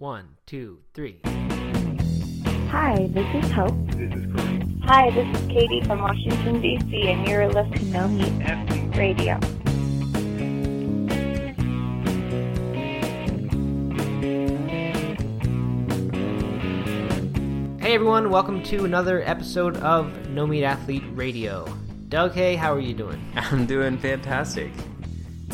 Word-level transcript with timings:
One, 0.00 0.36
two, 0.46 0.78
three. 0.94 1.20
Hi, 2.70 3.10
this 3.10 3.44
is 3.44 3.50
Hope. 3.50 3.74
This 3.88 4.10
is 4.14 4.32
Corey. 4.34 4.64
Hi, 4.84 5.10
this 5.10 5.38
is 5.38 5.46
Katie 5.48 5.82
from 5.82 6.00
Washington, 6.00 6.62
D.C., 6.62 7.10
and 7.10 7.28
you're 7.28 7.46
listening 7.48 7.80
to 7.80 7.84
No 7.84 8.08
Meat 8.08 8.96
Radio. 8.96 9.38
Hey 17.78 17.94
everyone, 17.94 18.30
welcome 18.30 18.62
to 18.62 18.86
another 18.86 19.22
episode 19.26 19.76
of 19.76 20.30
No 20.30 20.46
Meat 20.46 20.64
Athlete 20.64 21.04
Radio. 21.12 21.66
Doug, 22.08 22.32
hey, 22.32 22.56
how 22.56 22.72
are 22.72 22.80
you 22.80 22.94
doing? 22.94 23.22
I'm 23.36 23.66
doing 23.66 23.98
fantastic. 23.98 24.72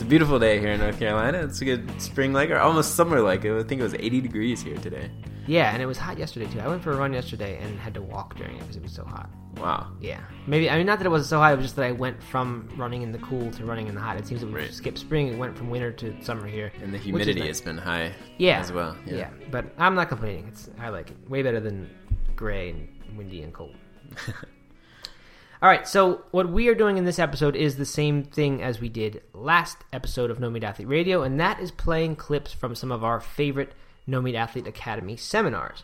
Beautiful 0.09 0.39
day 0.39 0.61
here 0.61 0.71
in 0.71 0.79
North 0.81 0.99
Carolina. 1.01 1.39
It's 1.39 1.61
a 1.61 1.65
good 1.65 2.01
spring 2.01 2.33
like 2.33 2.51
or 2.51 2.59
almost 2.59 2.95
summer 2.95 3.21
like. 3.21 3.45
I 3.45 3.63
think 3.65 3.81
it 3.81 3.85
was 3.85 3.95
80 3.95 4.21
degrees 4.21 4.63
here 4.63 4.77
today. 4.77 5.11
Yeah, 5.49 5.73
and 5.73 5.83
it 5.83 5.87
was 5.87 5.99
hot 5.99 6.17
yesterday 6.17 6.47
too. 6.47 6.61
I 6.61 6.69
went 6.69 6.83
for 6.83 6.93
a 6.93 6.97
run 6.97 7.13
yesterday 7.13 7.59
and 7.61 7.79
had 7.79 7.93
to 7.95 8.03
walk 8.03 8.37
during 8.37 8.57
it 8.57 8.61
because 8.61 8.77
it 8.77 8.83
was 8.85 8.93
so 8.93 9.05
hot. 9.05 9.29
Wow. 9.57 9.91
Yeah, 10.01 10.21
maybe 10.47 10.71
I 10.71 10.77
mean 10.77 10.87
not 10.87 10.99
that 11.01 11.07
it 11.07 11.11
was 11.11 11.29
so 11.29 11.39
hot. 11.39 11.55
It 11.55 11.57
was 11.57 11.65
just 11.67 11.77
that 11.77 11.87
I 11.87 11.93
went 11.93 12.23
from 12.23 12.69
running 12.77 13.03
in 13.03 13.11
the 13.11 13.19
cool 13.19 13.51
to 13.53 13.65
running 13.65 13.89
in 13.89 13.95
the 13.97 14.01
hot. 14.01 14.17
It 14.17 14.27
seems 14.29 14.43
that 14.43 14.47
we 14.47 14.55
Right. 14.55 14.73
skipped 14.73 14.99
spring. 14.99 15.27
It 15.29 15.39
went 15.39 15.57
from 15.59 15.71
winter 15.71 15.91
to 15.93 16.23
summer 16.23 16.47
here. 16.47 16.73
And 16.83 16.95
the 16.95 16.99
humidity 16.99 17.41
nice. 17.41 17.49
has 17.49 17.61
been 17.63 17.79
high 17.79 18.13
yeah 18.39 18.61
as 18.61 18.71
well. 18.71 18.97
Yeah. 19.07 19.17
Yeah. 19.17 19.31
but 19.51 19.65
I'm 19.77 19.97
not 19.97 20.09
complaining. 20.09 20.47
It's 20.49 20.71
I 20.79 20.91
like 20.91 21.11
it 21.11 21.17
way 21.29 21.43
better 21.43 21.59
than 21.59 21.91
gray 22.37 22.71
and 22.71 22.89
windy 23.17 23.43
and 23.43 23.53
cold. 23.53 23.75
All 25.63 25.71
right, 25.71 25.89
so 25.89 26.23
what 26.33 26.51
we 26.51 26.69
are 26.69 26.75
doing 26.75 26.99
in 26.99 27.07
this 27.07 27.19
episode 27.19 27.57
is 27.57 27.77
the 27.77 27.87
same 27.87 28.25
thing 28.25 28.63
as 28.63 28.79
we 28.79 28.91
did 28.91 29.23
last 29.33 29.79
episode 29.91 30.31
of 30.31 30.39
No 30.39 30.51
Meat 30.51 30.63
Athlete 30.63 30.87
Radio, 30.87 31.23
and 31.23 31.41
that 31.41 31.61
is 31.61 31.71
playing 31.71 32.17
clips 32.17 32.53
from 32.53 32.75
some 32.75 32.93
of 32.93 33.03
our 33.03 33.21
favorite 33.21 33.73
No 34.07 34.21
Meat 34.21 34.35
Athlete 34.35 34.67
Academy 34.67 35.17
seminars. 35.17 35.83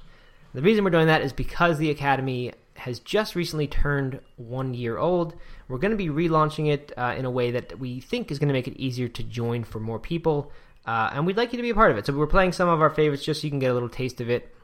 The 0.52 0.60
reason 0.60 0.84
we're 0.84 0.90
doing 0.90 1.06
that 1.06 1.22
is 1.22 1.32
because 1.32 1.78
the 1.78 1.88
Academy 1.88 2.52
has 2.74 3.00
just 3.00 3.34
recently 3.34 3.66
turned 3.66 4.20
one 4.36 4.74
year 4.74 4.98
old. 4.98 5.34
We're 5.68 5.78
going 5.78 5.92
to 5.92 5.96
be 5.96 6.08
relaunching 6.08 6.70
it 6.70 6.92
uh, 6.98 7.14
in 7.16 7.24
a 7.24 7.30
way 7.30 7.52
that 7.52 7.78
we 7.78 8.00
think 8.00 8.30
is 8.30 8.38
going 8.38 8.48
to 8.48 8.54
make 8.54 8.68
it 8.68 8.76
easier 8.76 9.08
to 9.08 9.22
join 9.22 9.64
for 9.64 9.80
more 9.80 9.98
people, 9.98 10.52
uh, 10.84 11.12
and 11.14 11.24
we'd 11.24 11.38
like 11.38 11.50
you 11.54 11.56
to 11.56 11.62
be 11.62 11.70
a 11.70 11.74
part 11.74 11.90
of 11.90 11.96
it. 11.96 12.04
So 12.04 12.12
we're 12.12 12.26
playing 12.26 12.52
some 12.52 12.68
of 12.68 12.82
our 12.82 12.90
favorites 12.90 13.24
just 13.24 13.40
so 13.40 13.46
you 13.46 13.50
can 13.50 13.58
get 13.58 13.70
a 13.70 13.74
little 13.74 13.88
taste 13.88 14.20
of 14.20 14.28
it. 14.28 14.54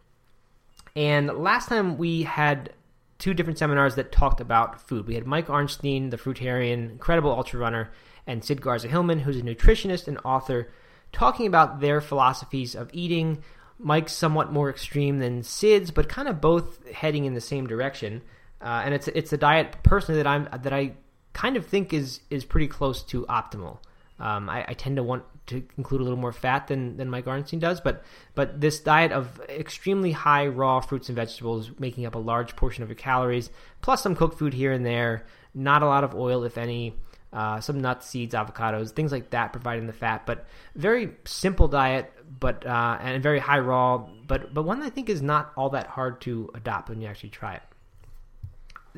And 0.95 1.29
last 1.29 1.71
time 1.71 1.97
we 1.97 2.25
had 2.25 2.75
two 3.19 3.35
different 3.35 3.59
seminars 3.59 3.97
that 3.97 4.13
talked 4.13 4.41
about 4.41 4.81
food. 4.81 5.07
We 5.07 5.15
had 5.15 5.27
Mike 5.27 5.49
Arnstein, 5.49 6.11
the 6.11 6.17
fruitarian, 6.17 6.91
incredible 6.91 7.31
ultra 7.31 7.59
runner, 7.59 7.91
and 8.27 8.45
Sid 8.45 8.61
Garza 8.61 8.89
Hillman, 8.89 9.21
who's 9.21 9.39
a 9.39 9.43
nutritionist 9.43 10.07
and 10.07 10.19
author, 10.25 10.71
talking 11.13 11.47
about 11.47 11.81
their 11.81 12.01
philosophies 12.01 12.75
of 12.75 12.91
eating. 12.93 13.43
Mike's 13.79 14.13
somewhat 14.13 14.53
more 14.53 14.71
extreme 14.71 15.19
than 15.19 15.43
Sid's, 15.43 15.91
but 15.91 16.09
kind 16.09 16.29
of 16.29 16.41
both 16.41 16.87
heading 16.89 17.25
in 17.25 17.35
the 17.35 17.41
same 17.41 17.67
direction. 17.67 18.23
Uh, 18.61 18.83
and 18.85 18.93
it's 18.93 19.09
it's 19.09 19.33
a 19.33 19.37
diet 19.37 19.77
personally 19.85 20.21
that 20.21 20.27
I'm 20.27 20.49
that 20.63 20.73
I 20.73 20.95
kind 21.33 21.57
of 21.57 21.65
think 21.65 21.93
is 21.93 22.21
is 22.29 22.45
pretty 22.45 22.67
close 22.67 23.03
to 23.05 23.25
optimal. 23.27 23.79
Um, 24.19 24.51
I, 24.51 24.65
I 24.69 24.75
tend 24.75 24.97
to 24.97 25.03
want 25.05 25.23
to 25.49 25.63
include 25.77 26.01
a 26.01 26.05
little 26.05 26.19
more 26.19 26.33
fat 26.33 26.69
than, 26.69 26.97
than 26.97 27.11
Mike 27.11 27.27
Arnstein 27.27 27.59
does, 27.59 27.81
but 27.81 28.05
but 28.35 28.61
this 28.61 28.81
diet 28.81 29.13
of 29.13 29.41
extremely 29.49 30.13
high 30.13 30.47
raw 30.47 30.81
fruits 30.81 31.09
and 31.09 31.17
vegetables 31.17 31.71
making 31.79 32.07
up 32.07 32.15
a 32.15 32.19
large 32.19 32.57
portion 32.57 32.83
of 32.83 32.89
your 32.89 32.97
calories, 32.97 33.51
plus 33.83 34.03
some 34.03 34.15
cooked 34.15 34.39
food 34.39 34.55
here 34.55 34.73
and 34.73 34.87
there, 34.87 35.27
not 35.55 35.83
a 35.83 35.87
lot 35.87 36.05
of 36.05 36.15
oil 36.15 36.45
if 36.45 36.57
any, 36.57 36.95
uh, 37.33 37.61
some 37.61 37.81
nuts, 37.81 38.09
seeds, 38.09 38.35
avocados, 38.35 38.91
things 38.91 39.13
like 39.13 39.31
that, 39.31 39.53
providing 39.53 39.87
the 39.87 39.93
fat. 39.93 40.25
But 40.27 40.47
very 40.75 41.11
simple 41.25 41.69
diet, 41.69 42.13
but 42.41 42.65
uh, 42.65 42.99
and 43.01 43.23
very 43.23 43.39
high 43.39 43.59
raw, 43.59 43.99
but 44.27 44.55
but 44.55 44.63
one 44.63 44.83
I 44.83 44.91
think 44.91 45.09
is 45.09 45.23
not 45.23 45.53
all 45.57 45.71
that 45.71 45.87
hard 45.89 46.21
to 46.23 46.51
adopt 46.55 46.89
when 46.89 47.01
you 47.01 47.09
actually 47.09 47.31
try 47.31 47.55
it 47.55 47.63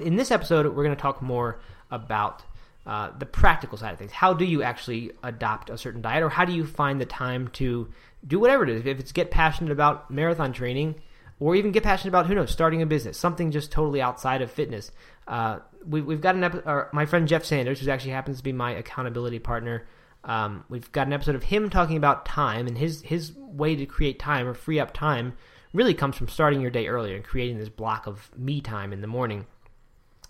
in 0.01 0.17
this 0.17 0.31
episode, 0.31 0.67
we're 0.67 0.85
going 0.85 0.97
to 0.97 1.01
talk 1.01 1.23
more 1.23 1.61
about 1.91 2.43
uh, 2.87 3.11
the 3.19 3.27
practical 3.27 3.79
side 3.79 3.93
of 3.93 3.99
things. 3.99 4.13
How 4.13 4.33
do 4.33 4.45
you 4.45 4.63
actually 4.63 5.13
adopt 5.23 5.71
a 5.71 5.79
certain 5.79 6.03
diet, 6.03 6.23
or 6.23 6.29
how 6.29 6.45
do 6.45 6.53
you 6.53 6.65
find 6.65 7.01
the 7.01 7.07
time 7.07 7.49
to 7.49 7.89
do 8.27 8.39
whatever 8.39 8.65
it 8.65 8.71
is? 8.71 8.87
If 8.87 8.99
it's 9.01 9.13
get 9.13 9.31
passionate 9.31 9.73
about 9.73 10.11
marathon 10.11 10.53
training, 10.53 10.97
or 11.39 11.57
even 11.57 11.73
get 11.73 11.83
passionate 11.83 12.11
about 12.11 12.27
who 12.27 12.35
knows 12.35 12.51
starting 12.51 12.83
a 12.83 12.87
business, 12.87 13.19
something 13.19 13.51
just 13.51 13.73
totally 13.73 14.01
outside 14.03 14.43
of 14.43 14.51
fitness. 14.51 14.93
Uh, 15.27 15.59
we, 15.87 16.03
we've 16.03 16.21
got 16.21 16.35
an 16.35 16.45
episode. 16.45 16.89
My 16.93 17.07
friend 17.07 17.27
Jeff 17.27 17.45
Sanders, 17.45 17.81
who 17.81 17.91
actually 17.91 18.13
happens 18.13 18.39
to 18.39 18.43
be 18.45 18.53
my 18.53 18.73
accountability 18.73 19.39
partner. 19.39 19.87
Um, 20.23 20.65
we've 20.69 20.93
got 20.93 21.07
an 21.07 21.15
episode 21.15 21.35
of 21.35 21.45
him 21.45 21.71
talking 21.71 21.97
about 21.97 22.27
time 22.27 22.67
and 22.67 22.77
his 22.77 23.01
his 23.01 23.33
way 23.35 23.75
to 23.75 23.87
create 23.87 24.19
time 24.19 24.47
or 24.47 24.53
free 24.53 24.79
up 24.79 24.93
time 24.93 25.33
really 25.73 25.95
comes 25.95 26.17
from 26.17 26.29
starting 26.29 26.61
your 26.61 26.71
day 26.71 26.89
earlier 26.89 27.15
and 27.15 27.25
creating 27.25 27.59
this 27.59 27.71
block 27.71 28.07
of 28.07 28.31
me 28.37 28.61
time 28.61 28.93
in 28.93 29.01
the 29.01 29.07
morning. 29.07 29.47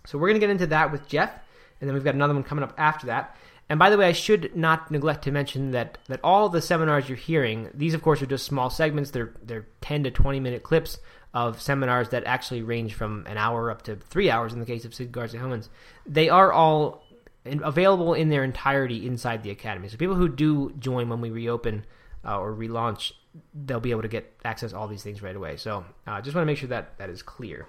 So 0.06 0.16
we're 0.16 0.28
going 0.28 0.40
to 0.40 0.46
get 0.46 0.50
into 0.50 0.66
that 0.68 0.92
with 0.92 1.08
Jeff, 1.08 1.32
and 1.80 1.88
then 1.88 1.94
we've 1.94 2.04
got 2.04 2.14
another 2.14 2.34
one 2.34 2.42
coming 2.42 2.64
up 2.64 2.74
after 2.78 3.06
that. 3.06 3.36
And 3.68 3.78
by 3.78 3.88
the 3.88 3.96
way, 3.96 4.08
I 4.08 4.12
should 4.12 4.56
not 4.56 4.90
neglect 4.90 5.24
to 5.24 5.30
mention 5.30 5.70
that 5.70 5.98
that 6.08 6.20
all 6.24 6.48
the 6.48 6.60
seminars 6.60 7.08
you're 7.08 7.16
hearing, 7.16 7.70
these 7.72 7.94
of 7.94 8.02
course 8.02 8.20
are 8.20 8.26
just 8.26 8.44
small 8.44 8.68
segments. 8.68 9.12
They're 9.12 9.32
they're 9.42 9.66
10 9.80 10.04
to 10.04 10.10
20 10.10 10.40
minute 10.40 10.62
clips 10.62 10.98
of 11.32 11.62
seminars 11.62 12.08
that 12.08 12.24
actually 12.24 12.62
range 12.62 12.94
from 12.94 13.24
an 13.26 13.38
hour 13.38 13.70
up 13.70 13.82
to 13.82 13.94
three 13.96 14.28
hours 14.28 14.52
in 14.52 14.58
the 14.58 14.66
case 14.66 14.84
of 14.84 14.94
Sid 14.94 15.12
Garza 15.12 15.38
Hillman's. 15.38 15.70
They 16.04 16.28
are 16.28 16.52
all 16.52 17.04
available 17.44 18.14
in 18.14 18.28
their 18.28 18.44
entirety 18.44 19.06
inside 19.06 19.42
the 19.42 19.50
academy. 19.50 19.88
So 19.88 19.96
people 19.96 20.16
who 20.16 20.28
do 20.28 20.74
join 20.78 21.08
when 21.08 21.20
we 21.20 21.30
reopen 21.30 21.84
uh, 22.24 22.38
or 22.38 22.52
relaunch, 22.52 23.12
they'll 23.54 23.80
be 23.80 23.92
able 23.92 24.02
to 24.02 24.08
get 24.08 24.36
access 24.44 24.72
to 24.72 24.78
all 24.78 24.88
these 24.88 25.02
things 25.02 25.22
right 25.22 25.36
away. 25.36 25.56
So 25.56 25.84
I 26.06 26.18
uh, 26.18 26.20
just 26.20 26.34
want 26.34 26.42
to 26.42 26.46
make 26.46 26.58
sure 26.58 26.68
that 26.70 26.98
that 26.98 27.08
is 27.08 27.22
clear. 27.22 27.66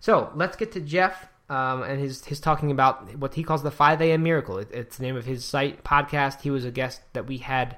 So 0.00 0.30
let's 0.34 0.56
get 0.56 0.72
to 0.72 0.80
Jeff 0.80 1.28
um, 1.50 1.82
and 1.82 2.00
his 2.00 2.24
his 2.24 2.40
talking 2.40 2.70
about 2.70 3.16
what 3.16 3.34
he 3.34 3.42
calls 3.42 3.62
the 3.62 3.70
5 3.70 4.00
a.m. 4.00 4.22
miracle. 4.22 4.58
It, 4.58 4.70
it's 4.72 4.96
the 4.96 5.02
name 5.02 5.16
of 5.16 5.26
his 5.26 5.44
site 5.44 5.82
podcast. 5.84 6.40
He 6.40 6.50
was 6.50 6.64
a 6.64 6.70
guest 6.70 7.00
that 7.12 7.26
we 7.26 7.38
had 7.38 7.76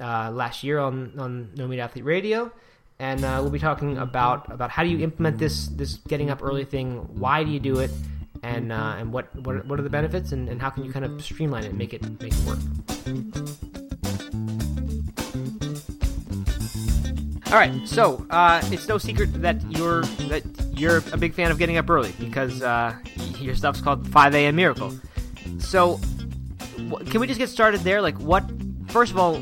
uh, 0.00 0.30
last 0.30 0.62
year 0.62 0.78
on 0.78 1.18
on 1.18 1.50
No 1.56 1.66
Meat 1.66 1.80
Athlete 1.80 2.04
Radio, 2.04 2.52
and 2.98 3.24
uh, 3.24 3.38
we'll 3.40 3.50
be 3.50 3.58
talking 3.58 3.96
about 3.96 4.52
about 4.52 4.70
how 4.70 4.84
do 4.84 4.90
you 4.90 5.02
implement 5.02 5.38
this 5.38 5.68
this 5.68 5.94
getting 6.06 6.28
up 6.30 6.42
early 6.42 6.66
thing. 6.66 6.98
Why 7.18 7.42
do 7.42 7.50
you 7.50 7.60
do 7.60 7.80
it? 7.80 7.90
And, 8.42 8.72
uh, 8.72 8.96
and 8.98 9.10
what, 9.10 9.34
what 9.36 9.64
what 9.64 9.80
are 9.80 9.82
the 9.82 9.88
benefits 9.88 10.32
and, 10.32 10.50
and 10.50 10.60
how 10.60 10.68
can 10.68 10.84
you 10.84 10.92
kind 10.92 11.06
of 11.06 11.24
streamline 11.24 11.64
it 11.64 11.68
and 11.68 11.78
make 11.78 11.94
it 11.94 12.02
make 12.20 12.34
it 12.34 12.44
work? 12.44 13.83
All 17.54 17.60
right, 17.60 17.86
so 17.86 18.26
uh, 18.30 18.60
it's 18.72 18.88
no 18.88 18.98
secret 18.98 19.32
that 19.40 19.62
you're 19.70 20.02
that 20.26 20.42
you're 20.76 21.04
a 21.12 21.16
big 21.16 21.34
fan 21.34 21.52
of 21.52 21.58
getting 21.60 21.76
up 21.76 21.88
early 21.88 22.12
because 22.18 22.60
uh, 22.60 22.96
your 23.38 23.54
stuff's 23.54 23.80
called 23.80 24.08
5 24.08 24.34
a.m. 24.34 24.56
Miracle. 24.56 24.92
So, 25.60 26.00
wh- 26.90 27.08
can 27.08 27.20
we 27.20 27.28
just 27.28 27.38
get 27.38 27.48
started 27.48 27.82
there? 27.82 28.02
Like, 28.02 28.18
what? 28.18 28.42
First 28.88 29.12
of 29.12 29.18
all, 29.18 29.36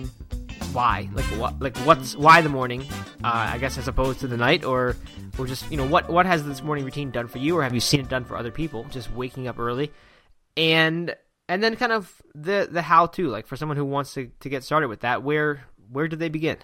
why? 0.74 1.08
Like, 1.14 1.24
what? 1.40 1.58
Like, 1.58 1.74
what's 1.86 2.14
why 2.14 2.42
the 2.42 2.50
morning? 2.50 2.82
Uh, 3.24 3.48
I 3.54 3.56
guess 3.56 3.78
as 3.78 3.88
opposed 3.88 4.20
to 4.20 4.26
the 4.26 4.36
night, 4.36 4.62
or 4.62 4.94
or 5.38 5.46
just 5.46 5.70
you 5.70 5.78
know 5.78 5.86
what 5.86 6.10
what 6.10 6.26
has 6.26 6.44
this 6.44 6.62
morning 6.62 6.84
routine 6.84 7.12
done 7.12 7.28
for 7.28 7.38
you, 7.38 7.56
or 7.56 7.62
have 7.62 7.72
you 7.72 7.80
seen 7.80 8.00
it 8.00 8.10
done 8.10 8.26
for 8.26 8.36
other 8.36 8.50
people? 8.50 8.84
Just 8.90 9.10
waking 9.10 9.48
up 9.48 9.58
early, 9.58 9.90
and 10.54 11.16
and 11.48 11.64
then 11.64 11.76
kind 11.76 11.92
of 11.92 12.12
the 12.34 12.68
the 12.70 12.82
how 12.82 13.06
to 13.06 13.28
like 13.28 13.46
for 13.46 13.56
someone 13.56 13.78
who 13.78 13.86
wants 13.86 14.12
to 14.12 14.30
to 14.40 14.50
get 14.50 14.64
started 14.64 14.88
with 14.88 15.00
that. 15.00 15.22
Where 15.22 15.64
where 15.90 16.08
do 16.08 16.16
they 16.16 16.28
begin? 16.28 16.58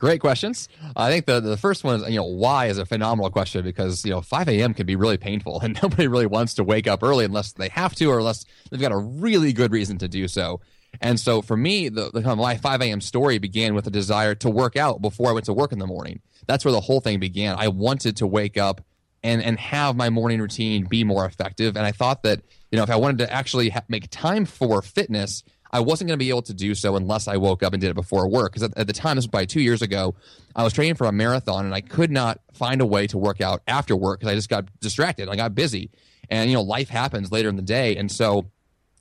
Great 0.00 0.22
questions. 0.22 0.66
I 0.96 1.10
think 1.10 1.26
the 1.26 1.40
the 1.40 1.58
first 1.58 1.84
one 1.84 2.00
is 2.00 2.08
you 2.08 2.16
know 2.16 2.24
why 2.24 2.66
is 2.66 2.78
a 2.78 2.86
phenomenal 2.86 3.30
question 3.30 3.62
because 3.62 4.02
you 4.02 4.10
know 4.10 4.22
5 4.22 4.48
a.m. 4.48 4.72
can 4.72 4.86
be 4.86 4.96
really 4.96 5.18
painful 5.18 5.60
and 5.62 5.78
nobody 5.82 6.08
really 6.08 6.26
wants 6.26 6.54
to 6.54 6.64
wake 6.64 6.88
up 6.88 7.02
early 7.02 7.26
unless 7.26 7.52
they 7.52 7.68
have 7.68 7.94
to 7.96 8.06
or 8.06 8.18
unless 8.18 8.46
they've 8.70 8.80
got 8.80 8.92
a 8.92 8.96
really 8.96 9.52
good 9.52 9.72
reason 9.72 9.98
to 9.98 10.08
do 10.08 10.26
so. 10.26 10.60
And 11.02 11.20
so 11.20 11.42
for 11.42 11.56
me, 11.56 11.90
the, 11.90 12.10
the 12.10 12.34
my 12.34 12.56
5 12.56 12.80
a.m. 12.80 13.00
story 13.02 13.38
began 13.38 13.74
with 13.74 13.86
a 13.86 13.90
desire 13.90 14.34
to 14.36 14.48
work 14.48 14.74
out 14.74 15.02
before 15.02 15.28
I 15.28 15.32
went 15.32 15.44
to 15.46 15.52
work 15.52 15.70
in 15.70 15.78
the 15.78 15.86
morning. 15.86 16.20
That's 16.46 16.64
where 16.64 16.72
the 16.72 16.80
whole 16.80 17.00
thing 17.00 17.20
began. 17.20 17.56
I 17.58 17.68
wanted 17.68 18.16
to 18.16 18.26
wake 18.26 18.56
up 18.56 18.80
and 19.22 19.42
and 19.42 19.60
have 19.60 19.96
my 19.96 20.08
morning 20.08 20.40
routine 20.40 20.86
be 20.86 21.04
more 21.04 21.26
effective. 21.26 21.76
And 21.76 21.84
I 21.84 21.92
thought 21.92 22.22
that 22.22 22.40
you 22.70 22.78
know 22.78 22.84
if 22.84 22.90
I 22.90 22.96
wanted 22.96 23.18
to 23.18 23.30
actually 23.30 23.68
ha- 23.68 23.82
make 23.88 24.08
time 24.08 24.46
for 24.46 24.80
fitness, 24.80 25.44
I 25.70 25.80
wasn't 25.80 26.08
going 26.08 26.18
to 26.18 26.22
be 26.24 26.30
able 26.30 26.42
to 26.42 26.54
do 26.54 26.74
so 26.74 26.96
unless 26.96 27.28
I 27.28 27.36
woke 27.36 27.62
up 27.62 27.72
and 27.72 27.80
did 27.80 27.90
it 27.90 27.94
before 27.94 28.28
work. 28.28 28.52
Because 28.52 28.64
at, 28.64 28.76
at 28.76 28.86
the 28.86 28.92
time, 28.92 29.16
this 29.16 29.24
was 29.24 29.30
probably 29.30 29.46
two 29.46 29.60
years 29.60 29.82
ago, 29.82 30.14
I 30.54 30.64
was 30.64 30.72
training 30.72 30.96
for 30.96 31.06
a 31.06 31.12
marathon 31.12 31.64
and 31.64 31.74
I 31.74 31.80
could 31.80 32.10
not 32.10 32.40
find 32.52 32.80
a 32.80 32.86
way 32.86 33.06
to 33.08 33.18
work 33.18 33.40
out 33.40 33.62
after 33.68 33.94
work 33.94 34.20
because 34.20 34.32
I 34.32 34.34
just 34.34 34.48
got 34.48 34.66
distracted. 34.80 35.28
I 35.28 35.36
got 35.36 35.54
busy, 35.54 35.90
and 36.28 36.50
you 36.50 36.56
know 36.56 36.62
life 36.62 36.88
happens 36.88 37.30
later 37.30 37.48
in 37.48 37.56
the 37.56 37.62
day, 37.62 37.96
and 37.96 38.10
so 38.10 38.50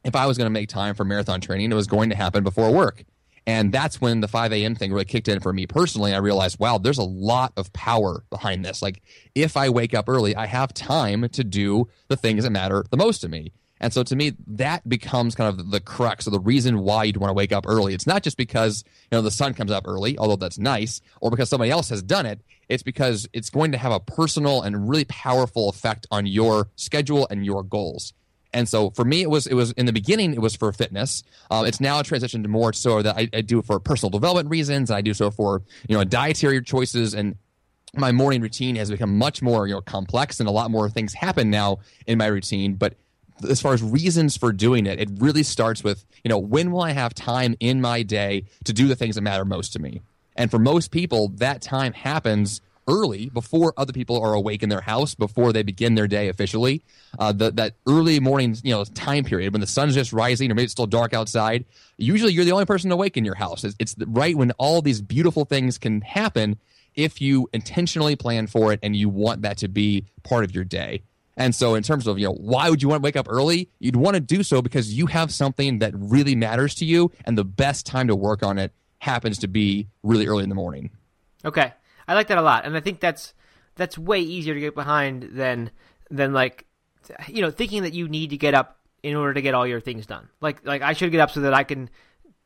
if 0.04 0.16
I 0.16 0.26
was 0.26 0.38
going 0.38 0.46
to 0.46 0.52
make 0.52 0.70
time 0.70 0.96
for 0.96 1.04
marathon 1.04 1.42
training, 1.42 1.72
it 1.72 1.76
was 1.76 1.88
going 1.88 2.10
to 2.10 2.16
happen 2.16 2.44
before 2.44 2.72
work. 2.72 3.04
And 3.46 3.72
that's 3.72 4.00
when 4.00 4.20
the 4.20 4.28
5 4.28 4.54
a.m. 4.54 4.76
thing 4.76 4.92
really 4.92 5.06
kicked 5.06 5.28
in 5.28 5.40
for 5.40 5.52
me 5.52 5.66
personally. 5.66 6.14
I 6.14 6.18
realized, 6.18 6.60
wow, 6.60 6.78
there's 6.78 7.00
a 7.00 7.04
lot 7.04 7.52
of 7.58 7.74
power 7.74 8.24
behind 8.30 8.64
this. 8.64 8.82
Like, 8.82 9.02
if 9.34 9.58
I 9.58 9.70
wake 9.70 9.94
up 9.96 10.08
early, 10.08 10.36
I 10.36 10.46
have 10.46 10.74
time 10.74 11.28
to 11.30 11.44
do 11.44 11.88
the 12.10 12.16
things 12.16 12.44
that 12.44 12.52
matter 12.52 12.86
the 12.92 12.98
most 12.98 13.20
to 13.22 13.30
me. 13.30 13.52
And 13.82 13.94
so 13.94 14.04
to 14.04 14.16
me, 14.16 14.34
that 14.48 14.88
becomes 14.88 15.36
kind 15.36 15.48
of 15.48 15.72
the 15.72 15.80
crux 15.80 16.28
of 16.28 16.34
the 16.34 16.40
reason 16.40 16.80
why 16.80 17.06
you'd 17.06 17.18
want 17.18 17.30
to 17.30 17.34
wake 17.34 17.52
up 17.52 17.66
early. 17.68 17.94
It's 17.94 18.08
not 18.08 18.24
just 18.24 18.38
because, 18.38 18.84
you 19.12 19.18
know, 19.18 19.22
the 19.22 19.32
sun 19.32 19.54
comes 19.54 19.72
up 19.72 19.86
early, 19.88 20.18
although 20.18 20.36
that's 20.36 20.60
nice, 20.60 21.02
or 21.22 21.32
because 21.32 21.50
somebody 21.50 21.72
else 21.72 21.90
has 21.90 22.04
done 22.04 22.26
it. 22.26 22.42
It's 22.68 22.84
because 22.84 23.28
it's 23.34 23.50
going 23.50 23.72
to 23.72 23.78
have 23.78 23.92
a 23.92 24.00
personal 24.00 24.62
and 24.62 24.90
really 24.90 25.06
powerful 25.06 25.70
effect 25.70 26.08
on 26.12 26.26
your 26.26 26.70
schedule 26.76 27.28
and 27.32 27.46
your 27.46 27.64
goals. 27.64 28.14
And 28.54 28.68
so 28.68 28.90
for 28.92 29.06
me, 29.06 29.22
it 29.22 29.30
was 29.30 29.46
it 29.48 29.54
was 29.54 29.72
in 29.74 29.86
the 29.86 29.94
beginning 29.94 30.34
it 30.34 30.42
was 30.42 30.56
for 30.56 30.72
fitness. 30.72 31.24
Um, 31.52 31.66
it's 31.66 31.80
now 31.80 32.02
transitioned 32.02 32.44
to 32.44 32.50
more 32.50 32.74
so 32.74 33.02
that 33.02 33.16
I, 33.16 33.30
I 33.32 33.42
do 33.42 33.60
it 33.60 33.66
for 33.66 33.80
personal 33.80 34.10
development 34.10 34.50
reasons, 34.50 34.90
and 34.90 34.98
I 34.98 35.02
do 35.02 35.14
so 35.14 35.30
for 35.30 35.62
you 35.88 35.96
know 35.96 36.04
dietary 36.04 36.62
choices 36.64 37.14
and 37.14 37.36
my 37.96 38.12
morning 38.12 38.42
routine 38.42 38.76
has 38.76 38.90
become 38.90 39.18
much 39.18 39.42
more 39.42 39.68
you 39.68 39.74
know 39.74 39.82
complex 39.82 40.40
and 40.40 40.50
a 40.50 40.52
lot 40.52 40.72
more 40.72 40.90
things 40.90 41.14
happen 41.14 41.50
now 41.50 41.80
in 42.06 42.18
my 42.20 42.28
routine 42.28 42.76
but 42.76 42.94
as 43.48 43.62
far 43.62 43.74
as 43.74 43.84
reasons 43.84 44.36
for 44.36 44.52
doing 44.52 44.86
it 44.86 45.00
it 45.00 45.10
really 45.18 45.44
starts 45.44 45.84
with 45.84 46.06
you 46.24 46.30
know 46.30 46.38
when 46.38 46.72
will 46.72 46.82
i 46.82 46.92
have 46.92 47.14
time 47.14 47.56
in 47.60 47.80
my 47.82 48.04
day 48.04 48.46
to 48.64 48.74
do 48.74 48.88
the 48.88 48.96
things 48.96 49.16
that 49.16 49.22
matter 49.22 49.46
most 49.46 49.74
to 49.74 49.80
me? 49.80 50.02
And 50.36 50.50
for 50.50 50.60
most 50.60 50.92
people 50.92 51.30
that 51.36 51.62
time 51.62 51.94
happens 51.94 52.62
early 52.88 53.30
before 53.30 53.74
other 53.78 53.94
people 53.94 54.20
are 54.20 54.34
awake 54.34 54.64
in 54.64 54.70
their 54.70 54.82
house 54.82 55.14
before 55.14 55.54
they 55.54 55.62
begin 55.62 55.94
their 55.94 56.08
day 56.08 56.28
officially. 56.28 56.82
Uh, 57.20 57.32
the, 57.32 57.52
that 57.52 57.76
early 57.88 58.20
morning 58.20 58.56
you 58.64 58.74
know 58.74 58.84
time 58.84 59.24
period 59.24 59.54
when 59.54 59.62
the 59.62 59.68
sun's 59.68 59.94
just 59.94 60.12
rising 60.12 60.52
or 60.52 60.56
maybe 60.56 60.64
it's 60.64 60.72
still 60.72 60.88
dark 60.88 61.14
outside 61.14 61.66
usually 61.98 62.34
you're 62.34 62.46
the 62.46 62.52
only 62.52 62.66
person 62.66 62.92
awake 62.92 63.18
in 63.18 63.26
your 63.26 63.36
house. 63.36 63.64
It's, 63.64 63.76
it's 63.80 63.96
right 64.08 64.36
when 64.36 64.52
all 64.52 64.82
these 64.82 65.02
beautiful 65.02 65.46
things 65.46 65.78
can 65.78 66.02
happen 66.02 66.58
if 66.96 67.22
you 67.22 67.48
intentionally 67.54 68.16
plan 68.16 68.48
for 68.48 68.74
it 68.74 68.80
and 68.82 68.96
you 68.96 69.10
want 69.10 69.44
that 69.44 69.58
to 69.58 69.68
be 69.68 70.06
part 70.24 70.44
of 70.44 70.54
your 70.54 70.64
day. 70.64 71.04
And 71.40 71.56
so, 71.56 71.74
in 71.76 71.84
terms 71.84 72.06
of, 72.06 72.20
you 72.20 72.28
know, 72.28 72.34
why 72.34 72.70
would 72.70 72.82
you 72.82 72.90
want 72.90 73.02
to 73.02 73.06
wake 73.06 73.16
up 73.16 73.28
early? 73.30 73.70
You'd 73.80 73.96
want 73.96 74.16
to 74.16 74.20
do 74.20 74.44
so 74.44 74.62
because 74.62 74.94
you 74.94 75.08
have 75.08 75.34
something 75.34 75.80
that 75.80 75.94
really 75.96 76.36
matters 76.36 76.76
to 76.76 76.86
you, 76.86 77.12
and 77.24 77.38
the 77.38 77.46
best 77.46 77.86
time 77.86 78.08
to 78.10 78.16
work 78.16 78.44
on 78.44 78.60
it 78.60 78.74
happens 79.00 79.38
to 79.40 79.48
be 79.48 79.88
really 80.04 80.28
early 80.28 80.44
in 80.44 80.50
the 80.50 80.56
morning. 80.56 80.92
Okay, 81.46 81.74
I 82.08 82.14
like 82.14 82.28
that 82.28 82.38
a 82.38 82.42
lot, 82.42 82.66
and 82.66 82.76
I 82.76 82.82
think 82.82 83.00
that's 83.00 83.34
that's 83.76 83.98
way 83.98 84.20
easier 84.20 84.54
to 84.54 84.60
get 84.60 84.76
behind 84.76 85.30
than 85.32 85.72
than 86.12 86.34
like 86.34 86.66
you 87.28 87.42
know 87.42 87.52
thinking 87.52 87.84
that 87.84 87.94
you 87.94 88.10
need 88.10 88.32
to 88.32 88.38
get 88.38 88.54
up 88.54 88.78
in 89.02 89.16
order 89.16 89.34
to 89.34 89.42
get 89.42 89.54
all 89.54 89.66
your 89.66 89.80
things 89.80 90.06
done. 90.06 90.28
Like 90.42 90.66
like 90.66 90.82
I 90.82 90.92
should 90.92 91.12
get 91.12 91.22
up 91.22 91.32
so 91.32 91.40
that 91.42 91.54
I 91.54 91.64
can 91.64 91.90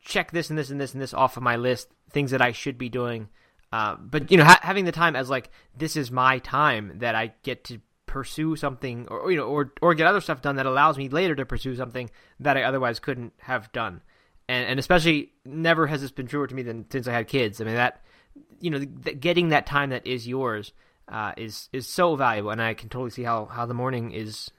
check 0.01 0.31
this 0.31 0.51
and 0.51 0.59
this 0.59 0.69
and 0.69 0.79
this 0.79 0.93
and 0.93 1.01
this 1.01 1.15
off 1.15 1.35
of 1.35 1.41
my 1.41 1.55
list, 1.55 1.89
things 2.11 2.29
that 2.29 2.41
I 2.41 2.51
should 2.51 2.77
be 2.77 2.89
doing 2.89 3.29
uh, 3.73 3.95
but 3.95 4.29
you 4.29 4.37
know, 4.37 4.43
ha- 4.43 4.59
having 4.61 4.85
the 4.85 4.91
time 4.91 5.15
as 5.15 5.31
like 5.31 5.49
this 5.75 5.97
is 5.97 6.11
my 6.11 6.37
time 6.37 6.91
that 6.99 7.15
I 7.15 7.33
get 7.41 7.63
to 7.65 7.79
pursue 8.13 8.55
something, 8.55 9.07
or, 9.09 9.31
you 9.31 9.37
know, 9.37 9.45
or 9.45 9.73
or 9.81 9.95
get 9.95 10.05
other 10.05 10.21
stuff 10.21 10.43
done 10.43 10.57
that 10.57 10.67
allows 10.67 10.97
me 10.97 11.09
later 11.09 11.35
to 11.35 11.45
pursue 11.45 11.75
something 11.75 12.11
that 12.39 12.57
I 12.57 12.63
otherwise 12.63 12.99
couldn't 12.99 13.33
have 13.39 13.71
done. 13.71 14.01
And 14.47 14.67
and 14.67 14.79
especially, 14.79 15.33
never 15.43 15.87
has 15.87 16.01
this 16.01 16.11
been 16.11 16.27
truer 16.27 16.45
to 16.45 16.55
me 16.55 16.61
than 16.61 16.85
since 16.91 17.07
I 17.07 17.13
had 17.13 17.27
kids. 17.27 17.59
I 17.59 17.63
mean 17.63 17.75
that 17.75 18.03
you 18.59 18.69
know, 18.69 18.79
th- 18.79 19.19
getting 19.19 19.49
that 19.49 19.65
time 19.65 19.89
that 19.89 20.05
is 20.05 20.27
yours 20.27 20.73
uh, 21.07 21.33
is 21.37 21.69
is 21.73 21.87
so 21.87 22.15
valuable, 22.15 22.51
and 22.51 22.61
I 22.61 22.75
can 22.75 22.89
totally 22.89 23.09
see 23.09 23.23
how 23.23 23.45
how 23.45 23.65
the 23.65 23.73
morning 23.73 24.11
is. 24.11 24.51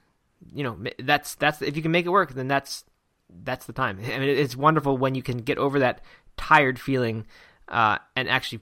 You 0.53 0.63
know, 0.63 0.77
that's 0.99 1.35
that's 1.35 1.61
if 1.61 1.75
you 1.75 1.81
can 1.81 1.91
make 1.91 2.05
it 2.05 2.09
work, 2.09 2.33
then 2.33 2.47
that's 2.47 2.83
that's 3.29 3.65
the 3.65 3.73
time. 3.73 3.99
I 4.03 4.19
mean, 4.19 4.29
it's 4.29 4.55
wonderful 4.55 4.97
when 4.97 5.15
you 5.15 5.23
can 5.23 5.37
get 5.37 5.57
over 5.57 5.79
that 5.79 6.01
tired 6.37 6.79
feeling 6.79 7.25
uh, 7.67 7.97
and 8.15 8.29
actually 8.29 8.59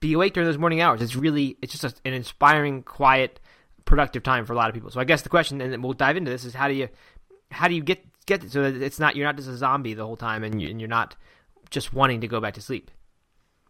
be 0.00 0.14
awake 0.14 0.34
during 0.34 0.48
those 0.48 0.58
morning 0.58 0.80
hours. 0.80 1.00
It's 1.00 1.14
really 1.14 1.56
it's 1.62 1.72
just 1.72 1.84
a, 1.84 1.94
an 2.04 2.14
inspiring, 2.14 2.82
quiet, 2.82 3.40
productive 3.84 4.22
time 4.22 4.44
for 4.44 4.52
a 4.52 4.56
lot 4.56 4.68
of 4.68 4.74
people. 4.74 4.90
So 4.90 5.00
I 5.00 5.04
guess 5.04 5.22
the 5.22 5.28
question, 5.28 5.60
and 5.60 5.82
we'll 5.82 5.92
dive 5.92 6.16
into 6.16 6.30
this, 6.30 6.44
is 6.44 6.54
how 6.54 6.68
do 6.68 6.74
you 6.74 6.88
how 7.50 7.68
do 7.68 7.74
you 7.74 7.82
get 7.82 8.04
get 8.26 8.50
so 8.50 8.70
that 8.70 8.82
it's 8.82 8.98
not 8.98 9.16
you're 9.16 9.26
not 9.26 9.36
just 9.36 9.48
a 9.48 9.56
zombie 9.56 9.94
the 9.94 10.06
whole 10.06 10.16
time, 10.16 10.44
and, 10.44 10.60
you, 10.60 10.68
and 10.68 10.80
you're 10.80 10.88
not 10.88 11.16
just 11.70 11.92
wanting 11.92 12.20
to 12.20 12.28
go 12.28 12.40
back 12.40 12.54
to 12.54 12.60
sleep. 12.60 12.90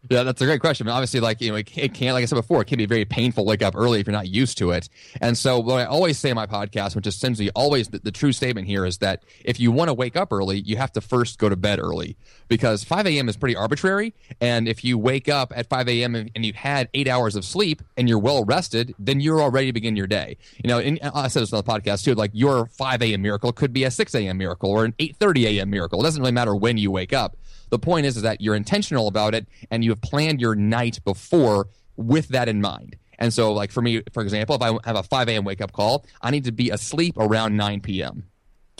Yeah, 0.09 0.23
that's 0.23 0.41
a 0.41 0.45
great 0.45 0.59
question. 0.59 0.85
I 0.85 0.89
mean, 0.89 0.95
obviously, 0.95 1.21
like 1.21 1.39
you 1.39 1.49
know, 1.49 1.55
it, 1.55 1.77
it 1.77 1.93
can, 1.93 2.13
like 2.13 2.23
I 2.23 2.25
said 2.25 2.35
before, 2.35 2.61
it 2.61 2.65
can 2.65 2.77
be 2.77 2.85
very 2.85 3.05
painful 3.05 3.45
wake 3.45 3.61
up 3.61 3.73
early 3.75 4.01
if 4.01 4.07
you're 4.07 4.11
not 4.11 4.27
used 4.27 4.57
to 4.57 4.71
it. 4.71 4.89
And 5.21 5.37
so, 5.37 5.59
what 5.59 5.79
I 5.79 5.85
always 5.85 6.17
say 6.17 6.29
in 6.29 6.35
my 6.35 6.45
podcast, 6.45 6.93
which 6.95 7.07
is 7.07 7.15
essentially 7.15 7.49
always 7.51 7.87
the, 7.87 7.99
the 7.99 8.11
true 8.11 8.33
statement 8.33 8.67
here, 8.67 8.85
is 8.85 8.97
that 8.97 9.23
if 9.45 9.61
you 9.61 9.71
want 9.71 9.87
to 9.87 9.93
wake 9.93 10.17
up 10.17 10.33
early, 10.33 10.59
you 10.59 10.75
have 10.75 10.91
to 10.93 11.01
first 11.01 11.39
go 11.39 11.47
to 11.47 11.55
bed 11.55 11.79
early 11.79 12.17
because 12.49 12.83
5 12.83 13.07
a.m. 13.07 13.29
is 13.29 13.37
pretty 13.37 13.55
arbitrary. 13.55 14.13
And 14.41 14.67
if 14.67 14.83
you 14.83 14.97
wake 14.97 15.29
up 15.29 15.53
at 15.55 15.69
5 15.69 15.87
a.m. 15.87 16.15
and, 16.15 16.29
and 16.35 16.45
you've 16.45 16.57
had 16.57 16.89
eight 16.93 17.07
hours 17.07 17.37
of 17.37 17.45
sleep 17.45 17.81
and 17.95 18.09
you're 18.09 18.19
well 18.19 18.43
rested, 18.43 18.93
then 18.99 19.21
you're 19.21 19.39
all 19.39 19.51
ready 19.51 19.67
to 19.67 19.73
begin 19.73 19.95
your 19.95 20.07
day. 20.07 20.37
You 20.61 20.67
know, 20.67 20.79
and 20.79 20.99
I 21.01 21.29
said 21.29 21.43
this 21.43 21.53
on 21.53 21.63
the 21.65 21.71
podcast 21.71 22.03
too. 22.03 22.13
Like 22.13 22.31
your 22.33 22.65
5 22.65 23.01
a.m. 23.03 23.21
miracle 23.21 23.53
could 23.53 23.71
be 23.71 23.85
a 23.85 23.91
6 23.91 24.15
a.m. 24.15 24.37
miracle 24.37 24.69
or 24.69 24.83
an 24.83 24.93
8:30 24.99 25.45
a.m. 25.45 25.69
miracle. 25.69 26.01
It 26.01 26.03
doesn't 26.03 26.21
really 26.21 26.33
matter 26.33 26.53
when 26.53 26.77
you 26.77 26.91
wake 26.91 27.13
up 27.13 27.37
the 27.73 27.79
point 27.79 28.05
is, 28.05 28.17
is 28.17 28.21
that 28.21 28.39
you're 28.39 28.53
intentional 28.53 29.07
about 29.07 29.33
it 29.33 29.47
and 29.71 29.83
you 29.83 29.89
have 29.89 29.99
planned 29.99 30.39
your 30.39 30.53
night 30.53 30.99
before 31.03 31.69
with 31.97 32.27
that 32.27 32.47
in 32.47 32.61
mind. 32.61 32.95
And 33.17 33.33
so, 33.33 33.51
like 33.51 33.71
for 33.71 33.81
me, 33.81 34.03
for 34.11 34.21
example, 34.21 34.55
if 34.55 34.61
I 34.61 34.77
have 34.85 34.95
a 34.95 35.01
5 35.01 35.27
a.m. 35.29 35.43
wake 35.43 35.59
up 35.59 35.71
call, 35.71 36.05
I 36.21 36.29
need 36.29 36.43
to 36.43 36.51
be 36.51 36.69
asleep 36.69 37.15
around 37.17 37.57
9 37.57 37.81
p.m. 37.81 38.25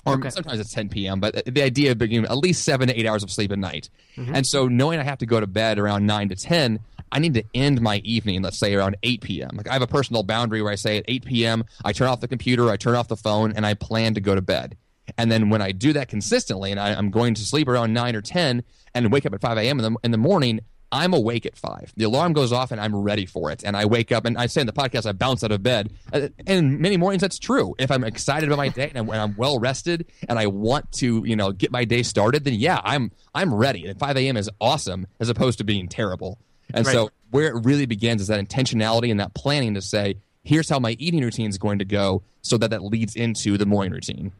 Or 0.05 0.13
okay. 0.15 0.29
sometimes 0.29 0.59
it's 0.59 0.71
10 0.73 0.89
p.m., 0.89 1.19
but 1.19 1.43
the 1.45 1.63
idea 1.63 1.93
of 1.93 1.97
being 1.97 2.23
at 2.25 2.37
least 2.37 2.63
seven 2.63 2.87
to 2.87 2.99
eight 2.99 3.07
hours 3.07 3.23
of 3.23 3.31
sleep 3.31 3.51
a 3.51 3.57
night. 3.57 3.89
Mm-hmm. 4.15 4.35
And 4.35 4.45
so, 4.45 4.67
knowing 4.67 4.99
I 4.99 5.03
have 5.03 5.17
to 5.19 5.25
go 5.25 5.39
to 5.39 5.47
bed 5.47 5.79
around 5.79 6.05
9 6.05 6.29
to 6.29 6.35
10, 6.35 6.79
I 7.11 7.17
need 7.17 7.33
to 7.33 7.43
end 7.55 7.81
my 7.81 7.97
evening, 7.97 8.43
let's 8.43 8.59
say 8.59 8.75
around 8.75 8.97
8 9.01 9.21
p.m. 9.21 9.51
Like 9.55 9.67
I 9.67 9.73
have 9.73 9.81
a 9.81 9.87
personal 9.87 10.21
boundary 10.21 10.61
where 10.61 10.71
I 10.71 10.75
say 10.75 10.99
at 10.99 11.05
8 11.07 11.25
p.m., 11.25 11.63
I 11.83 11.93
turn 11.93 12.09
off 12.09 12.19
the 12.19 12.27
computer, 12.27 12.69
I 12.69 12.77
turn 12.77 12.93
off 12.93 13.07
the 13.07 13.17
phone, 13.17 13.53
and 13.53 13.65
I 13.65 13.73
plan 13.73 14.13
to 14.13 14.21
go 14.21 14.35
to 14.35 14.41
bed. 14.41 14.77
And 15.17 15.31
then 15.31 15.50
when 15.50 15.61
I 15.61 15.71
do 15.71 15.94
that 15.94 16.07
consistently 16.07 16.71
and 16.71 16.79
I, 16.79 16.91
am 16.91 17.11
going 17.11 17.33
to 17.35 17.41
sleep 17.41 17.67
around 17.67 17.94
9 17.94 18.15
or 18.15 18.21
10 18.21 18.63
and 18.94 19.11
wake 19.11 19.25
up 19.25 19.33
at 19.33 19.41
5 19.41 19.57
a.m. 19.57 19.79
In 19.79 19.94
the, 19.94 20.00
in 20.03 20.11
the 20.11 20.17
morning, 20.17 20.61
I'm 20.94 21.13
awake 21.13 21.47
at 21.47 21.57
5. 21.57 21.94
The 21.97 22.03
alarm 22.03 22.33
goes 22.33 22.53
off 22.53 22.71
and 22.71 22.79
I'm 22.79 22.95
ready 22.95 23.25
for 23.25 23.50
it. 23.50 23.63
And 23.65 23.75
I 23.75 23.85
wake 23.85 24.11
up 24.11 24.25
and 24.25 24.38
I 24.38 24.45
say 24.45 24.61
in 24.61 24.67
the 24.67 24.73
podcast, 24.73 25.07
I 25.07 25.11
bounce 25.11 25.44
out 25.44 25.51
of 25.51 25.63
bed. 25.63 25.91
Uh, 26.13 26.27
and 26.45 26.79
many 26.79 26.97
mornings 26.97 27.21
that's 27.21 27.39
true. 27.39 27.73
If 27.79 27.89
I'm 27.89 28.03
excited 28.03 28.47
about 28.47 28.57
my 28.57 28.69
day 28.69 28.89
and 28.89 28.97
I'm, 28.97 29.09
and 29.09 29.19
I'm 29.19 29.35
well 29.35 29.59
rested 29.59 30.05
and 30.29 30.38
I 30.38 30.47
want 30.47 30.91
to, 30.94 31.23
you 31.25 31.35
know, 31.35 31.51
get 31.51 31.71
my 31.71 31.83
day 31.83 32.03
started, 32.03 32.44
then 32.44 32.53
yeah, 32.53 32.79
I'm 32.83 33.11
I'm 33.33 33.53
ready. 33.53 33.88
And 33.88 34.00
5 34.00 34.17
a.m. 34.17 34.38
is 34.38 34.51
awesome 34.61 35.07
as 35.19 35.29
opposed 35.29 35.57
to 35.57 35.63
being 35.63 35.88
terrible. 35.88 36.38
And 36.73 36.85
right. 36.85 36.94
so 36.94 37.09
where 37.31 37.47
it 37.47 37.65
really 37.65 37.88
begins 37.88 38.21
is 38.21 38.27
that 38.27 38.39
intentionality 38.39 39.09
and 39.09 39.19
that 39.19 39.33
planning 39.33 39.73
to 39.73 39.81
say, 39.81 40.17
here's 40.44 40.69
how 40.69 40.77
my 40.77 40.91
eating 41.00 41.21
routine 41.23 41.50
is 41.50 41.57
going 41.57 41.79
to 41.79 41.85
go 41.85 42.21
so 42.44 42.57
that 42.57 42.69
that 42.69 42.83
leads 42.83 43.15
into 43.15 43.57
the 43.57 43.65
morning 43.65 43.94
routine. 43.94 44.31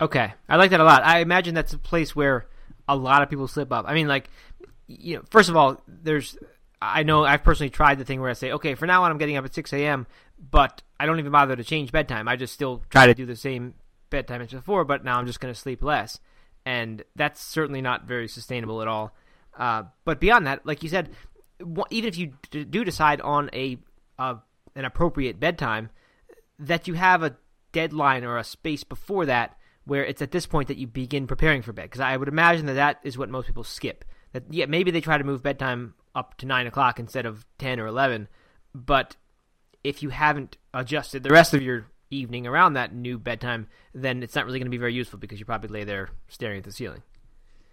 Okay, 0.00 0.32
I 0.48 0.56
like 0.56 0.70
that 0.70 0.80
a 0.80 0.84
lot. 0.84 1.04
I 1.04 1.18
imagine 1.18 1.54
that's 1.54 1.74
a 1.74 1.78
place 1.78 2.16
where 2.16 2.46
a 2.88 2.96
lot 2.96 3.22
of 3.22 3.28
people 3.28 3.46
slip 3.46 3.72
up. 3.72 3.84
I 3.86 3.94
mean, 3.94 4.08
like, 4.08 4.30
you 4.86 5.16
know, 5.16 5.22
first 5.30 5.48
of 5.48 5.56
all, 5.56 5.80
there's. 5.86 6.36
I 6.82 7.02
know 7.02 7.24
I've 7.24 7.44
personally 7.44 7.68
tried 7.68 7.98
the 7.98 8.06
thing 8.06 8.22
where 8.22 8.30
I 8.30 8.34
say, 8.34 8.52
okay, 8.52 8.74
for 8.74 8.86
now 8.86 9.04
on 9.04 9.10
I'm 9.10 9.18
getting 9.18 9.36
up 9.36 9.44
at 9.44 9.54
6 9.54 9.70
a.m., 9.74 10.06
but 10.50 10.82
I 10.98 11.04
don't 11.04 11.18
even 11.18 11.30
bother 11.30 11.54
to 11.54 11.62
change 11.62 11.92
bedtime. 11.92 12.26
I 12.26 12.36
just 12.36 12.54
still 12.54 12.82
try 12.88 13.06
to 13.06 13.12
do 13.12 13.26
the 13.26 13.36
same 13.36 13.74
bedtime 14.08 14.40
as 14.40 14.48
before, 14.48 14.86
but 14.86 15.04
now 15.04 15.18
I'm 15.18 15.26
just 15.26 15.40
going 15.40 15.52
to 15.52 15.60
sleep 15.60 15.82
less. 15.82 16.18
And 16.64 17.04
that's 17.16 17.42
certainly 17.42 17.82
not 17.82 18.04
very 18.04 18.28
sustainable 18.28 18.80
at 18.80 18.88
all. 18.88 19.14
Uh, 19.58 19.84
but 20.06 20.20
beyond 20.20 20.46
that, 20.46 20.64
like 20.64 20.82
you 20.82 20.88
said, 20.88 21.10
even 21.90 22.08
if 22.08 22.16
you 22.16 22.32
do 22.50 22.82
decide 22.82 23.20
on 23.20 23.50
a 23.52 23.76
uh, 24.18 24.36
an 24.74 24.86
appropriate 24.86 25.38
bedtime, 25.38 25.90
that 26.58 26.88
you 26.88 26.94
have 26.94 27.22
a 27.22 27.36
deadline 27.72 28.24
or 28.24 28.38
a 28.38 28.44
space 28.44 28.84
before 28.84 29.26
that 29.26 29.56
where 29.84 30.04
it's 30.04 30.22
at 30.22 30.30
this 30.30 30.46
point 30.46 30.68
that 30.68 30.76
you 30.76 30.86
begin 30.86 31.26
preparing 31.26 31.62
for 31.62 31.72
bed. 31.72 31.84
Because 31.84 32.00
I 32.00 32.16
would 32.16 32.28
imagine 32.28 32.66
that 32.66 32.74
that 32.74 33.00
is 33.02 33.18
what 33.18 33.30
most 33.30 33.46
people 33.46 33.64
skip. 33.64 34.04
That 34.32 34.44
yeah, 34.50 34.66
maybe 34.66 34.90
they 34.90 35.00
try 35.00 35.18
to 35.18 35.24
move 35.24 35.42
bedtime 35.42 35.94
up 36.14 36.36
to 36.38 36.46
nine 36.46 36.66
o'clock 36.66 36.98
instead 36.98 37.26
of 37.26 37.46
ten 37.58 37.80
or 37.80 37.86
eleven, 37.86 38.28
but 38.74 39.16
if 39.82 40.02
you 40.02 40.10
haven't 40.10 40.56
adjusted 40.74 41.22
the 41.22 41.30
rest 41.30 41.54
of 41.54 41.62
your 41.62 41.86
evening 42.10 42.46
around 42.46 42.74
that 42.74 42.94
new 42.94 43.18
bedtime, 43.18 43.68
then 43.94 44.22
it's 44.22 44.34
not 44.34 44.44
really 44.44 44.58
going 44.58 44.66
to 44.66 44.70
be 44.70 44.78
very 44.78 44.94
useful 44.94 45.18
because 45.18 45.38
you 45.38 45.46
probably 45.46 45.68
lay 45.68 45.84
there 45.84 46.10
staring 46.28 46.58
at 46.58 46.64
the 46.64 46.72
ceiling. 46.72 47.02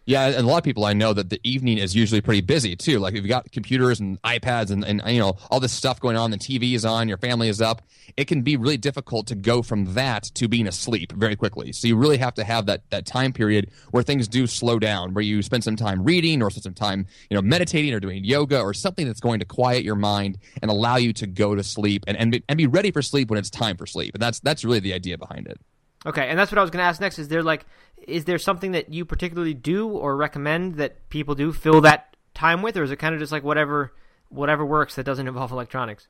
Yeah, 0.07 0.27
and 0.27 0.35
a 0.35 0.49
lot 0.49 0.57
of 0.57 0.63
people 0.63 0.85
I 0.85 0.93
know 0.93 1.11
that 1.11 1.29
the 1.29 1.41
evening 1.43 1.77
is 1.77 1.93
usually 1.93 2.21
pretty 2.21 2.39
busy 2.39 2.77
too. 2.77 2.97
Like 2.99 3.13
if 3.13 3.17
you've 3.17 3.27
got 3.27 3.51
computers 3.51 3.99
and 3.99 4.21
iPads 4.21 4.71
and, 4.71 4.85
and 4.85 5.01
you 5.05 5.19
know 5.19 5.35
all 5.51 5.59
this 5.59 5.73
stuff 5.73 5.99
going 5.99 6.15
on, 6.15 6.31
the 6.31 6.37
TV 6.37 6.75
is 6.75 6.85
on, 6.85 7.09
your 7.09 7.17
family 7.17 7.49
is 7.49 7.59
up, 7.59 7.81
it 8.15 8.23
can 8.23 8.41
be 8.41 8.55
really 8.55 8.77
difficult 8.77 9.27
to 9.27 9.35
go 9.35 9.61
from 9.61 9.93
that 9.95 10.23
to 10.35 10.47
being 10.47 10.65
asleep 10.65 11.11
very 11.11 11.35
quickly. 11.35 11.73
So 11.73 11.89
you 11.89 11.97
really 11.97 12.15
have 12.19 12.33
to 12.35 12.45
have 12.45 12.67
that 12.67 12.89
that 12.89 13.05
time 13.05 13.33
period 13.33 13.69
where 13.91 14.01
things 14.01 14.29
do 14.29 14.47
slow 14.47 14.79
down, 14.79 15.13
where 15.13 15.25
you 15.25 15.41
spend 15.41 15.65
some 15.65 15.75
time 15.75 16.01
reading 16.05 16.41
or 16.41 16.49
some 16.51 16.73
time 16.73 17.05
you 17.29 17.35
know 17.35 17.41
meditating 17.41 17.93
or 17.93 17.99
doing 17.99 18.23
yoga 18.23 18.61
or 18.61 18.73
something 18.73 19.07
that's 19.07 19.19
going 19.19 19.39
to 19.39 19.45
quiet 19.45 19.83
your 19.83 19.95
mind 19.95 20.37
and 20.61 20.71
allow 20.71 20.95
you 20.95 21.11
to 21.11 21.27
go 21.27 21.53
to 21.53 21.63
sleep 21.63 22.05
and 22.07 22.15
and 22.15 22.31
be, 22.31 22.43
and 22.47 22.55
be 22.55 22.65
ready 22.65 22.91
for 22.91 23.01
sleep 23.01 23.29
when 23.29 23.37
it's 23.37 23.49
time 23.49 23.75
for 23.75 23.85
sleep. 23.85 24.13
And 24.13 24.21
that's 24.21 24.39
that's 24.39 24.63
really 24.63 24.79
the 24.79 24.93
idea 24.93 25.17
behind 25.17 25.47
it. 25.47 25.59
Okay, 26.07 26.27
and 26.29 26.39
that's 26.39 26.51
what 26.51 26.57
I 26.57 26.61
was 26.61 26.71
going 26.71 26.81
to 26.81 26.87
ask 26.87 27.01
next. 27.01 27.19
Is 27.19 27.27
there 27.27 27.43
like, 27.43 27.65
is 28.07 28.23
there 28.23 28.37
something 28.37 28.71
that 28.71 28.93
you 28.93 29.03
particularly 29.03 29.53
do 29.53 29.89
or 29.89 30.15
recommend 30.15 30.75
that 30.75 31.09
people 31.09 31.35
do 31.35 31.51
fill 31.51 31.81
that 31.81 32.15
time 32.33 32.61
with, 32.61 32.77
or 32.77 32.83
is 32.83 32.91
it 32.91 32.95
kind 32.95 33.13
of 33.13 33.19
just 33.19 33.33
like 33.33 33.43
whatever, 33.43 33.93
whatever 34.29 34.65
works 34.65 34.95
that 34.95 35.03
doesn't 35.03 35.27
involve 35.27 35.51
electronics? 35.51 36.07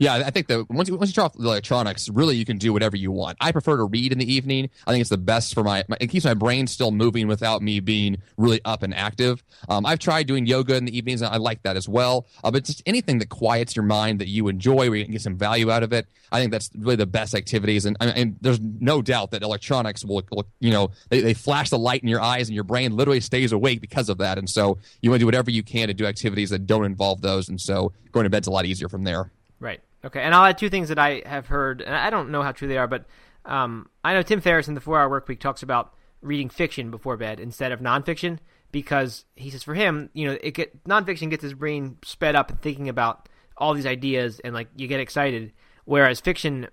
Yeah, 0.00 0.14
I 0.14 0.30
think 0.30 0.46
that 0.46 0.70
once 0.70 0.88
you, 0.88 0.96
once 0.96 1.10
you 1.10 1.14
turn 1.14 1.24
off 1.24 1.32
the 1.32 1.42
electronics, 1.42 2.08
really 2.08 2.36
you 2.36 2.44
can 2.44 2.56
do 2.56 2.72
whatever 2.72 2.96
you 2.96 3.10
want. 3.10 3.36
I 3.40 3.50
prefer 3.50 3.76
to 3.78 3.84
read 3.84 4.12
in 4.12 4.18
the 4.18 4.32
evening. 4.32 4.70
I 4.86 4.92
think 4.92 5.00
it's 5.00 5.10
the 5.10 5.18
best 5.18 5.54
for 5.54 5.64
my, 5.64 5.82
my 5.88 5.96
it 6.00 6.06
keeps 6.06 6.24
my 6.24 6.34
brain 6.34 6.68
still 6.68 6.92
moving 6.92 7.26
without 7.26 7.62
me 7.62 7.80
being 7.80 8.18
really 8.36 8.60
up 8.64 8.84
and 8.84 8.94
active. 8.94 9.42
Um, 9.68 9.84
I've 9.84 9.98
tried 9.98 10.28
doing 10.28 10.46
yoga 10.46 10.76
in 10.76 10.84
the 10.84 10.96
evenings, 10.96 11.20
and 11.20 11.34
I 11.34 11.38
like 11.38 11.64
that 11.64 11.76
as 11.76 11.88
well. 11.88 12.28
Uh, 12.44 12.52
but 12.52 12.64
just 12.64 12.80
anything 12.86 13.18
that 13.18 13.28
quiets 13.28 13.74
your 13.74 13.84
mind 13.84 14.20
that 14.20 14.28
you 14.28 14.46
enjoy, 14.46 14.88
where 14.88 14.94
you 14.94 15.04
can 15.04 15.12
get 15.12 15.22
some 15.22 15.36
value 15.36 15.68
out 15.68 15.82
of 15.82 15.92
it, 15.92 16.06
I 16.30 16.38
think 16.38 16.52
that's 16.52 16.70
really 16.76 16.94
the 16.94 17.06
best 17.06 17.34
activities. 17.34 17.84
And, 17.84 17.96
and 18.00 18.36
there's 18.40 18.60
no 18.60 19.02
doubt 19.02 19.32
that 19.32 19.42
electronics 19.42 20.04
will, 20.04 20.22
will 20.30 20.46
you 20.60 20.70
know, 20.70 20.92
they, 21.08 21.22
they 21.22 21.34
flash 21.34 21.70
the 21.70 21.78
light 21.78 22.04
in 22.04 22.08
your 22.08 22.20
eyes, 22.20 22.48
and 22.48 22.54
your 22.54 22.64
brain 22.64 22.94
literally 22.94 23.20
stays 23.20 23.50
awake 23.50 23.80
because 23.80 24.08
of 24.08 24.18
that. 24.18 24.38
And 24.38 24.48
so 24.48 24.78
you 25.02 25.10
want 25.10 25.18
to 25.18 25.22
do 25.22 25.26
whatever 25.26 25.50
you 25.50 25.64
can 25.64 25.88
to 25.88 25.94
do 25.94 26.06
activities 26.06 26.50
that 26.50 26.68
don't 26.68 26.84
involve 26.84 27.20
those. 27.20 27.48
And 27.48 27.60
so 27.60 27.92
going 28.12 28.24
to 28.24 28.30
bed's 28.30 28.46
a 28.46 28.52
lot 28.52 28.64
easier 28.64 28.88
from 28.88 29.02
there. 29.02 29.32
Right. 29.60 29.80
Okay. 30.04 30.20
And 30.20 30.34
I'll 30.34 30.44
add 30.44 30.58
two 30.58 30.70
things 30.70 30.88
that 30.88 30.98
I 30.98 31.22
have 31.26 31.46
heard, 31.46 31.82
and 31.82 31.94
I 31.94 32.10
don't 32.10 32.30
know 32.30 32.42
how 32.42 32.52
true 32.52 32.68
they 32.68 32.78
are, 32.78 32.86
but 32.86 33.06
um, 33.44 33.88
I 34.04 34.14
know 34.14 34.22
Tim 34.22 34.40
Ferriss 34.40 34.68
in 34.68 34.74
the 34.74 34.80
Four 34.80 34.98
Hour 34.98 35.08
Work 35.08 35.28
Week 35.28 35.40
talks 35.40 35.62
about 35.62 35.94
reading 36.20 36.48
fiction 36.48 36.90
before 36.90 37.16
bed 37.16 37.40
instead 37.40 37.72
of 37.72 37.80
nonfiction 37.80 38.38
because 38.72 39.24
he 39.36 39.50
says 39.50 39.62
for 39.62 39.74
him, 39.74 40.10
you 40.12 40.26
know, 40.26 40.38
it 40.42 40.52
get 40.52 40.84
nonfiction 40.84 41.30
gets 41.30 41.42
his 41.42 41.54
brain 41.54 41.96
sped 42.04 42.36
up 42.36 42.50
and 42.50 42.60
thinking 42.60 42.88
about 42.88 43.28
all 43.56 43.74
these 43.74 43.86
ideas 43.86 44.40
and 44.40 44.54
like 44.54 44.68
you 44.76 44.86
get 44.86 45.00
excited, 45.00 45.52
whereas 45.84 46.20
fiction, 46.20 46.68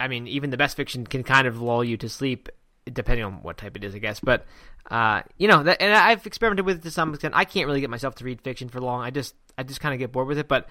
I 0.00 0.08
mean, 0.08 0.26
even 0.26 0.50
the 0.50 0.56
best 0.56 0.76
fiction 0.76 1.06
can 1.06 1.22
kind 1.22 1.46
of 1.46 1.60
lull 1.60 1.84
you 1.84 1.96
to 1.98 2.08
sleep 2.08 2.48
depending 2.92 3.24
on 3.24 3.42
what 3.42 3.58
type 3.58 3.76
it 3.76 3.84
is, 3.84 3.94
I 3.94 3.98
guess. 3.98 4.20
But 4.20 4.46
uh, 4.90 5.22
you 5.36 5.48
know, 5.48 5.62
that, 5.62 5.82
and 5.82 5.92
I've 5.92 6.26
experimented 6.26 6.64
with 6.64 6.78
it 6.78 6.82
to 6.84 6.90
some 6.90 7.12
extent. 7.12 7.34
I 7.36 7.44
can't 7.44 7.66
really 7.66 7.80
get 7.80 7.90
myself 7.90 8.14
to 8.16 8.24
read 8.24 8.40
fiction 8.40 8.68
for 8.68 8.80
long. 8.80 9.02
I 9.02 9.10
just 9.10 9.34
I 9.58 9.62
just 9.62 9.80
kind 9.80 9.92
of 9.92 9.98
get 9.98 10.12
bored 10.12 10.28
with 10.28 10.38
it, 10.38 10.48
but 10.48 10.68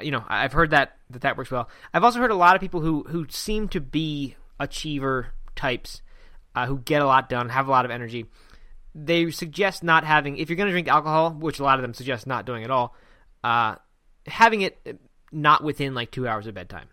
you 0.00 0.10
know, 0.10 0.24
I've 0.28 0.52
heard 0.52 0.70
that, 0.70 0.96
that 1.10 1.22
that 1.22 1.36
works 1.36 1.50
well. 1.50 1.68
I've 1.92 2.04
also 2.04 2.18
heard 2.20 2.30
a 2.30 2.36
lot 2.36 2.54
of 2.54 2.60
people 2.60 2.80
who 2.80 3.02
who 3.08 3.26
seem 3.28 3.68
to 3.70 3.80
be 3.80 4.36
achiever 4.60 5.28
types, 5.56 6.02
uh, 6.54 6.66
who 6.66 6.78
get 6.78 7.02
a 7.02 7.06
lot 7.06 7.28
done, 7.28 7.48
have 7.48 7.68
a 7.68 7.70
lot 7.70 7.84
of 7.84 7.90
energy. 7.90 8.26
They 8.94 9.30
suggest 9.30 9.82
not 9.84 10.04
having, 10.04 10.38
if 10.38 10.48
you're 10.48 10.56
going 10.56 10.68
to 10.68 10.72
drink 10.72 10.88
alcohol, 10.88 11.30
which 11.32 11.58
a 11.60 11.62
lot 11.64 11.78
of 11.78 11.82
them 11.82 11.94
suggest 11.94 12.26
not 12.26 12.46
doing 12.46 12.64
at 12.64 12.70
all, 12.70 12.94
uh, 13.44 13.76
having 14.26 14.62
it 14.62 15.00
not 15.30 15.62
within 15.62 15.94
like 15.94 16.10
two 16.10 16.26
hours 16.26 16.46
of 16.46 16.54
bedtime. 16.54 16.88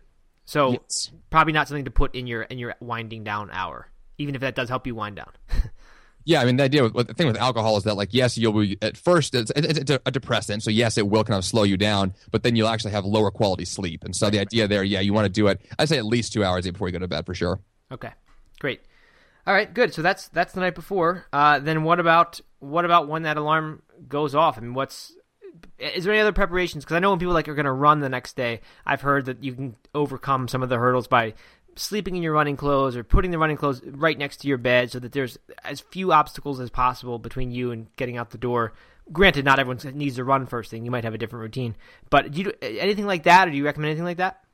So 0.45 0.73
Yes. 0.73 1.11
probably 1.29 1.53
not 1.53 1.67
something 1.67 1.85
to 1.85 1.91
put 1.91 2.13
in 2.13 2.27
your 2.27 2.43
in 2.43 2.59
your 2.59 2.75
winding 2.79 3.23
down 3.23 3.49
hour, 3.51 3.89
even 4.17 4.35
if 4.35 4.41
that 4.41 4.55
does 4.55 4.69
help 4.69 4.85
you 4.85 4.93
wind 4.95 5.15
down. 5.15 5.31
Yeah, 6.25 6.41
I 6.41 6.45
mean 6.45 6.57
the 6.57 6.63
idea 6.63 6.87
with 6.89 7.07
the 7.07 7.13
thing 7.13 7.27
with 7.27 7.37
alcohol 7.37 7.77
is 7.77 7.83
that 7.83 7.95
like 7.95 8.09
yes 8.11 8.37
you'll 8.37 8.53
be 8.53 8.77
at 8.81 8.97
first 8.97 9.35
it's, 9.35 9.51
it's, 9.55 9.79
it's 9.79 9.91
a 9.91 10.11
depressant 10.11 10.63
so 10.63 10.71
yes 10.71 10.97
it 10.97 11.07
will 11.07 11.23
kind 11.23 11.37
of 11.37 11.45
slow 11.45 11.63
you 11.63 11.77
down 11.77 12.13
but 12.31 12.41
then 12.41 12.55
you'll 12.55 12.67
actually 12.67 12.91
have 12.91 13.05
lower 13.05 13.29
quality 13.29 13.63
sleep 13.63 14.03
and 14.03 14.15
so 14.15 14.29
the 14.29 14.39
idea 14.39 14.67
there 14.67 14.83
yeah 14.83 14.99
you 14.99 15.13
want 15.13 15.25
to 15.25 15.31
do 15.31 15.47
it 15.47 15.61
I'd 15.77 15.87
say 15.87 15.97
at 15.97 16.05
least 16.05 16.33
two 16.33 16.43
hours 16.43 16.65
before 16.69 16.87
you 16.87 16.93
go 16.93 16.99
to 16.99 17.07
bed 17.07 17.25
for 17.25 17.35
sure. 17.35 17.59
Okay, 17.91 18.11
great. 18.59 18.81
All 19.47 19.53
right, 19.53 19.71
good. 19.71 19.93
So 19.93 20.01
that's 20.01 20.27
that's 20.29 20.53
the 20.53 20.61
night 20.61 20.75
before. 20.75 21.27
Uh, 21.31 21.59
then 21.59 21.83
what 21.83 21.99
about 21.99 22.41
what 22.59 22.85
about 22.85 23.07
when 23.07 23.23
that 23.23 23.37
alarm 23.37 23.83
goes 24.07 24.33
off? 24.33 24.57
I 24.57 24.61
mean, 24.61 24.73
what's 24.73 25.13
is 25.77 26.03
there 26.03 26.13
any 26.13 26.21
other 26.21 26.31
preparations? 26.31 26.83
Because 26.83 26.95
I 26.95 26.99
know 26.99 27.11
when 27.11 27.19
people 27.19 27.33
like 27.33 27.47
are 27.47 27.55
going 27.55 27.65
to 27.65 27.71
run 27.71 27.99
the 27.99 28.09
next 28.09 28.35
day, 28.35 28.61
I've 28.85 29.01
heard 29.01 29.25
that 29.25 29.43
you 29.43 29.53
can 29.53 29.75
overcome 29.93 30.47
some 30.47 30.63
of 30.63 30.69
the 30.69 30.77
hurdles 30.77 31.07
by 31.07 31.35
sleeping 31.75 32.15
in 32.15 32.23
your 32.23 32.33
running 32.33 32.57
clothes 32.57 32.95
or 32.95 33.03
putting 33.03 33.31
the 33.31 33.37
running 33.37 33.57
clothes 33.57 33.81
right 33.85 34.17
next 34.17 34.37
to 34.37 34.47
your 34.47 34.57
bed, 34.57 34.91
so 34.91 34.99
that 34.99 35.11
there's 35.11 35.37
as 35.63 35.79
few 35.79 36.11
obstacles 36.11 36.59
as 36.59 36.69
possible 36.69 37.19
between 37.19 37.51
you 37.51 37.71
and 37.71 37.87
getting 37.97 38.17
out 38.17 38.29
the 38.29 38.37
door. 38.37 38.73
Granted, 39.11 39.45
not 39.45 39.59
everyone 39.59 39.79
needs 39.97 40.15
to 40.15 40.23
run 40.23 40.45
first 40.45 40.71
thing. 40.71 40.85
You 40.85 40.91
might 40.91 41.03
have 41.03 41.13
a 41.13 41.17
different 41.17 41.43
routine, 41.43 41.75
but 42.09 42.31
do 42.31 42.39
you 42.39 42.43
do 42.45 42.53
anything 42.61 43.05
like 43.05 43.23
that, 43.23 43.47
or 43.47 43.51
do 43.51 43.57
you 43.57 43.65
recommend 43.65 43.89
anything 43.91 44.05
like 44.05 44.17
that? 44.17 44.44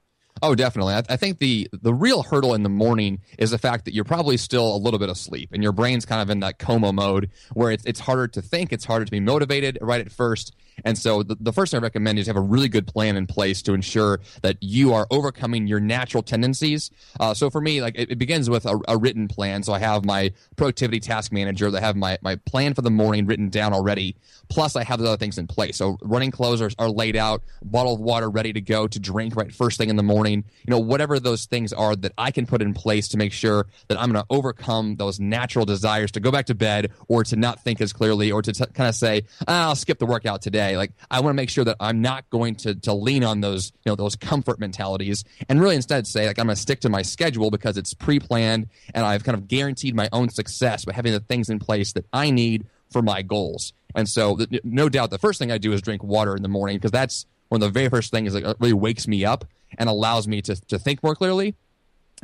Oh, 0.44 0.56
definitely. 0.56 0.94
I, 0.94 1.04
I 1.10 1.18
think 1.18 1.40
the 1.40 1.70
the 1.72 1.94
real 1.94 2.24
hurdle 2.24 2.54
in 2.54 2.64
the 2.64 2.70
morning 2.70 3.20
is 3.38 3.52
the 3.52 3.58
fact 3.58 3.86
that 3.86 3.94
you're 3.94 4.04
probably 4.04 4.38
still 4.38 4.76
a 4.76 4.78
little 4.78 5.00
bit 5.00 5.10
asleep, 5.10 5.50
and 5.54 5.62
your 5.62 5.72
brain's 5.72 6.06
kind 6.06 6.22
of 6.22 6.30
in 6.30 6.40
that 6.40 6.58
coma 6.58 6.92
mode 6.92 7.30
where 7.54 7.72
it's 7.72 7.86
it's 7.86 8.00
harder 8.00 8.28
to 8.30 8.42
think, 8.42 8.74
it's 8.74 8.86
harder 8.86 9.06
to 9.06 9.12
be 9.12 9.20
motivated 9.20 9.78
right 9.82 10.02
at 10.02 10.12
first. 10.12 10.56
And 10.84 10.98
so 10.98 11.22
the, 11.22 11.36
the 11.40 11.54
first 11.54 11.72
thing 11.72 11.80
I 11.80 11.84
recommend 11.84 12.18
is 12.18 12.28
have 12.28 12.38
a 12.38 12.42
really 12.42 12.70
good 12.70 12.88
plan 12.88 13.16
in 13.18 13.28
place 13.28 13.62
to 13.64 13.74
ensure 13.74 14.20
that 14.42 14.58
you 14.62 14.94
are 14.94 15.06
overcoming 15.12 15.68
your 15.68 15.80
natural 15.80 16.24
tendencies. 16.24 16.90
Uh, 17.20 17.34
so 17.34 17.50
for 17.50 17.62
me, 17.62 17.82
like 17.82 17.96
it, 17.98 18.12
it 18.12 18.18
begins 18.18 18.50
with 18.50 18.66
a, 18.66 18.80
a 18.88 18.98
written 18.98 19.28
plan. 19.28 19.62
So 19.64 19.74
I 19.74 19.80
have 19.80 20.06
my 20.06 20.32
productivity 20.56 21.00
task 21.00 21.32
manager. 21.32 21.70
that 21.72 21.84
have 21.84 21.96
my 21.96 22.18
my 22.22 22.38
plan 22.38 22.74
for 22.74 22.82
the 22.82 22.90
morning 22.90 23.26
written 23.28 23.50
down 23.50 23.74
already. 23.74 24.16
Plus, 24.50 24.76
I 24.76 24.84
have 24.84 25.00
the 25.00 25.08
other 25.08 25.18
things 25.18 25.38
in 25.38 25.46
place. 25.48 25.78
So 25.78 25.98
running 26.02 26.32
clothes 26.32 26.62
are, 26.62 26.72
are 26.80 26.90
laid 26.90 27.16
out, 27.16 27.44
bottle 27.62 27.94
of 27.94 28.00
water 28.00 28.30
ready 28.30 28.54
to 28.54 28.62
go 28.62 28.88
to 28.88 29.00
drink 29.00 29.36
right 29.36 29.54
first 29.54 29.78
thing 29.78 29.90
in 29.90 29.98
the 29.98 30.04
morning. 30.04 30.21
You 30.30 30.44
know, 30.68 30.80
whatever 30.80 31.20
those 31.20 31.46
things 31.46 31.74
are 31.74 31.96
that 31.96 32.13
I 32.18 32.32
can 32.32 32.46
put 32.46 32.62
in 32.62 32.74
place 32.74 33.08
to 33.10 33.18
make 33.18 33.34
sure 33.34 33.68
that 33.88 34.00
I'm 34.00 34.12
going 34.12 34.24
to 34.24 34.28
overcome 34.30 34.96
those 34.96 35.20
natural 35.20 35.66
desires 35.66 36.12
to 36.12 36.20
go 36.20 36.32
back 36.32 36.46
to 36.48 36.56
bed 36.56 36.92
or 37.08 37.24
to 37.25 37.36
not 37.36 37.63
think 37.63 37.82
as 37.82 37.94
clearly 37.94 38.32
or 38.32 38.42
to 38.42 38.51
t- 38.51 38.66
kind 38.74 38.90
of 38.90 38.96
say, 38.96 39.24
ah, 39.48 39.70
I'll 39.70 39.75
skip 39.75 40.00
the 40.00 40.06
workout 40.06 40.42
today. 40.42 40.78
Like 40.78 40.92
I 41.10 41.20
want 41.20 41.34
to 41.34 41.36
make 41.36 41.50
sure 41.50 41.63
that 41.66 41.78
I'm 41.80 42.01
not 42.01 42.30
going 42.30 42.56
to 42.58 42.75
to 42.75 42.94
lean 42.94 43.24
on 43.24 43.42
those 43.42 43.72
you 43.86 43.92
know 43.92 43.96
those 43.96 44.16
comfort 44.16 44.60
mentalities 44.60 45.24
and 45.50 45.60
really 45.60 45.75
instead 45.75 46.08
say 46.08 46.28
like 46.28 46.40
I'm 46.40 46.46
going 46.46 46.56
to 46.56 46.62
stick 46.62 46.82
to 46.82 46.90
my 46.90 47.01
schedule 47.01 47.51
because 47.51 47.78
it's 47.78 47.94
pre-planned 47.94 48.68
and 48.94 49.06
I've 49.06 49.24
kind 49.24 49.38
of 49.38 49.48
guaranteed 49.48 49.96
my 49.96 50.10
own 50.12 50.30
success 50.30 50.86
by 50.86 50.94
having 50.94 51.12
the 51.12 51.20
things 51.20 51.50
in 51.50 51.60
place 51.60 51.94
that 51.94 52.06
I 52.13 52.30
need 52.30 52.66
for 52.90 53.01
my 53.01 53.22
goals. 53.22 53.74
And 53.96 54.08
so, 54.08 54.38
no 54.63 54.90
doubt, 54.90 55.10
the 55.10 55.18
first 55.18 55.40
thing 55.40 55.51
I 55.51 55.58
do 55.58 55.74
is 55.74 55.82
drink 55.82 56.04
water 56.04 56.36
in 56.36 56.44
the 56.44 56.50
morning 56.50 56.78
because 56.78 56.92
that's 56.92 57.25
one 57.50 57.62
of 57.62 57.68
the 57.68 57.78
very 57.78 57.90
first 57.90 58.12
things 58.12 58.34
that 58.34 58.56
really 58.60 58.74
wakes 58.74 59.08
me 59.08 59.25
up 59.25 59.46
and 59.78 59.90
allows 59.90 60.28
me 60.28 60.42
to, 60.44 60.56
to 60.68 60.80
think 60.80 61.04
more 61.04 61.16
clearly. 61.16 61.56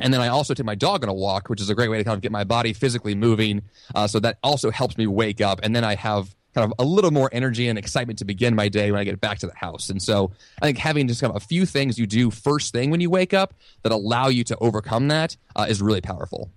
And 0.00 0.14
then 0.14 0.20
I 0.20 0.28
also 0.28 0.54
take 0.54 0.66
my 0.66 0.76
dog 0.76 1.02
on 1.02 1.08
a 1.08 1.14
walk, 1.14 1.48
which 1.48 1.60
is 1.60 1.70
a 1.70 1.74
great 1.74 1.90
way 1.90 1.98
to 1.98 2.04
kind 2.04 2.14
of 2.14 2.20
get 2.20 2.30
my 2.30 2.44
body 2.44 2.72
physically 2.72 3.14
moving. 3.14 3.62
Uh, 3.94 4.06
so 4.06 4.20
that 4.20 4.38
also 4.42 4.70
helps 4.70 4.96
me 4.96 5.06
wake 5.06 5.40
up. 5.40 5.60
And 5.62 5.74
then 5.74 5.82
I 5.84 5.96
have 5.96 6.34
kind 6.54 6.64
of 6.64 6.72
a 6.78 6.88
little 6.88 7.10
more 7.10 7.28
energy 7.32 7.68
and 7.68 7.78
excitement 7.78 8.18
to 8.20 8.24
begin 8.24 8.54
my 8.54 8.68
day 8.68 8.90
when 8.90 9.00
I 9.00 9.04
get 9.04 9.20
back 9.20 9.38
to 9.40 9.46
the 9.46 9.54
house. 9.54 9.90
And 9.90 10.00
so 10.00 10.30
I 10.62 10.66
think 10.66 10.78
having 10.78 11.08
just 11.08 11.20
kind 11.20 11.30
of 11.30 11.36
a 11.36 11.44
few 11.44 11.66
things 11.66 11.98
you 11.98 12.06
do 12.06 12.30
first 12.30 12.72
thing 12.72 12.90
when 12.90 13.00
you 13.00 13.10
wake 13.10 13.34
up 13.34 13.54
that 13.82 13.92
allow 13.92 14.28
you 14.28 14.44
to 14.44 14.56
overcome 14.58 15.08
that 15.08 15.36
uh, 15.56 15.66
is 15.68 15.82
really 15.82 16.00
powerful. 16.00 16.50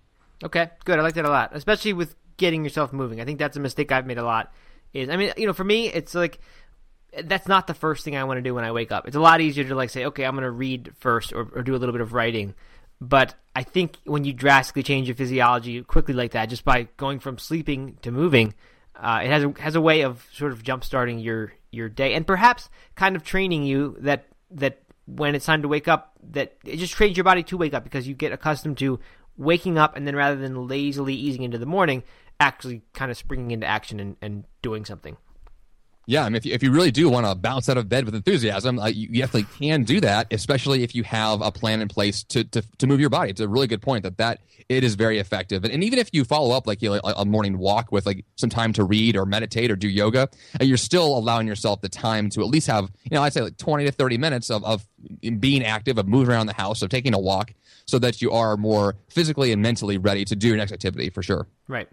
Okay, 0.44 0.70
good. 0.86 0.98
I 0.98 1.02
like 1.02 1.16
that 1.16 1.26
a 1.26 1.30
lot, 1.30 1.52
especially 1.54 1.94
with 1.94 2.16
getting 2.38 2.64
yourself 2.64 2.94
moving. 2.94 3.22
I 3.22 3.26
think 3.26 3.38
that's 3.38 3.58
a 3.58 3.60
mistake 3.60 3.92
I've 3.92 4.08
made 4.08 4.18
a 4.18 4.24
lot. 4.24 4.52
Is 4.94 5.10
I 5.10 5.18
mean, 5.18 5.34
you 5.38 5.46
know, 5.46 5.54
for 5.54 5.64
me, 5.64 5.88
it's 5.88 6.16
like 6.16 6.40
that's 7.24 7.48
not 7.48 7.68
the 7.68 7.74
first 7.74 8.06
thing 8.06 8.16
I 8.16 8.24
want 8.24 8.38
to 8.38 8.42
do 8.42 8.56
when 8.56 8.64
I 8.64 8.72
wake 8.72 8.92
up. 8.92 9.08
It's 9.08 9.16
a 9.16 9.22
lot 9.22 9.42
easier 9.42 9.64
to 9.66 9.76
like 9.76 9.90
say, 9.90 10.06
okay, 10.06 10.26
I'm 10.26 10.34
going 10.34 10.44
to 10.44 10.52
read 10.52 10.92
first 11.00 11.34
or, 11.34 11.48
or 11.56 11.62
do 11.62 11.76
a 11.76 11.78
little 11.78 11.94
bit 11.94 12.02
of 12.02 12.14
writing. 12.14 12.56
But 13.00 13.36
I 13.56 13.64
think 13.64 13.98
when 14.06 14.24
you 14.24 14.34
drastically 14.34 14.84
change 14.84 15.08
your 15.08 15.16
physiology 15.16 15.82
quickly 15.84 16.14
like 16.14 16.32
that, 16.32 16.48
just 16.48 16.64
by 16.64 16.88
going 16.98 17.20
from 17.20 17.38
sleeping 17.38 17.98
to 18.04 18.12
moving, 18.12 18.54
uh, 18.96 19.22
it 19.24 19.30
has 19.30 19.44
a, 19.44 19.54
has 19.60 19.76
a 19.76 19.82
way 19.82 20.02
of 20.02 20.26
sort 20.32 20.52
of 20.52 20.64
jump 20.64 20.84
starting 20.84 21.20
your 21.20 21.54
your 21.72 21.88
day 21.88 22.14
and 22.14 22.28
perhaps 22.28 22.70
kind 22.96 23.16
of 23.16 23.24
training 23.24 23.64
you 23.64 23.96
that 24.00 24.26
that 24.52 24.82
when 25.06 25.36
it's 25.36 25.46
time 25.46 25.62
to 25.62 25.68
wake 25.68 25.88
up, 25.88 26.14
that 26.32 26.56
it 26.64 26.78
just 26.78 26.94
trains 26.94 27.18
your 27.18 27.24
body 27.24 27.44
to 27.44 27.58
wake 27.58 27.74
up 27.74 27.84
because 27.84 28.08
you 28.08 28.14
get 28.14 28.32
accustomed 28.32 28.78
to 28.78 29.00
waking 29.38 29.78
up 29.78 29.96
and 29.96 30.06
then 30.06 30.16
rather 30.16 30.36
than 30.36 30.68
lazily 30.68 31.16
easing 31.16 31.44
into 31.44 31.58
the 31.58 31.66
morning, 31.66 32.04
actually 32.40 32.82
kind 32.94 33.10
of 33.10 33.18
springing 33.18 33.52
into 33.52 33.66
action 33.66 34.00
and, 34.00 34.16
and 34.22 34.44
doing 34.62 34.86
something. 34.86 35.18
Yeah, 36.12 36.26
I 36.26 36.28
mean, 36.28 36.36
if 36.36 36.46
you, 36.46 36.54
if 36.54 36.62
you 36.62 36.74
really 36.74 36.92
do 36.92 37.08
want 37.08 37.26
to 37.26 37.34
bounce 37.36 37.70
out 37.70 37.78
of 37.78 37.88
bed 37.88 38.04
with 38.04 38.14
enthusiasm, 38.14 38.80
uh, 38.80 38.88
you, 38.88 39.08
definitely 39.08 39.46
can 39.66 39.86
do 39.86 40.02
that, 40.02 40.28
especially 40.30 40.84
if 40.84 40.94
you 40.94 41.04
have 41.04 41.42
a 41.42 41.54
plan 41.54 41.82
in 41.82 41.88
place 41.88 42.22
to, 42.24 42.44
to, 42.44 42.62
to 42.80 42.86
move 42.86 43.00
your 43.00 43.10
body. 43.10 43.30
It's 43.30 43.40
a 43.40 43.48
really 43.48 43.68
good 43.68 43.82
point 43.82 44.04
that 44.04 44.18
that 44.18 44.42
it 44.68 44.84
is 44.84 44.96
very 44.96 45.20
effective. 45.20 45.64
And, 45.64 45.72
and 45.72 45.86
even 45.86 46.00
if 46.00 46.10
you 46.12 46.26
follow 46.26 46.54
up 46.54 46.68
like 46.68 46.82
you 46.82 46.90
know, 46.90 47.00
a, 47.02 47.14
a 47.20 47.26
morning 47.26 47.58
walk 47.58 47.94
with 47.94 48.06
like 48.06 48.26
some 48.36 48.50
time 48.50 48.74
to 48.74 48.84
read 48.84 49.16
or 49.16 49.26
meditate 49.26 49.72
or 49.72 49.78
do 49.78 49.88
yoga, 49.88 50.28
uh, 50.60 50.66
you're 50.66 50.76
still 50.76 51.18
allowing 51.18 51.48
yourself 51.48 51.80
the 51.80 51.88
time 51.88 52.30
to 52.32 52.42
at 52.42 52.48
least 52.48 52.68
have, 52.68 52.92
you 53.10 53.16
know, 53.16 53.24
I'd 53.24 53.32
say 53.32 53.40
like 53.40 53.56
20 53.56 53.86
to 53.86 53.92
30 53.94 54.18
minutes 54.18 54.50
of, 54.50 54.66
of 54.66 54.86
being 55.40 55.64
active, 55.64 55.98
of 55.98 56.10
moving 56.10 56.34
around 56.34 56.48
the 56.48 56.54
house, 56.54 56.82
of 56.82 56.90
taking 56.90 57.14
a 57.14 57.20
walk 57.20 57.54
so 57.86 57.98
that 58.00 58.22
you 58.22 58.32
are 58.32 58.58
more 58.58 58.98
physically 59.08 59.54
and 59.54 59.62
mentally 59.62 59.98
ready 59.98 60.26
to 60.26 60.36
do 60.36 60.50
your 60.50 60.58
next 60.58 60.74
activity 60.74 61.10
for 61.10 61.24
sure. 61.24 61.48
Right. 61.70 61.88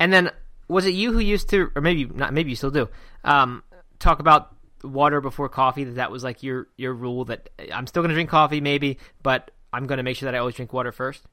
And 0.00 0.10
then 0.10 0.30
was 0.68 0.86
it 0.86 0.94
you 0.94 1.12
who 1.12 1.18
used 1.18 1.48
to, 1.50 1.70
or 1.74 1.82
maybe 1.82 2.04
not, 2.04 2.32
maybe 2.32 2.50
you 2.50 2.56
still 2.56 2.70
do, 2.70 2.88
um, 3.24 3.62
talk 3.98 4.20
about 4.20 4.54
water 4.84 5.20
before 5.20 5.48
coffee? 5.48 5.84
That 5.84 5.96
that 5.96 6.10
was 6.10 6.22
like 6.22 6.42
your 6.42 6.68
your 6.76 6.92
rule 6.92 7.24
that 7.26 7.48
I'm 7.72 7.86
still 7.86 8.02
going 8.02 8.10
to 8.10 8.14
drink 8.14 8.30
coffee, 8.30 8.60
maybe, 8.60 8.98
but 9.22 9.50
I'm 9.72 9.86
going 9.86 9.98
to 9.98 10.02
make 10.02 10.16
sure 10.16 10.26
that 10.26 10.34
I 10.34 10.38
always 10.38 10.54
drink 10.54 10.72
water 10.72 10.92
first. 10.92 11.24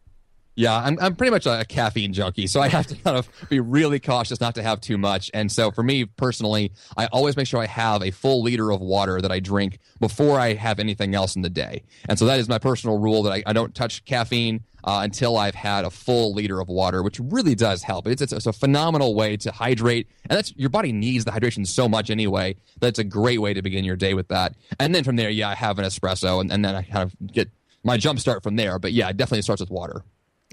Yeah, 0.58 0.78
I'm 0.78 0.98
I'm 1.02 1.16
pretty 1.16 1.32
much 1.32 1.46
a 1.46 1.66
caffeine 1.68 2.14
junkie, 2.14 2.48
so 2.48 2.62
I 2.62 2.70
have 2.70 2.88
to 2.88 2.96
kind 2.96 3.18
of 3.18 3.30
be 3.50 3.60
really 3.60 4.00
cautious 4.00 4.40
not 4.40 4.56
to 4.56 4.64
have 4.64 4.80
too 4.80 4.98
much. 4.98 5.30
And 5.34 5.52
so 5.52 5.70
for 5.70 5.84
me 5.84 6.06
personally, 6.06 6.72
I 6.96 7.08
always 7.08 7.36
make 7.36 7.46
sure 7.48 7.62
I 7.62 7.66
have 7.66 8.02
a 8.02 8.12
full 8.12 8.42
liter 8.42 8.72
of 8.72 8.80
water 8.80 9.20
that 9.20 9.32
I 9.32 9.42
drink 9.42 9.80
before 10.00 10.40
I 10.40 10.54
have 10.54 10.80
anything 10.80 11.14
else 11.14 11.36
in 11.36 11.42
the 11.42 11.50
day. 11.50 11.84
And 12.08 12.18
so 12.18 12.26
that 12.26 12.40
is 12.40 12.48
my 12.48 12.58
personal 12.58 12.98
rule 12.98 13.24
that 13.24 13.34
I, 13.34 13.44
I 13.46 13.52
don't 13.52 13.76
touch 13.76 14.06
caffeine 14.06 14.64
uh, 14.86 15.02
until 15.04 15.36
I've 15.36 15.56
had 15.56 15.84
a 15.84 15.90
full 15.90 16.34
liter 16.34 16.62
of 16.62 16.70
water, 16.70 17.04
which 17.04 17.20
really 17.20 17.56
does 17.56 17.84
help. 17.84 18.08
It's, 18.08 18.22
it's, 18.22 18.32
it's 18.32 18.46
a 18.46 18.54
phenomenal 18.54 19.14
way 19.14 19.36
to 19.38 19.52
hydrate, 19.52 20.08
and 20.30 20.38
that's 20.38 20.56
your 20.56 20.70
body 20.70 20.94
needs 20.94 21.26
the 21.26 21.32
hydration 21.32 21.68
so 21.68 21.90
much 21.90 22.10
anyway. 22.10 22.56
That's 22.80 23.00
a 23.00 23.04
great 23.04 23.42
way 23.42 23.54
to 23.54 23.62
begin 23.62 23.84
your 23.84 23.98
day 23.98 24.14
with 24.14 24.30
that. 24.30 24.56
And 24.80 24.96
then 24.96 25.04
from 25.04 25.18
there, 25.18 25.30
yeah, 25.30 25.50
I 25.50 25.56
have 25.56 25.80
an 25.80 25.86
espresso, 25.86 26.40
and, 26.40 26.50
and 26.50 26.64
then 26.64 26.76
I 26.76 26.84
kind 26.84 27.04
of 27.04 27.34
get 27.34 27.50
my 27.84 27.98
jump 27.98 28.20
start 28.20 28.42
from 28.42 28.56
there. 28.56 28.80
But 28.80 28.94
yeah, 28.94 29.10
it 29.10 29.18
definitely 29.18 29.42
starts 29.42 29.60
with 29.60 29.70
water. 29.70 30.06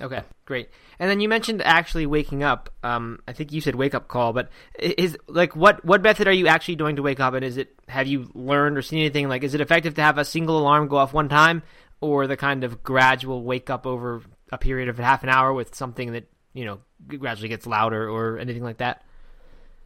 Okay, 0.02 0.22
great. 0.46 0.68
And 0.98 1.08
then 1.08 1.20
you 1.20 1.28
mentioned 1.28 1.62
actually 1.62 2.06
waking 2.06 2.42
up. 2.42 2.70
Um, 2.82 3.20
I 3.28 3.32
think 3.32 3.52
you 3.52 3.60
said 3.60 3.76
wake 3.76 3.94
up 3.94 4.08
call, 4.08 4.32
but 4.32 4.50
is 4.78 5.16
like 5.28 5.54
what 5.54 5.84
what 5.84 6.02
method 6.02 6.26
are 6.26 6.32
you 6.32 6.48
actually 6.48 6.74
doing 6.74 6.96
to 6.96 7.02
wake 7.02 7.20
up? 7.20 7.34
And 7.34 7.44
is 7.44 7.56
it 7.56 7.78
have 7.88 8.08
you 8.08 8.28
learned 8.34 8.76
or 8.76 8.82
seen 8.82 8.98
anything 8.98 9.28
like 9.28 9.44
is 9.44 9.54
it 9.54 9.60
effective 9.60 9.94
to 9.94 10.02
have 10.02 10.18
a 10.18 10.24
single 10.24 10.58
alarm 10.58 10.88
go 10.88 10.96
off 10.96 11.12
one 11.12 11.28
time, 11.28 11.62
or 12.00 12.26
the 12.26 12.36
kind 12.36 12.64
of 12.64 12.82
gradual 12.82 13.44
wake 13.44 13.70
up 13.70 13.86
over 13.86 14.22
a 14.50 14.58
period 14.58 14.88
of 14.88 14.98
half 14.98 15.22
an 15.22 15.28
hour 15.28 15.52
with 15.52 15.74
something 15.74 16.12
that 16.12 16.28
you 16.52 16.64
know 16.64 16.80
gradually 17.06 17.48
gets 17.48 17.66
louder 17.66 18.10
or 18.10 18.38
anything 18.38 18.64
like 18.64 18.78
that? 18.78 19.04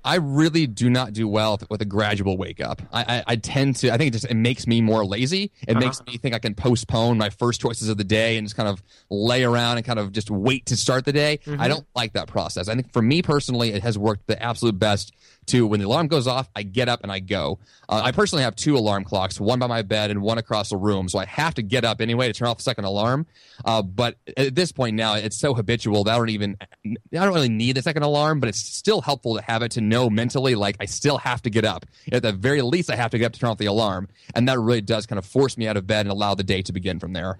I 0.06 0.16
really 0.16 0.68
do 0.68 0.88
not 0.88 1.12
do 1.12 1.26
well 1.26 1.60
with 1.68 1.82
a 1.82 1.84
gradual 1.84 2.38
wake 2.38 2.60
up. 2.60 2.80
I, 2.92 3.02
I, 3.02 3.24
I 3.26 3.36
tend 3.36 3.76
to. 3.76 3.92
I 3.92 3.98
think 3.98 4.08
it 4.08 4.12
just 4.12 4.24
it 4.24 4.36
makes 4.36 4.66
me 4.66 4.80
more 4.80 5.04
lazy. 5.04 5.50
It 5.66 5.72
uh-huh. 5.72 5.80
makes 5.80 6.06
me 6.06 6.16
think 6.16 6.32
I 6.32 6.38
can 6.38 6.54
postpone 6.54 7.18
my 7.18 7.28
first 7.28 7.60
choices 7.60 7.88
of 7.88 7.96
the 7.96 8.04
day 8.04 8.38
and 8.38 8.46
just 8.46 8.56
kind 8.56 8.68
of 8.68 8.82
lay 9.10 9.42
around 9.42 9.78
and 9.78 9.84
kind 9.84 9.98
of 9.98 10.12
just 10.12 10.30
wait 10.30 10.66
to 10.66 10.76
start 10.76 11.04
the 11.04 11.12
day. 11.12 11.40
Mm-hmm. 11.44 11.60
I 11.60 11.66
don't 11.66 11.84
like 11.96 12.12
that 12.12 12.28
process. 12.28 12.68
I 12.68 12.74
think 12.76 12.92
for 12.92 13.02
me 13.02 13.20
personally, 13.20 13.72
it 13.72 13.82
has 13.82 13.98
worked 13.98 14.28
the 14.28 14.40
absolute 14.40 14.78
best 14.78 15.12
to 15.46 15.66
when 15.66 15.80
the 15.80 15.86
alarm 15.86 16.08
goes 16.08 16.26
off, 16.26 16.48
I 16.54 16.62
get 16.62 16.88
up 16.88 17.02
and 17.02 17.10
I 17.10 17.20
go. 17.20 17.58
Uh, 17.88 18.02
I 18.04 18.12
personally 18.12 18.42
have 18.42 18.56
two 18.56 18.76
alarm 18.76 19.04
clocks, 19.04 19.40
one 19.40 19.58
by 19.58 19.66
my 19.66 19.82
bed 19.82 20.10
and 20.10 20.20
one 20.20 20.38
across 20.38 20.70
the 20.70 20.76
room, 20.76 21.08
so 21.08 21.18
I 21.18 21.24
have 21.26 21.54
to 21.54 21.62
get 21.62 21.84
up 21.84 22.00
anyway 22.00 22.26
to 22.26 22.32
turn 22.32 22.48
off 22.48 22.58
the 22.58 22.64
second 22.64 22.84
alarm. 22.84 23.26
Uh, 23.64 23.82
but 23.82 24.16
at 24.36 24.54
this 24.54 24.72
point 24.72 24.96
now, 24.96 25.14
it's 25.14 25.36
so 25.36 25.54
habitual 25.54 26.04
that 26.04 26.14
I 26.14 26.18
don't 26.18 26.30
even 26.30 26.56
I 26.84 26.96
don't 27.12 27.34
really 27.34 27.48
need 27.48 27.76
the 27.76 27.82
second 27.82 28.02
alarm, 28.02 28.40
but 28.40 28.48
it's 28.48 28.58
still 28.58 29.00
helpful 29.00 29.36
to 29.36 29.42
have 29.42 29.62
it 29.62 29.72
to 29.72 29.80
know 29.80 29.95
mentally 30.10 30.54
like 30.54 30.76
I 30.80 30.84
still 30.84 31.18
have 31.18 31.42
to 31.42 31.50
get 31.50 31.64
up. 31.64 31.86
At 32.12 32.22
the 32.22 32.32
very 32.32 32.62
least, 32.62 32.90
I 32.90 32.96
have 32.96 33.10
to 33.10 33.18
get 33.18 33.26
up 33.26 33.32
to 33.32 33.40
turn 33.40 33.50
off 33.50 33.58
the 33.58 33.66
alarm, 33.66 34.08
and 34.34 34.48
that 34.48 34.58
really 34.58 34.80
does 34.80 35.06
kind 35.06 35.18
of 35.18 35.26
force 35.26 35.56
me 35.56 35.66
out 35.66 35.76
of 35.76 35.86
bed 35.86 36.06
and 36.06 36.10
allow 36.10 36.34
the 36.34 36.44
day 36.44 36.62
to 36.62 36.72
begin 36.72 36.98
from 36.98 37.12
there. 37.12 37.38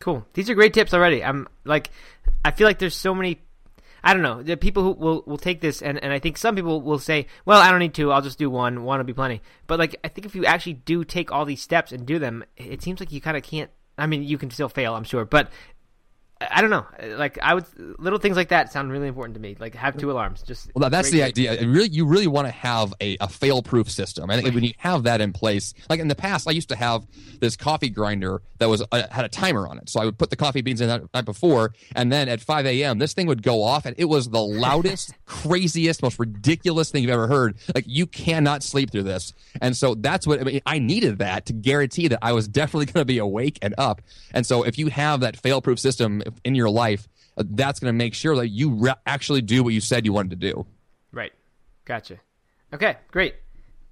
Cool. 0.00 0.26
These 0.34 0.48
are 0.48 0.54
great 0.54 0.74
tips 0.74 0.94
already. 0.94 1.22
I'm 1.22 1.48
like, 1.64 1.90
I 2.44 2.52
feel 2.52 2.66
like 2.66 2.78
there's 2.78 2.96
so 2.96 3.14
many 3.14 3.40
I 4.02 4.14
don't 4.14 4.22
know. 4.22 4.42
The 4.42 4.56
people 4.56 4.82
who 4.82 4.92
will 4.92 5.22
will 5.26 5.38
take 5.38 5.60
this, 5.60 5.82
and, 5.82 6.02
and 6.02 6.12
I 6.12 6.18
think 6.18 6.38
some 6.38 6.54
people 6.54 6.80
will 6.80 6.98
say, 6.98 7.26
"Well, 7.44 7.60
I 7.60 7.70
don't 7.70 7.80
need 7.80 7.94
to. 7.94 8.12
I'll 8.12 8.22
just 8.22 8.38
do 8.38 8.48
one. 8.48 8.84
One 8.84 8.98
will 8.98 9.04
be 9.04 9.12
plenty." 9.12 9.42
But 9.66 9.78
like, 9.78 9.96
I 10.04 10.08
think 10.08 10.24
if 10.24 10.34
you 10.34 10.44
actually 10.44 10.74
do 10.74 11.04
take 11.04 11.32
all 11.32 11.44
these 11.44 11.60
steps 11.60 11.92
and 11.92 12.06
do 12.06 12.18
them, 12.18 12.44
it 12.56 12.80
seems 12.82 13.00
like 13.00 13.12
you 13.12 13.20
kind 13.20 13.36
of 13.36 13.42
can't. 13.42 13.70
I 13.96 14.06
mean, 14.06 14.22
you 14.22 14.38
can 14.38 14.50
still 14.50 14.68
fail, 14.68 14.94
I'm 14.94 15.02
sure, 15.02 15.24
but 15.24 15.50
I 16.40 16.60
don't 16.60 16.70
know. 16.70 16.86
Like 17.16 17.36
I 17.42 17.54
would, 17.54 17.64
little 17.98 18.20
things 18.20 18.36
like 18.36 18.50
that 18.50 18.72
sound 18.72 18.92
really 18.92 19.08
important 19.08 19.34
to 19.34 19.40
me. 19.40 19.56
Like 19.58 19.74
have 19.74 19.96
two 19.96 20.12
alarms. 20.12 20.42
Just 20.42 20.70
well, 20.72 20.88
that's 20.88 21.10
the 21.10 21.24
idea. 21.24 21.52
It 21.54 21.66
really, 21.66 21.88
you 21.88 22.06
really 22.06 22.28
want 22.28 22.46
to 22.46 22.52
have 22.52 22.94
a, 23.00 23.16
a 23.20 23.28
fail-proof 23.28 23.90
system. 23.90 24.28
Think 24.28 24.44
right. 24.44 24.54
when 24.54 24.62
you 24.62 24.72
have 24.78 25.02
that 25.02 25.20
in 25.20 25.32
place, 25.32 25.74
like 25.90 25.98
in 25.98 26.06
the 26.06 26.14
past, 26.14 26.46
I 26.46 26.52
used 26.52 26.68
to 26.68 26.76
have 26.76 27.06
this 27.40 27.56
coffee 27.56 27.90
grinder 27.90 28.40
that 28.58 28.68
was 28.68 28.84
uh, 28.92 29.08
had 29.10 29.24
a 29.24 29.28
timer 29.28 29.66
on 29.66 29.78
it. 29.78 29.88
So 29.88 30.00
I 30.00 30.04
would 30.04 30.16
put 30.16 30.30
the 30.30 30.36
coffee 30.36 30.60
beans 30.60 30.80
in 30.80 30.86
that 30.86 31.02
night 31.12 31.24
before, 31.24 31.72
and 31.96 32.12
then 32.12 32.28
at 32.28 32.40
5 32.40 32.66
a.m., 32.66 32.98
this 32.98 33.14
thing 33.14 33.26
would 33.26 33.42
go 33.42 33.62
off, 33.62 33.84
and 33.84 33.96
it 33.98 34.04
was 34.04 34.28
the 34.28 34.40
loudest, 34.40 35.14
craziest, 35.26 36.02
most 36.02 36.20
ridiculous 36.20 36.92
thing 36.92 37.02
you've 37.02 37.10
ever 37.10 37.26
heard. 37.26 37.56
Like 37.74 37.84
you 37.88 38.06
cannot 38.06 38.62
sleep 38.62 38.92
through 38.92 39.04
this, 39.04 39.32
and 39.60 39.76
so 39.76 39.96
that's 39.96 40.24
what 40.24 40.40
I 40.40 40.44
mean. 40.44 40.60
I 40.66 40.78
needed 40.78 41.18
that 41.18 41.46
to 41.46 41.52
guarantee 41.52 42.06
that 42.08 42.20
I 42.22 42.32
was 42.32 42.46
definitely 42.46 42.86
going 42.86 43.00
to 43.00 43.04
be 43.04 43.18
awake 43.18 43.58
and 43.60 43.74
up. 43.76 44.02
And 44.32 44.46
so 44.46 44.62
if 44.62 44.78
you 44.78 44.86
have 44.88 45.20
that 45.20 45.36
fail-proof 45.36 45.80
system 45.80 46.22
in 46.44 46.54
your 46.54 46.70
life, 46.70 47.08
uh, 47.36 47.44
that's 47.50 47.80
going 47.80 47.92
to 47.92 47.96
make 47.96 48.14
sure 48.14 48.36
that 48.36 48.48
you 48.48 48.70
re- 48.70 48.94
actually 49.06 49.42
do 49.42 49.62
what 49.62 49.74
you 49.74 49.80
said 49.80 50.06
you 50.06 50.12
wanted 50.12 50.40
to 50.40 50.52
do. 50.52 50.66
Right. 51.12 51.32
Gotcha. 51.84 52.18
Okay, 52.72 52.96
great. 53.10 53.34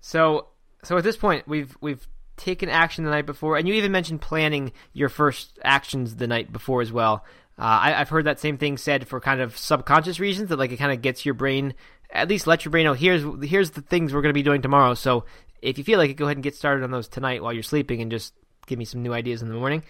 So, 0.01 0.49
so 0.85 0.97
at 0.99 1.05
this 1.05 1.17
point, 1.17 1.49
we've 1.49 1.77
we've 1.81 2.07
taken 2.37 2.69
action 2.69 3.05
the 3.05 3.11
night 3.11 3.27
before, 3.27 3.57
and 3.57 3.67
you 3.67 3.75
even 3.75 3.93
mentioned 3.93 4.21
planning 4.21 4.73
your 4.93 5.09
first 5.09 5.59
actions 5.65 6.17
the 6.17 6.27
night 6.27 6.53
before 6.53 6.83
as 6.83 6.93
well. 6.93 7.25
Uh, 7.59 7.81
I, 7.83 7.91
have 7.93 8.11
heard 8.11 8.27
that 8.27 8.39
same 8.39 8.59
thing 8.59 8.77
said 8.77 9.09
for 9.09 9.19
kind 9.19 9.41
of 9.41 9.57
subconscious 9.57 10.21
reasons 10.21 10.51
that 10.51 10.59
like 10.59 10.73
it 10.73 10.77
kind 10.77 10.93
of 10.93 11.01
gets 11.01 11.25
your 11.25 11.35
brain, 11.35 11.75
at 12.11 12.29
least 12.29 12.47
let 12.47 12.65
your 12.67 12.71
brain 12.71 12.85
know 12.85 12.93
here's 12.93 13.25
here's 13.43 13.71
the 13.71 13.81
things 13.81 14.13
we're 14.13 14.21
going 14.21 14.31
to 14.31 14.39
be 14.39 14.43
doing 14.43 14.61
tomorrow. 14.61 14.93
So 14.93 15.25
if 15.63 15.79
you 15.79 15.85
feel 15.85 15.99
like 15.99 16.11
it, 16.11 16.15
go 16.15 16.27
ahead 16.27 16.37
and 16.37 16.45
get 16.45 16.55
started 16.55 16.85
on 16.85 16.91
those 16.91 17.09
tonight 17.09 17.43
while 17.43 17.53
you're 17.53 17.63
sleeping, 17.63 18.03
and 18.03 18.11
just 18.11 18.35
give 18.67 18.79
me 18.79 18.85
some 18.85 19.03
new 19.03 19.15
ideas 19.15 19.41
in 19.41 19.49
the 19.49 19.55
morning. 19.55 19.83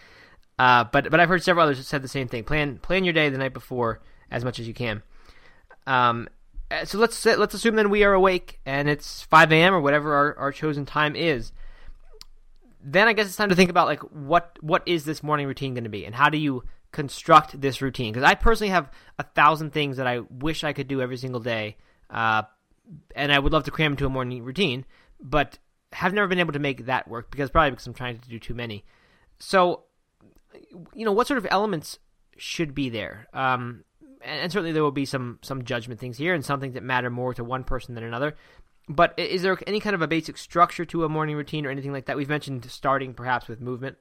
Uh, 0.58 0.84
but 0.84 1.10
but 1.10 1.20
I've 1.20 1.28
heard 1.28 1.42
several 1.42 1.64
others 1.64 1.86
said 1.86 2.02
the 2.02 2.08
same 2.08 2.28
thing. 2.28 2.44
Plan 2.44 2.78
plan 2.78 3.04
your 3.04 3.12
day 3.12 3.28
the 3.28 3.38
night 3.38 3.52
before 3.52 4.00
as 4.30 4.44
much 4.44 4.58
as 4.58 4.66
you 4.66 4.74
can. 4.74 5.02
Um, 5.86 6.28
uh, 6.70 6.84
so 6.84 6.98
let's 6.98 7.24
let's 7.24 7.54
assume 7.54 7.76
then 7.76 7.90
we 7.90 8.04
are 8.04 8.12
awake 8.12 8.60
and 8.66 8.88
it's 8.88 9.22
5 9.22 9.52
a.m. 9.52 9.74
or 9.74 9.80
whatever 9.80 10.14
our, 10.14 10.38
our 10.38 10.52
chosen 10.52 10.86
time 10.86 11.14
is. 11.14 11.52
Then 12.82 13.08
I 13.08 13.12
guess 13.12 13.26
it's 13.26 13.36
time 13.36 13.50
to 13.50 13.54
think 13.54 13.70
about 13.70 13.86
like 13.86 14.00
what 14.00 14.58
what 14.60 14.82
is 14.86 15.04
this 15.04 15.22
morning 15.22 15.46
routine 15.46 15.74
going 15.74 15.84
to 15.84 15.90
be 15.90 16.06
and 16.06 16.14
how 16.14 16.28
do 16.28 16.38
you 16.38 16.64
construct 16.92 17.60
this 17.60 17.82
routine? 17.82 18.12
Because 18.12 18.28
I 18.28 18.34
personally 18.34 18.70
have 18.70 18.90
a 19.18 19.22
thousand 19.22 19.72
things 19.72 19.98
that 19.98 20.06
I 20.06 20.20
wish 20.30 20.64
I 20.64 20.72
could 20.72 20.88
do 20.88 21.02
every 21.02 21.18
single 21.18 21.40
day, 21.40 21.76
uh, 22.10 22.42
and 23.14 23.30
I 23.30 23.38
would 23.38 23.52
love 23.52 23.64
to 23.64 23.70
cram 23.70 23.92
into 23.92 24.06
a 24.06 24.10
morning 24.10 24.42
routine, 24.42 24.86
but 25.20 25.58
have 25.92 26.14
never 26.14 26.26
been 26.26 26.38
able 26.38 26.54
to 26.54 26.58
make 26.58 26.86
that 26.86 27.06
work 27.06 27.30
because 27.30 27.50
probably 27.50 27.70
because 27.70 27.86
I'm 27.86 27.94
trying 27.94 28.18
to 28.18 28.28
do 28.28 28.38
too 28.38 28.54
many. 28.54 28.84
So 29.38 29.84
you 30.94 31.04
know, 31.04 31.12
what 31.12 31.26
sort 31.26 31.38
of 31.38 31.46
elements 31.50 31.98
should 32.36 32.74
be 32.74 32.88
there? 32.88 33.28
Um, 33.32 33.84
and, 34.22 34.40
and, 34.40 34.52
certainly 34.52 34.72
there 34.72 34.82
will 34.82 34.90
be 34.90 35.04
some 35.04 35.38
some 35.42 35.64
judgment 35.64 36.00
things 36.00 36.18
here, 36.18 36.34
and 36.34 36.44
some 36.44 36.60
things 36.60 36.74
that 36.74 36.82
matter 36.82 37.10
more 37.10 37.34
to 37.34 37.44
one 37.44 37.64
person 37.64 37.94
than 37.94 38.04
another. 38.04 38.34
But 38.88 39.18
is 39.18 39.42
there 39.42 39.58
any 39.66 39.80
kind 39.80 39.94
of 39.94 40.02
a 40.02 40.06
basic 40.06 40.38
structure 40.38 40.84
to 40.86 41.04
a 41.04 41.08
morning 41.08 41.36
routine 41.36 41.66
or 41.66 41.70
anything 41.70 41.92
like 41.92 42.06
that? 42.06 42.16
We've 42.16 42.28
mentioned 42.28 42.64
starting 42.70 43.14
perhaps 43.14 43.48
with 43.48 43.60
movement, 43.60 43.96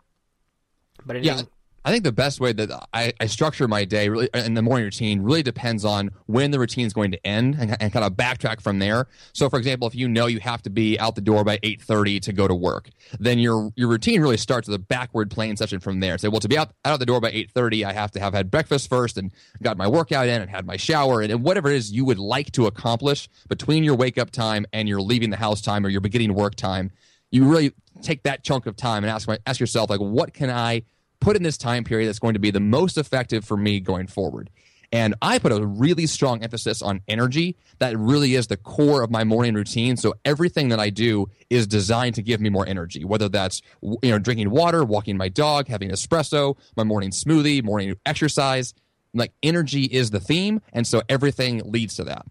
but 1.06 1.16
anything... 1.16 1.38
yeah, 1.38 1.44
I 1.86 1.92
think 1.92 2.04
the 2.04 2.12
best 2.12 2.40
way 2.40 2.52
that 2.52 2.72
I, 2.94 3.14
I, 3.20 3.28
structure 3.28 3.68
my 3.68 3.86
day 3.86 4.10
really 4.10 4.28
in 4.34 4.56
the 4.56 4.64
morning 4.64 4.86
routine 4.86 5.22
really 5.22 5.44
depends 5.44 5.86
on 5.86 6.10
when 6.26 6.50
the 6.50 6.58
routine 6.58 6.88
is 6.88 6.94
going 6.94 7.12
to 7.12 7.28
end 7.28 7.56
and, 7.60 7.80
and, 7.80 7.94
kind 7.94 8.04
of 8.04 8.14
backtrack 8.14 8.60
from 8.60 8.80
there. 8.80 9.08
So, 9.34 9.52
for 9.52 9.60
example, 9.60 9.88
if 9.88 9.94
you 9.94 10.08
know 10.08 10.26
you 10.26 10.40
have 10.40 10.64
to 10.64 10.72
be 10.72 11.00
out 11.00 11.14
the 11.14 11.22
door 11.22 11.44
by 11.44 11.60
eight 11.62 11.84
thirty 11.84 12.20
to 12.22 12.34
go 12.34 12.48
to 12.48 12.56
work, 12.56 12.90
then 13.20 13.38
your 13.38 13.72
your 13.76 13.88
routine 13.88 14.20
really 14.20 14.38
starts 14.38 14.68
with 14.68 14.76
a 14.76 14.80
backward 14.80 15.30
plan 15.30 15.58
session 15.58 15.80
from 15.80 16.00
there. 16.00 16.18
Say, 16.18 16.28
well, 16.28 16.40
to 16.40 16.50
be 16.50 16.58
out 16.58 16.72
out 16.84 16.94
of 16.94 17.00
the 17.00 17.06
door 17.06 17.22
by 17.22 17.30
eight 17.30 17.52
thirty, 17.52 17.86
I 17.86 17.94
have 17.94 18.10
to 18.12 18.20
have 18.20 18.34
had 18.34 18.50
breakfast 18.50 18.90
first 18.90 19.20
and 19.20 19.32
got 19.62 19.78
my 19.78 19.88
workout 19.88 20.28
in 20.28 20.42
and 20.42 20.50
had 20.50 20.66
my 20.66 20.78
shower 20.78 21.22
and, 21.22 21.32
and 21.32 21.44
whatever 21.44 21.70
it 21.70 21.76
is 21.76 21.92
you 21.92 22.04
would 22.06 22.20
like 22.20 22.52
to 22.54 22.66
accomplish 22.66 23.30
between 23.48 23.84
your 23.84 23.96
wake 23.96 24.18
up 24.18 24.32
time 24.32 24.66
and 24.74 24.90
your 24.90 25.02
leaving 25.02 25.30
the 25.30 25.38
house 25.38 25.62
time 25.62 25.86
or 25.86 25.90
your 25.90 26.02
beginning 26.02 26.34
work 26.34 26.56
time. 26.56 26.90
You 27.30 27.46
really 27.46 27.74
take 28.02 28.24
that 28.24 28.44
chunk 28.44 28.66
of 28.66 28.76
time 28.76 29.04
and 29.04 29.12
ask 29.12 29.30
ask 29.46 29.60
yourself 29.60 29.92
like, 29.92 30.00
what 30.00 30.34
can 30.34 30.50
I 30.50 30.82
put 31.20 31.36
in 31.36 31.44
this 31.44 31.58
time 31.58 31.84
period 31.84 32.08
that's 32.08 32.20
going 32.20 32.34
to 32.34 32.40
be 32.40 32.52
the 32.52 32.60
most 32.60 32.98
effective 32.98 33.46
for 33.46 33.58
me 33.58 33.80
going 33.80 34.08
forward. 34.08 34.50
And 34.92 35.16
I 35.22 35.40
put 35.40 35.52
a 35.52 35.66
really 35.66 36.06
strong 36.06 36.44
emphasis 36.44 36.82
on 36.82 37.02
energy. 37.08 37.58
That 37.80 37.98
really 37.98 38.36
is 38.36 38.48
the 38.48 38.58
core 38.58 39.02
of 39.02 39.12
my 39.12 39.24
morning 39.24 39.54
routine. 39.54 39.98
So 39.98 40.14
everything 40.24 40.70
that 40.70 40.80
I 40.80 40.90
do 40.90 41.30
is 41.50 41.68
designed 41.68 42.16
to 42.16 42.22
give 42.22 42.40
me 42.40 42.50
more 42.50 42.68
energy, 42.68 43.04
whether 43.04 43.28
that's 43.28 43.62
you 43.82 44.00
know 44.04 44.20
drinking 44.20 44.52
water, 44.52 44.84
walking 44.84 45.18
my 45.18 45.30
dog, 45.30 45.68
having 45.68 45.90
espresso, 45.90 46.58
my 46.76 46.84
morning 46.84 47.12
smoothie, 47.12 47.64
morning 47.64 47.96
exercise. 48.06 48.74
Like 49.14 49.32
energy 49.42 49.84
is 49.84 50.12
the 50.12 50.20
theme, 50.20 50.62
and 50.74 50.86
so 50.86 51.02
everything 51.08 51.62
leads 51.66 51.96
to 51.96 52.04
that. 52.06 52.26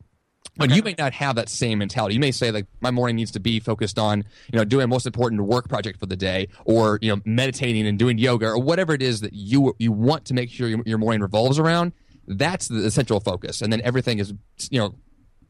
But 0.57 0.71
okay. 0.71 0.77
you 0.77 0.83
may 0.83 0.95
not 0.97 1.13
have 1.15 1.37
that 1.37 1.49
same 1.49 1.79
mentality. 1.79 2.15
You 2.15 2.21
may 2.21 2.31
say 2.31 2.51
like 2.51 2.67
my 2.81 2.91
morning 2.91 3.17
needs 3.17 3.33
to 3.33 3.41
be 3.41 3.59
focused 3.59 3.99
on, 3.99 4.25
you 4.53 4.59
know, 4.59 4.65
doing 4.65 4.85
a 4.85 4.87
most 4.87 5.07
important 5.07 5.43
work 5.43 5.69
project 5.69 5.99
for 5.99 6.07
the 6.07 6.17
day 6.17 6.49
or, 6.65 6.99
you 7.03 7.15
know, 7.15 7.21
meditating 7.25 7.87
and 7.87 7.99
doing 7.99 8.19
yoga 8.19 8.47
or 8.47 8.59
whatever 8.59 8.95
it 8.95 9.03
is 9.03 9.21
that 9.23 9.33
you 9.33 9.75
you 9.79 9.91
want 9.91 10.25
to 10.27 10.35
make 10.35 10.51
sure 10.51 10.69
your, 10.69 10.83
your 10.87 10.99
morning 10.99 11.23
revolves 11.23 11.59
around. 11.59 11.93
That's 12.27 12.69
the 12.69 12.91
central 12.91 13.21
focus. 13.21 13.63
And 13.63 13.73
then 13.73 13.81
everything 13.83 14.19
is, 14.19 14.33
you 14.71 14.79
know, 14.79 14.95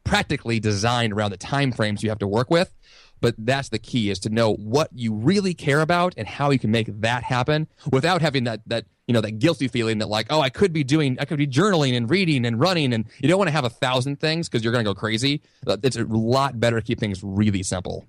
practically 0.03 0.59
designed 0.59 1.13
around 1.13 1.31
the 1.31 1.37
time 1.37 1.71
frames 1.71 2.03
you 2.03 2.09
have 2.09 2.19
to 2.19 2.27
work 2.27 2.49
with 2.49 2.73
but 3.21 3.35
that's 3.37 3.69
the 3.69 3.79
key 3.79 4.09
is 4.09 4.19
to 4.19 4.29
know 4.29 4.53
what 4.53 4.89
you 4.93 5.13
really 5.13 5.53
care 5.53 5.81
about 5.81 6.13
and 6.17 6.27
how 6.27 6.51
you 6.51 6.59
can 6.59 6.71
make 6.71 6.87
that 7.01 7.23
happen 7.23 7.67
without 7.91 8.21
having 8.21 8.43
that 8.45 8.61
that 8.67 8.85
you 9.07 9.13
know 9.13 9.21
that 9.21 9.39
guilty 9.39 9.67
feeling 9.67 9.99
that 9.99 10.07
like 10.07 10.27
oh 10.29 10.41
i 10.41 10.49
could 10.49 10.73
be 10.73 10.83
doing 10.83 11.17
i 11.19 11.25
could 11.25 11.37
be 11.37 11.47
journaling 11.47 11.95
and 11.95 12.09
reading 12.09 12.45
and 12.45 12.59
running 12.59 12.93
and 12.93 13.05
you 13.19 13.29
don't 13.29 13.37
want 13.37 13.47
to 13.47 13.53
have 13.53 13.65
a 13.65 13.69
thousand 13.69 14.19
things 14.19 14.49
because 14.49 14.63
you're 14.63 14.73
going 14.73 14.83
to 14.83 14.89
go 14.89 14.95
crazy. 14.95 15.41
It's 15.65 15.97
a 15.97 16.03
lot 16.03 16.59
better 16.59 16.79
to 16.79 16.85
keep 16.85 16.99
things 16.99 17.23
really 17.23 17.63
simple. 17.63 18.05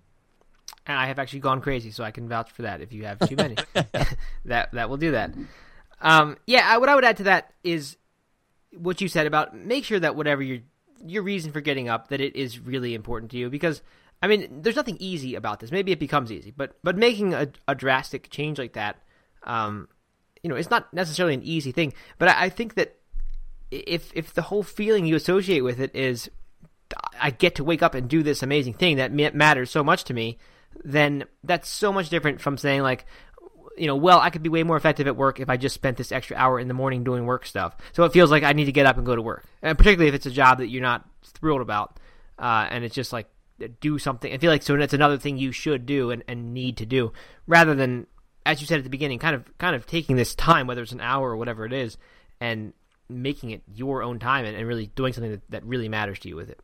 And 0.86 0.98
i 0.98 1.06
have 1.06 1.18
actually 1.18 1.40
gone 1.40 1.60
crazy 1.60 1.90
so 1.90 2.04
i 2.04 2.10
can 2.10 2.28
vouch 2.28 2.50
for 2.50 2.62
that 2.62 2.80
if 2.80 2.92
you 2.92 3.04
have 3.04 3.18
too 3.28 3.36
many. 3.36 3.56
That 4.44 4.72
that 4.72 4.88
will 4.88 4.96
do 4.96 5.12
that. 5.12 5.34
Um, 6.00 6.36
yeah 6.46 6.66
I, 6.66 6.78
what 6.78 6.88
i 6.88 6.94
would 6.94 7.04
add 7.04 7.18
to 7.18 7.24
that 7.24 7.52
is 7.64 7.96
what 8.72 9.00
you 9.00 9.08
said 9.08 9.26
about 9.26 9.56
make 9.56 9.84
sure 9.84 9.98
that 9.98 10.14
whatever 10.16 10.42
your 10.42 10.58
your 11.04 11.22
reason 11.22 11.52
for 11.52 11.60
getting 11.60 11.88
up 11.88 12.08
that 12.08 12.20
it 12.20 12.36
is 12.36 12.58
really 12.58 12.94
important 12.94 13.30
to 13.32 13.38
you 13.38 13.50
because 13.50 13.82
I 14.22 14.28
mean 14.28 14.62
there's 14.62 14.76
nothing 14.76 14.96
easy 14.98 15.34
about 15.34 15.60
this. 15.60 15.70
Maybe 15.70 15.92
it 15.92 16.00
becomes 16.00 16.32
easy, 16.32 16.52
but 16.56 16.76
but 16.82 16.96
making 16.96 17.34
a, 17.34 17.48
a 17.68 17.74
drastic 17.74 18.30
change 18.30 18.58
like 18.58 18.74
that, 18.74 19.02
um, 19.44 19.88
you 20.42 20.50
know, 20.50 20.56
it's 20.56 20.70
not 20.70 20.92
necessarily 20.92 21.34
an 21.34 21.42
easy 21.42 21.72
thing. 21.72 21.92
But 22.18 22.28
I, 22.28 22.44
I 22.44 22.48
think 22.48 22.74
that 22.74 22.96
if 23.70 24.10
if 24.14 24.34
the 24.34 24.42
whole 24.42 24.62
feeling 24.62 25.06
you 25.06 25.16
associate 25.16 25.62
with 25.62 25.80
it 25.80 25.94
is 25.94 26.30
I 27.20 27.30
get 27.30 27.56
to 27.56 27.64
wake 27.64 27.82
up 27.82 27.94
and 27.94 28.08
do 28.08 28.22
this 28.22 28.42
amazing 28.42 28.74
thing 28.74 28.96
that 28.96 29.12
matters 29.34 29.70
so 29.70 29.82
much 29.82 30.04
to 30.04 30.14
me, 30.14 30.38
then 30.84 31.24
that's 31.42 31.68
so 31.68 31.92
much 31.92 32.10
different 32.10 32.40
from 32.40 32.58
saying 32.58 32.82
like, 32.82 33.06
you 33.76 33.86
know, 33.86 33.96
well, 33.96 34.20
I 34.20 34.30
could 34.30 34.42
be 34.42 34.48
way 34.48 34.62
more 34.62 34.76
effective 34.76 35.06
at 35.06 35.16
work 35.16 35.40
if 35.40 35.50
I 35.50 35.56
just 35.56 35.74
spent 35.74 35.96
this 35.96 36.12
extra 36.12 36.36
hour 36.36 36.58
in 36.60 36.68
the 36.68 36.74
morning 36.74 37.04
doing 37.04 37.26
work 37.26 37.44
stuff. 37.44 37.76
So 37.92 38.04
it 38.04 38.12
feels 38.12 38.30
like 38.30 38.42
I 38.42 38.52
need 38.52 38.66
to 38.66 38.72
get 38.72 38.86
up 38.86 38.96
and 38.96 39.04
go 39.04 39.16
to 39.16 39.22
work, 39.22 39.44
and 39.62 39.76
particularly 39.76 40.08
if 40.08 40.14
it's 40.14 40.26
a 40.26 40.30
job 40.30 40.58
that 40.58 40.68
you're 40.68 40.82
not 40.82 41.04
thrilled 41.24 41.60
about, 41.60 41.98
uh, 42.38 42.66
and 42.70 42.84
it's 42.84 42.94
just 42.94 43.12
like 43.12 43.28
do 43.80 43.98
something. 43.98 44.32
I 44.32 44.38
feel 44.38 44.50
like 44.50 44.62
so 44.62 44.74
it's 44.76 44.94
another 44.94 45.18
thing 45.18 45.38
you 45.38 45.52
should 45.52 45.86
do 45.86 46.10
and, 46.10 46.22
and 46.28 46.52
need 46.54 46.76
to 46.78 46.86
do, 46.86 47.12
rather 47.46 47.74
than 47.74 48.06
as 48.44 48.60
you 48.60 48.66
said 48.66 48.78
at 48.78 48.84
the 48.84 48.90
beginning, 48.90 49.18
kind 49.18 49.34
of 49.34 49.58
kind 49.58 49.76
of 49.76 49.86
taking 49.86 50.16
this 50.16 50.34
time, 50.34 50.66
whether 50.66 50.82
it's 50.82 50.92
an 50.92 51.00
hour 51.00 51.30
or 51.30 51.36
whatever 51.36 51.66
it 51.66 51.72
is, 51.72 51.98
and 52.40 52.72
making 53.08 53.50
it 53.50 53.62
your 53.74 54.02
own 54.02 54.18
time 54.18 54.44
and, 54.44 54.56
and 54.56 54.66
really 54.66 54.86
doing 54.94 55.12
something 55.12 55.32
that, 55.32 55.50
that 55.50 55.64
really 55.64 55.88
matters 55.88 56.18
to 56.20 56.28
you 56.28 56.36
with 56.36 56.48
it. 56.50 56.60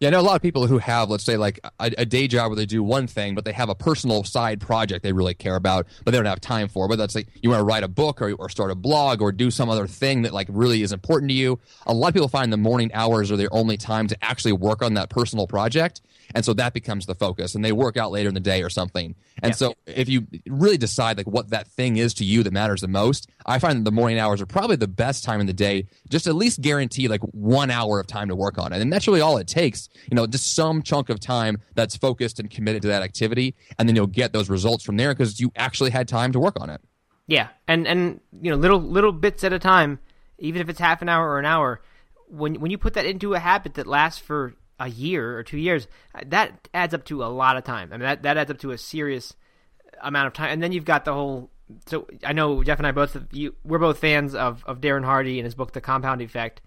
Yeah, 0.00 0.08
I 0.08 0.12
know 0.12 0.20
a 0.20 0.22
lot 0.22 0.36
of 0.36 0.40
people 0.40 0.66
who 0.66 0.78
have, 0.78 1.10
let's 1.10 1.24
say, 1.24 1.36
like 1.36 1.60
a, 1.78 1.92
a, 1.98 2.06
day 2.06 2.26
job 2.26 2.48
where 2.48 2.56
they 2.56 2.64
do 2.64 2.82
one 2.82 3.06
thing, 3.06 3.34
but 3.34 3.44
they 3.44 3.52
have 3.52 3.68
a 3.68 3.74
personal 3.74 4.24
side 4.24 4.58
project 4.58 5.02
they 5.02 5.12
really 5.12 5.34
care 5.34 5.56
about, 5.56 5.86
but 6.06 6.12
they 6.12 6.16
don't 6.16 6.24
have 6.24 6.40
time 6.40 6.68
for. 6.68 6.88
Whether 6.88 7.02
that's 7.02 7.14
like 7.14 7.28
you 7.42 7.50
want 7.50 7.60
to 7.60 7.64
write 7.64 7.82
a 7.82 7.88
book 7.88 8.22
or, 8.22 8.32
or 8.32 8.48
start 8.48 8.70
a 8.70 8.74
blog 8.74 9.20
or 9.20 9.30
do 9.30 9.50
some 9.50 9.68
other 9.68 9.86
thing 9.86 10.22
that 10.22 10.32
like 10.32 10.48
really 10.50 10.80
is 10.80 10.92
important 10.92 11.28
to 11.28 11.34
you. 11.34 11.60
A 11.86 11.92
lot 11.92 12.08
of 12.08 12.14
people 12.14 12.28
find 12.28 12.50
the 12.50 12.56
morning 12.56 12.90
hours 12.94 13.30
are 13.30 13.36
their 13.36 13.52
only 13.52 13.76
time 13.76 14.06
to 14.06 14.16
actually 14.24 14.52
work 14.52 14.80
on 14.80 14.94
that 14.94 15.10
personal 15.10 15.46
project 15.46 16.00
and 16.34 16.44
so 16.44 16.54
that 16.54 16.72
becomes 16.72 17.06
the 17.06 17.14
focus 17.14 17.54
and 17.54 17.64
they 17.64 17.72
work 17.72 17.96
out 17.96 18.10
later 18.10 18.28
in 18.28 18.34
the 18.34 18.40
day 18.40 18.62
or 18.62 18.70
something. 18.70 19.14
And 19.42 19.50
yeah. 19.50 19.56
so 19.56 19.74
if 19.86 20.08
you 20.08 20.26
really 20.46 20.76
decide 20.76 21.16
like 21.16 21.26
what 21.26 21.50
that 21.50 21.68
thing 21.68 21.96
is 21.96 22.14
to 22.14 22.24
you 22.24 22.42
that 22.42 22.52
matters 22.52 22.80
the 22.80 22.88
most 22.88 23.28
i 23.46 23.58
find 23.58 23.78
that 23.78 23.84
the 23.84 23.92
morning 23.92 24.18
hours 24.18 24.40
are 24.40 24.46
probably 24.46 24.76
the 24.76 24.88
best 24.88 25.24
time 25.24 25.40
in 25.40 25.46
the 25.46 25.52
day 25.52 25.86
just 26.08 26.26
at 26.26 26.34
least 26.34 26.60
guarantee 26.60 27.08
like 27.08 27.20
one 27.22 27.70
hour 27.70 28.00
of 28.00 28.06
time 28.06 28.28
to 28.28 28.36
work 28.36 28.58
on 28.58 28.72
it. 28.72 28.80
And 28.80 28.92
that's 28.92 29.06
really 29.06 29.20
all 29.20 29.36
it 29.38 29.46
takes 29.46 29.88
you 30.10 30.14
know 30.14 30.26
just 30.26 30.54
some 30.54 30.82
chunk 30.82 31.08
of 31.08 31.20
time 31.20 31.58
that's 31.74 31.96
focused 31.96 32.38
and 32.38 32.50
committed 32.50 32.82
to 32.82 32.88
that 32.88 33.02
activity 33.02 33.54
and 33.78 33.88
then 33.88 33.96
you'll 33.96 34.06
get 34.06 34.32
those 34.32 34.48
results 34.48 34.84
from 34.84 34.96
there 34.96 35.14
because 35.14 35.40
you 35.40 35.52
actually 35.56 35.90
had 35.90 36.08
time 36.08 36.32
to 36.32 36.40
work 36.40 36.60
on 36.60 36.70
it. 36.70 36.80
Yeah. 37.26 37.48
And 37.68 37.86
and 37.86 38.20
you 38.40 38.50
know 38.50 38.56
little 38.56 38.80
little 38.80 39.12
bits 39.12 39.44
at 39.44 39.52
a 39.52 39.58
time 39.58 39.98
even 40.38 40.60
if 40.60 40.68
it's 40.68 40.80
half 40.80 41.02
an 41.02 41.08
hour 41.08 41.30
or 41.30 41.38
an 41.38 41.46
hour 41.46 41.80
when 42.28 42.60
when 42.60 42.70
you 42.70 42.78
put 42.78 42.94
that 42.94 43.06
into 43.06 43.34
a 43.34 43.38
habit 43.38 43.74
that 43.74 43.86
lasts 43.86 44.20
for 44.20 44.54
a 44.80 44.88
year 44.88 45.38
or 45.38 45.44
two 45.44 45.58
years, 45.58 45.86
that 46.26 46.68
adds 46.74 46.94
up 46.94 47.04
to 47.04 47.22
a 47.22 47.26
lot 47.26 47.56
of 47.56 47.62
time. 47.62 47.90
I 47.92 47.96
mean, 47.96 48.06
that, 48.06 48.22
that 48.22 48.36
adds 48.36 48.50
up 48.50 48.58
to 48.60 48.72
a 48.72 48.78
serious 48.78 49.34
amount 50.02 50.26
of 50.26 50.32
time. 50.32 50.50
And 50.50 50.62
then 50.62 50.72
you've 50.72 50.86
got 50.86 51.04
the 51.04 51.12
whole. 51.12 51.50
So 51.86 52.08
I 52.24 52.32
know 52.32 52.64
Jeff 52.64 52.78
and 52.78 52.86
I 52.86 52.90
both 52.90 53.16
you, 53.30 53.54
we're 53.62 53.78
both 53.78 53.98
fans 53.98 54.34
of, 54.34 54.64
of 54.66 54.80
Darren 54.80 55.04
Hardy 55.04 55.38
and 55.38 55.44
his 55.44 55.54
book 55.54 55.72
The 55.72 55.80
Compound 55.80 56.22
Effect, 56.22 56.62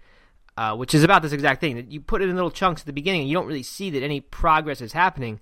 uh, 0.56 0.76
which 0.76 0.94
is 0.94 1.02
about 1.02 1.20
this 1.20 1.32
exact 1.32 1.60
thing 1.60 1.76
that 1.76 1.90
you 1.90 2.00
put 2.00 2.22
it 2.22 2.30
in 2.30 2.34
little 2.36 2.50
chunks 2.50 2.82
at 2.82 2.86
the 2.86 2.92
beginning 2.92 3.22
and 3.22 3.28
you 3.28 3.34
don't 3.34 3.46
really 3.46 3.64
see 3.64 3.90
that 3.90 4.02
any 4.02 4.20
progress 4.20 4.80
is 4.80 4.92
happening, 4.92 5.40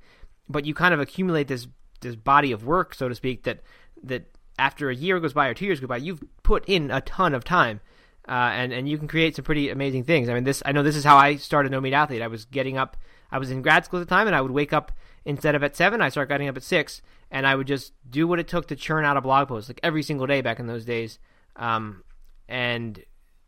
but 0.49 0.65
you 0.65 0.75
kind 0.75 0.95
of 0.95 0.99
accumulate 0.99 1.47
this 1.47 1.69
this 2.01 2.17
body 2.17 2.51
of 2.51 2.65
work, 2.65 2.95
so 2.95 3.09
to 3.09 3.15
speak, 3.15 3.45
that 3.45 3.61
that 4.03 4.25
after 4.59 4.91
a 4.91 4.95
year 4.95 5.21
goes 5.21 5.33
by 5.33 5.47
or 5.47 5.55
two 5.55 5.67
years 5.67 5.79
go 5.79 5.87
by, 5.87 5.99
you've 5.99 6.25
put 6.43 6.65
in 6.67 6.91
a 6.91 7.01
ton 7.03 7.35
of 7.35 7.45
time 7.45 7.81
uh, 8.29 8.51
and 8.55 8.73
and 8.73 8.89
you 8.89 8.99
can 8.99 9.09
create 9.09 9.37
some 9.37 9.45
pretty 9.45 9.71
amazing 9.71 10.05
things. 10.05 10.29
I 10.29 10.35
mean, 10.35 10.45
this 10.45 10.63
I 10.65 10.73
know 10.73 10.83
this 10.83 10.97
is 10.97 11.05
how 11.05 11.17
I 11.17 11.37
started 11.37 11.73
No 11.73 11.81
Meat 11.81 11.93
Athlete. 11.93 12.23
I 12.23 12.29
was 12.29 12.45
getting 12.45 12.79
up. 12.79 12.97
I 13.31 13.39
was 13.39 13.51
in 13.51 13.63
grad 13.63 13.85
school 13.85 14.01
at 14.01 14.09
the 14.09 14.15
time, 14.15 14.27
and 14.27 14.37
I 14.37 14.41
would 14.41 14.51
wake 14.51 14.73
up 14.73 14.93
instead 15.25 15.55
of 15.55 15.63
at 15.63 15.77
seven. 15.77 16.01
I 16.01 16.09
started 16.09 16.29
getting 16.29 16.49
up 16.49 16.57
at 16.57 16.63
six, 16.63 17.03
and 17.31 17.47
I 17.47 17.55
would 17.55 17.67
just 17.67 17.93
do 18.09 18.29
what 18.29 18.39
it 18.39 18.49
took 18.49 18.69
to 18.69 18.77
churn 18.77 19.05
out 19.05 19.17
a 19.17 19.21
blog 19.21 19.49
post 19.49 19.69
like 19.69 19.81
every 19.83 20.03
single 20.03 20.27
day 20.27 20.41
back 20.41 20.61
in 20.61 20.67
those 20.67 20.85
days. 20.85 21.19
Um, 21.57 22.05
and 22.49 23.03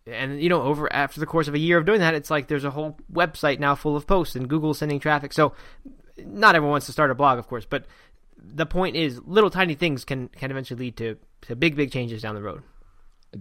and 0.07 0.43
you 0.43 0.49
know, 0.49 0.63
over 0.63 0.93
after 0.93 1.21
the 1.21 1.27
course 1.27 1.49
of 1.49 1.55
a 1.55 1.59
year 1.59 1.79
of 1.79 1.87
doing 1.87 2.01
that, 2.01 2.15
it's 2.15 2.31
like 2.31 2.49
there's 2.49 2.65
a 2.65 2.71
whole 2.71 2.99
website 3.13 3.59
now 3.59 3.75
full 3.75 3.97
of 3.97 4.07
posts 4.07 4.35
and 4.35 4.49
Google 4.49 4.75
sending 4.75 5.01
traffic. 5.01 5.33
So 5.33 5.55
not 6.25 6.55
everyone 6.55 6.73
wants 6.73 6.87
to 6.87 6.93
start 6.93 7.11
a 7.11 7.15
blog, 7.15 7.39
of 7.39 7.47
course, 7.47 7.67
but 7.69 7.85
the 8.37 8.67
point 8.67 8.97
is, 8.97 9.21
little 9.25 9.51
tiny 9.51 9.75
things 9.75 10.05
can 10.05 10.29
can 10.29 10.51
eventually 10.51 10.79
lead 10.79 10.97
to 10.97 11.17
to 11.43 11.57
big 11.57 11.77
big 11.77 11.93
changes 11.93 12.23
down 12.23 12.35
the 12.35 12.43
road. 12.43 12.63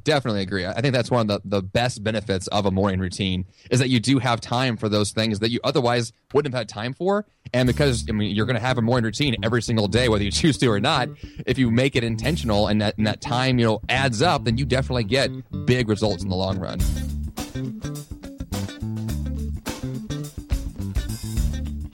Definitely 0.03 0.41
agree. 0.41 0.65
I 0.65 0.81
think 0.81 0.93
that's 0.93 1.11
one 1.11 1.29
of 1.29 1.41
the, 1.43 1.57
the 1.57 1.61
best 1.61 2.03
benefits 2.03 2.47
of 2.47 2.65
a 2.65 2.71
morning 2.71 2.99
routine 2.99 3.45
is 3.69 3.79
that 3.79 3.89
you 3.89 3.99
do 3.99 4.19
have 4.19 4.41
time 4.41 4.77
for 4.77 4.89
those 4.89 5.11
things 5.11 5.39
that 5.39 5.51
you 5.51 5.59
otherwise 5.63 6.13
wouldn't 6.33 6.53
have 6.53 6.61
had 6.61 6.69
time 6.69 6.93
for. 6.93 7.25
And 7.53 7.67
because 7.67 8.05
I 8.09 8.13
mean 8.13 8.35
you're 8.35 8.45
going 8.45 8.55
to 8.55 8.61
have 8.61 8.77
a 8.77 8.81
morning 8.81 9.05
routine 9.05 9.35
every 9.43 9.61
single 9.61 9.87
day, 9.87 10.09
whether 10.09 10.23
you 10.23 10.31
choose 10.43 10.57
to 10.59 10.67
or 10.67 10.79
not. 10.79 11.09
Mm-hmm. 11.09 11.41
If 11.45 11.57
you 11.57 11.69
make 11.69 11.95
it 11.95 12.03
intentional 12.03 12.67
and 12.67 12.81
that 12.81 12.97
and 12.97 13.05
that 13.07 13.21
time 13.21 13.59
you 13.59 13.65
know 13.65 13.81
adds 13.89 14.21
up, 14.21 14.45
then 14.45 14.57
you 14.57 14.65
definitely 14.65 15.03
get 15.03 15.31
big 15.65 15.89
results 15.89 16.23
in 16.23 16.29
the 16.29 16.35
long 16.35 16.59
run. 16.59 16.79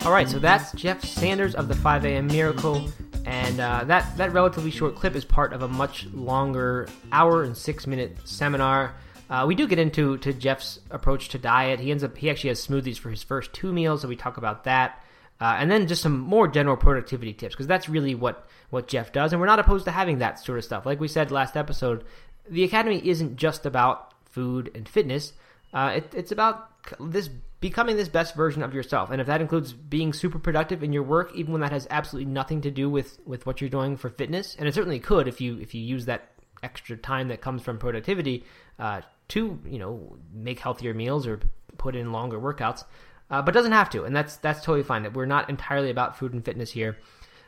All 0.06 0.14
right, 0.14 0.30
so 0.30 0.40
that's 0.40 0.72
Jeff 0.72 1.04
Sanders 1.04 1.54
of 1.54 1.68
the 1.68 1.76
5 1.76 2.06
a.m. 2.06 2.28
Miracle. 2.28 2.90
And 3.30 3.60
uh, 3.60 3.84
that, 3.84 4.18
that 4.18 4.34
relatively 4.34 4.72
short 4.72 4.96
clip 4.96 5.16
is 5.16 5.24
part 5.24 5.54
of 5.54 5.62
a 5.62 5.68
much 5.68 6.08
longer 6.08 6.90
hour 7.12 7.44
and 7.44 7.56
six 7.56 7.86
minute 7.86 8.18
seminar. 8.26 8.96
Uh, 9.30 9.46
we 9.48 9.54
do 9.54 9.68
get 9.68 9.78
into 9.78 10.18
to 10.18 10.34
Jeff's 10.34 10.80
approach 10.90 11.30
to 11.30 11.38
diet. 11.38 11.80
He 11.80 11.92
ends 11.92 12.04
up 12.04 12.18
he 12.18 12.32
actually 12.32 12.48
has 12.48 12.66
smoothies 12.66 12.98
for 12.98 13.12
his 13.12 13.22
first 13.22 13.54
two 13.54 13.72
meals, 13.72 14.02
so 14.02 14.08
we 14.08 14.16
talk 14.16 14.38
about 14.38 14.64
that, 14.64 15.04
uh, 15.40 15.58
and 15.60 15.70
then 15.70 15.86
just 15.86 16.02
some 16.02 16.18
more 16.18 16.48
general 16.48 16.76
productivity 16.76 17.34
tips 17.34 17.54
because 17.54 17.68
that's 17.68 17.88
really 17.88 18.16
what 18.16 18.48
what 18.72 18.88
Jeff 18.88 19.14
does, 19.14 19.32
and 19.32 19.40
we're 19.40 19.46
not 19.46 19.60
opposed 19.60 19.86
to 19.86 19.92
having 19.92 20.18
that 20.18 20.40
sort 20.40 20.58
of 20.58 20.66
stuff. 20.66 20.88
Like 20.88 21.00
we 21.00 21.08
said 21.08 21.30
last 21.30 21.56
episode, 21.56 22.06
the 22.50 22.64
academy 22.64 23.00
isn't 23.08 23.36
just 23.36 23.64
about 23.64 24.12
food 24.26 24.72
and 24.74 24.90
fitness. 24.90 25.34
Uh, 25.74 25.94
it, 25.98 26.14
it's 26.16 26.32
about 26.32 26.70
this 27.00 27.30
becoming 27.60 27.98
this 27.98 28.10
best 28.10 28.36
version 28.36 28.64
of 28.64 28.74
yourself. 28.74 29.12
And 29.12 29.20
if 29.20 29.28
that 29.28 29.42
includes 29.42 29.74
being 29.74 30.14
super 30.14 30.40
productive 30.40 30.84
in 30.84 30.94
your 30.94 31.04
work, 31.04 31.32
even 31.36 31.52
when 31.52 31.62
that 31.62 31.72
has 31.72 31.88
absolutely 31.90 32.32
nothing 32.32 32.62
to 32.62 32.72
do 32.72 32.90
with, 32.90 33.20
with 33.26 33.46
what 33.46 33.60
you're 33.62 33.70
doing 33.70 33.98
for 33.98 34.10
fitness, 34.10 34.56
and 34.58 34.68
it 34.68 34.74
certainly 34.74 35.00
could 35.00 35.28
if 35.28 35.42
you 35.42 35.60
if 35.60 35.76
you 35.76 35.82
use 35.82 36.06
that 36.06 36.32
extra 36.64 36.98
time 36.98 37.30
that 37.30 37.42
comes 37.42 37.62
from 37.62 37.78
productivity 37.78 38.46
uh, 38.80 39.02
to 39.30 39.60
you 39.66 39.80
know 39.80 40.18
make 40.34 40.60
healthier 40.60 40.94
meals 40.94 41.28
or 41.28 41.40
put 41.78 41.96
in 41.96 42.12
longer 42.12 42.40
workouts, 42.40 42.84
uh, 43.30 43.42
but 43.42 43.54
doesn't 43.54 43.74
have 43.74 43.90
to, 43.90 44.04
and 44.04 44.16
that's 44.16 44.38
that's 44.38 44.62
totally 44.64 44.84
fine. 44.84 45.04
That 45.04 45.14
we're 45.14 45.26
not 45.26 45.50
entirely 45.50 45.90
about 45.90 46.18
food 46.18 46.34
and 46.34 46.44
fitness 46.44 46.72
here. 46.72 46.98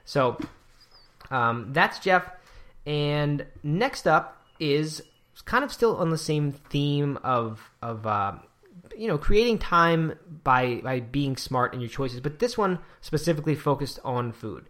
So 0.05 0.37
um, 1.29 1.71
that's 1.73 1.99
Jeff. 1.99 2.29
And 2.85 3.45
next 3.63 4.07
up 4.07 4.43
is 4.59 5.03
kind 5.41 5.63
of 5.63 5.71
still 5.71 5.97
on 5.97 6.09
the 6.09 6.17
same 6.17 6.51
theme 6.51 7.17
of 7.23 7.71
of 7.81 8.05
uh, 8.05 8.33
you 8.95 9.07
know 9.07 9.17
creating 9.17 9.57
time 9.57 10.13
by 10.43 10.81
by 10.83 10.99
being 10.99 11.37
smart 11.37 11.73
in 11.73 11.79
your 11.81 11.89
choices 11.89 12.19
but 12.19 12.39
this 12.39 12.57
one 12.57 12.79
specifically 13.01 13.55
focused 13.55 13.99
on 14.03 14.31
food. 14.31 14.65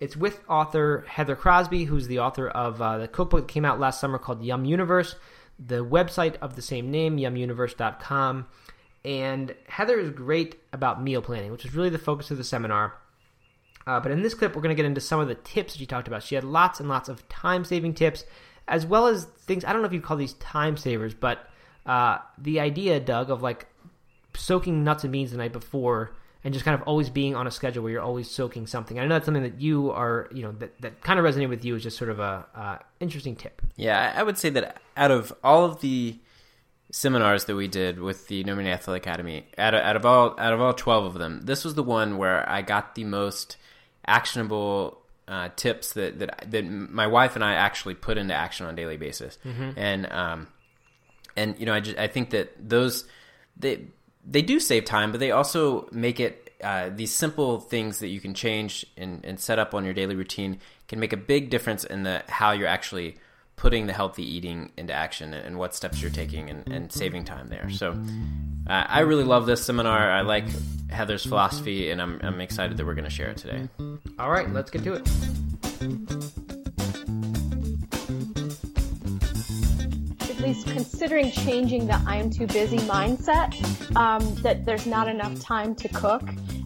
It's 0.00 0.16
with 0.16 0.40
author 0.48 1.04
heather 1.08 1.36
crosby 1.36 1.84
who's 1.84 2.08
the 2.08 2.18
author 2.18 2.48
of 2.48 2.80
uh, 2.80 2.98
the 2.98 3.08
cookbook 3.08 3.46
that 3.46 3.52
came 3.52 3.64
out 3.64 3.80
last 3.80 4.00
summer 4.00 4.18
called 4.18 4.42
yum 4.42 4.64
universe. 4.64 5.14
The 5.58 5.84
website 5.84 6.36
of 6.40 6.56
the 6.56 6.62
same 6.62 6.90
name 6.90 7.16
yumuniverse.com 7.16 8.46
and 9.04 9.54
heather 9.68 9.98
is 9.98 10.10
great 10.10 10.56
about 10.72 11.02
meal 11.02 11.22
planning 11.22 11.52
which 11.52 11.64
is 11.64 11.74
really 11.74 11.90
the 11.90 11.98
focus 11.98 12.30
of 12.30 12.38
the 12.38 12.44
seminar. 12.44 12.94
Uh, 13.86 14.00
but 14.00 14.10
in 14.10 14.22
this 14.22 14.34
clip 14.34 14.56
we're 14.56 14.62
going 14.62 14.74
to 14.74 14.80
get 14.80 14.86
into 14.86 15.00
some 15.00 15.20
of 15.20 15.28
the 15.28 15.34
tips 15.34 15.74
that 15.74 15.78
she 15.78 15.86
talked 15.86 16.08
about. 16.08 16.22
She 16.22 16.34
had 16.34 16.44
lots 16.44 16.80
and 16.80 16.88
lots 16.88 17.08
of 17.08 17.28
time 17.28 17.64
saving 17.64 17.94
tips 17.94 18.24
as 18.68 18.86
well 18.86 19.06
as 19.06 19.24
things 19.24 19.64
i 19.64 19.72
don't 19.72 19.82
know 19.82 19.86
if 19.86 19.92
you 19.92 20.00
call 20.00 20.16
these 20.16 20.34
time 20.34 20.76
savers 20.76 21.14
but 21.14 21.48
uh, 21.86 22.18
the 22.38 22.60
idea, 22.60 23.00
Doug, 23.00 23.30
of 23.30 23.42
like 23.42 23.66
soaking 24.34 24.84
nuts 24.84 25.04
and 25.04 25.12
beans 25.12 25.30
the 25.30 25.36
night 25.36 25.52
before 25.52 26.14
and 26.42 26.52
just 26.52 26.64
kind 26.64 26.78
of 26.78 26.86
always 26.86 27.08
being 27.08 27.34
on 27.34 27.46
a 27.46 27.50
schedule 27.50 27.82
where 27.82 27.92
you're 27.92 28.02
always 28.02 28.30
soaking 28.30 28.66
something. 28.66 28.98
I 28.98 29.02
know 29.02 29.14
that's 29.14 29.24
something 29.24 29.42
that 29.42 29.60
you 29.60 29.90
are, 29.90 30.28
you 30.32 30.42
know, 30.42 30.52
that, 30.52 30.80
that 30.80 31.00
kind 31.02 31.18
of 31.18 31.24
resonated 31.24 31.48
with 31.48 31.64
you 31.64 31.74
is 31.74 31.82
just 31.82 31.96
sort 31.96 32.10
of 32.10 32.20
a 32.20 32.46
uh, 32.54 32.78
interesting 33.00 33.36
tip. 33.36 33.62
Yeah, 33.76 34.12
I 34.14 34.22
would 34.22 34.38
say 34.38 34.50
that 34.50 34.78
out 34.96 35.10
of 35.10 35.32
all 35.42 35.64
of 35.64 35.80
the 35.80 36.18
seminars 36.90 37.46
that 37.46 37.56
we 37.56 37.66
did 37.66 37.98
with 37.98 38.28
the 38.28 38.44
No 38.44 38.54
Meat 38.54 38.70
Athlete 38.70 38.96
Academy, 38.96 39.46
out 39.56 39.74
of, 39.74 39.82
out 39.82 39.96
of 39.96 40.06
all 40.06 40.38
out 40.38 40.52
of 40.52 40.60
all 40.60 40.74
twelve 40.74 41.04
of 41.04 41.14
them, 41.14 41.42
this 41.44 41.64
was 41.64 41.74
the 41.74 41.82
one 41.82 42.18
where 42.18 42.48
I 42.48 42.62
got 42.62 42.94
the 42.94 43.04
most 43.04 43.56
actionable 44.06 45.00
uh, 45.26 45.48
tips 45.56 45.92
that, 45.94 46.18
that 46.18 46.50
that 46.50 46.62
my 46.64 47.06
wife 47.06 47.34
and 47.34 47.44
I 47.44 47.54
actually 47.54 47.94
put 47.94 48.18
into 48.18 48.34
action 48.34 48.66
on 48.66 48.74
a 48.74 48.76
daily 48.76 48.96
basis, 48.96 49.38
mm-hmm. 49.44 49.70
and 49.76 50.10
um, 50.12 50.48
and 51.36 51.58
you 51.58 51.66
know, 51.66 51.74
I 51.74 51.80
just 51.80 51.98
I 51.98 52.06
think 52.06 52.30
that 52.30 52.52
those 52.58 53.04
they 53.56 53.86
they 54.26 54.42
do 54.42 54.60
save 54.60 54.84
time, 54.84 55.10
but 55.10 55.20
they 55.20 55.30
also 55.30 55.88
make 55.92 56.20
it 56.20 56.44
uh, 56.62 56.90
these 56.94 57.12
simple 57.12 57.60
things 57.60 57.98
that 57.98 58.08
you 58.08 58.20
can 58.20 58.34
change 58.34 58.86
and, 58.96 59.24
and 59.24 59.38
set 59.38 59.58
up 59.58 59.74
on 59.74 59.84
your 59.84 59.92
daily 59.94 60.14
routine 60.14 60.58
can 60.88 60.98
make 60.98 61.12
a 61.12 61.16
big 61.16 61.50
difference 61.50 61.84
in 61.84 62.04
the 62.04 62.22
how 62.28 62.52
you're 62.52 62.68
actually 62.68 63.16
putting 63.56 63.86
the 63.86 63.92
healthy 63.92 64.24
eating 64.24 64.70
into 64.76 64.92
action 64.92 65.34
and 65.34 65.58
what 65.58 65.74
steps 65.74 66.02
you're 66.02 66.10
taking 66.10 66.50
and, 66.50 66.66
and 66.68 66.92
saving 66.92 67.24
time 67.24 67.48
there. 67.48 67.70
So 67.70 67.92
uh, 68.66 68.84
I 68.88 69.00
really 69.00 69.24
love 69.24 69.46
this 69.46 69.64
seminar. 69.64 70.10
I 70.10 70.22
like 70.22 70.44
Heather's 70.90 71.24
philosophy, 71.24 71.90
and 71.90 72.00
I'm, 72.00 72.20
I'm 72.22 72.40
excited 72.40 72.76
that 72.76 72.86
we're 72.86 72.94
going 72.94 73.04
to 73.04 73.10
share 73.10 73.30
it 73.30 73.36
today. 73.36 73.68
All 74.18 74.30
right, 74.30 74.50
let's 74.52 74.70
get 74.70 74.84
to 74.84 74.94
it. 74.94 75.08
at 80.34 80.40
least 80.40 80.66
considering 80.66 81.30
changing 81.30 81.86
the 81.86 81.94
I'm 82.06 82.28
too 82.28 82.46
busy 82.46 82.78
mindset, 82.78 83.54
um, 83.96 84.34
that 84.42 84.66
there's 84.66 84.86
not 84.86 85.08
enough 85.08 85.40
time 85.40 85.74
to 85.76 85.88
cook. 85.88 86.22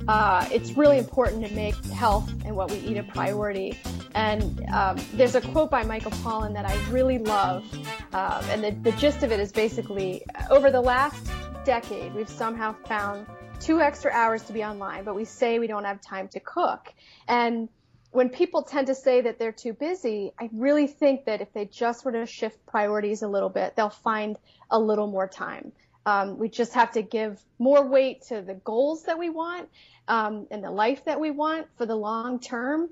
Uh, 0.08 0.48
it's 0.50 0.72
really 0.72 0.98
important 0.98 1.46
to 1.46 1.54
make 1.54 1.76
health 1.86 2.28
and 2.44 2.56
what 2.56 2.70
we 2.70 2.78
eat 2.78 2.96
a 2.96 3.02
priority. 3.04 3.78
And 4.18 4.64
um, 4.74 4.96
there's 5.14 5.36
a 5.36 5.40
quote 5.40 5.70
by 5.70 5.84
Michael 5.84 6.10
Pollan 6.10 6.52
that 6.54 6.66
I 6.66 6.74
really 6.90 7.18
love. 7.18 7.64
Um, 8.12 8.42
and 8.50 8.64
the, 8.64 8.90
the 8.90 8.96
gist 8.96 9.22
of 9.22 9.30
it 9.30 9.38
is 9.38 9.52
basically 9.52 10.24
over 10.50 10.72
the 10.72 10.80
last 10.80 11.30
decade, 11.64 12.12
we've 12.16 12.28
somehow 12.28 12.74
found 12.86 13.28
two 13.60 13.80
extra 13.80 14.10
hours 14.10 14.42
to 14.46 14.52
be 14.52 14.64
online, 14.64 15.04
but 15.04 15.14
we 15.14 15.24
say 15.24 15.60
we 15.60 15.68
don't 15.68 15.84
have 15.84 16.00
time 16.00 16.26
to 16.30 16.40
cook. 16.40 16.92
And 17.28 17.68
when 18.10 18.28
people 18.28 18.64
tend 18.64 18.88
to 18.88 18.94
say 18.96 19.20
that 19.20 19.38
they're 19.38 19.52
too 19.52 19.72
busy, 19.72 20.32
I 20.36 20.50
really 20.52 20.88
think 20.88 21.26
that 21.26 21.40
if 21.40 21.52
they 21.52 21.66
just 21.66 22.04
were 22.04 22.10
to 22.10 22.26
shift 22.26 22.66
priorities 22.66 23.22
a 23.22 23.28
little 23.28 23.50
bit, 23.50 23.76
they'll 23.76 23.88
find 23.88 24.36
a 24.68 24.80
little 24.80 25.06
more 25.06 25.28
time. 25.28 25.70
Um, 26.06 26.38
we 26.38 26.48
just 26.48 26.74
have 26.74 26.90
to 26.92 27.02
give 27.02 27.40
more 27.60 27.86
weight 27.86 28.22
to 28.30 28.42
the 28.42 28.54
goals 28.54 29.04
that 29.04 29.16
we 29.16 29.30
want 29.30 29.68
um, 30.08 30.48
and 30.50 30.64
the 30.64 30.72
life 30.72 31.04
that 31.04 31.20
we 31.20 31.30
want 31.30 31.68
for 31.76 31.86
the 31.86 31.94
long 31.94 32.40
term 32.40 32.88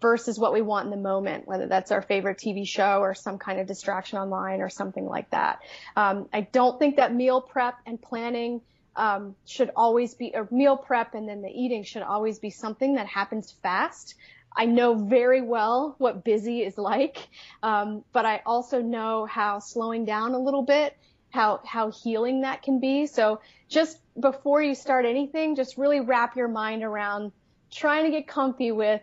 versus 0.00 0.38
what 0.38 0.52
we 0.52 0.62
want 0.62 0.86
in 0.86 0.90
the 0.90 0.96
moment, 0.96 1.46
whether 1.46 1.66
that's 1.66 1.90
our 1.90 2.02
favorite 2.02 2.38
TV 2.38 2.66
show 2.66 3.00
or 3.00 3.14
some 3.14 3.38
kind 3.38 3.60
of 3.60 3.66
distraction 3.66 4.18
online 4.18 4.60
or 4.60 4.68
something 4.68 5.06
like 5.06 5.28
that. 5.30 5.60
Um, 5.96 6.28
I 6.32 6.42
don't 6.42 6.78
think 6.78 6.96
that 6.96 7.14
meal 7.14 7.40
prep 7.40 7.76
and 7.86 8.00
planning 8.00 8.62
um, 8.96 9.36
should 9.46 9.70
always 9.76 10.14
be, 10.14 10.32
or 10.34 10.48
meal 10.50 10.76
prep 10.76 11.14
and 11.14 11.28
then 11.28 11.42
the 11.42 11.50
eating 11.50 11.84
should 11.84 12.02
always 12.02 12.38
be 12.38 12.50
something 12.50 12.94
that 12.94 13.06
happens 13.06 13.54
fast. 13.62 14.14
I 14.56 14.66
know 14.66 14.94
very 14.94 15.42
well 15.42 15.94
what 15.98 16.24
busy 16.24 16.62
is 16.62 16.76
like, 16.76 17.28
um, 17.62 18.04
but 18.12 18.26
I 18.26 18.42
also 18.44 18.82
know 18.82 19.26
how 19.26 19.60
slowing 19.60 20.04
down 20.04 20.32
a 20.32 20.38
little 20.38 20.62
bit, 20.62 20.96
how 21.30 21.60
how 21.64 21.92
healing 21.92 22.40
that 22.40 22.62
can 22.62 22.80
be. 22.80 23.06
So 23.06 23.40
just 23.68 23.98
before 24.18 24.60
you 24.60 24.74
start 24.74 25.06
anything, 25.06 25.54
just 25.54 25.78
really 25.78 26.00
wrap 26.00 26.36
your 26.36 26.48
mind 26.48 26.82
around 26.82 27.30
trying 27.70 28.04
to 28.04 28.10
get 28.10 28.26
comfy 28.26 28.72
with 28.72 29.00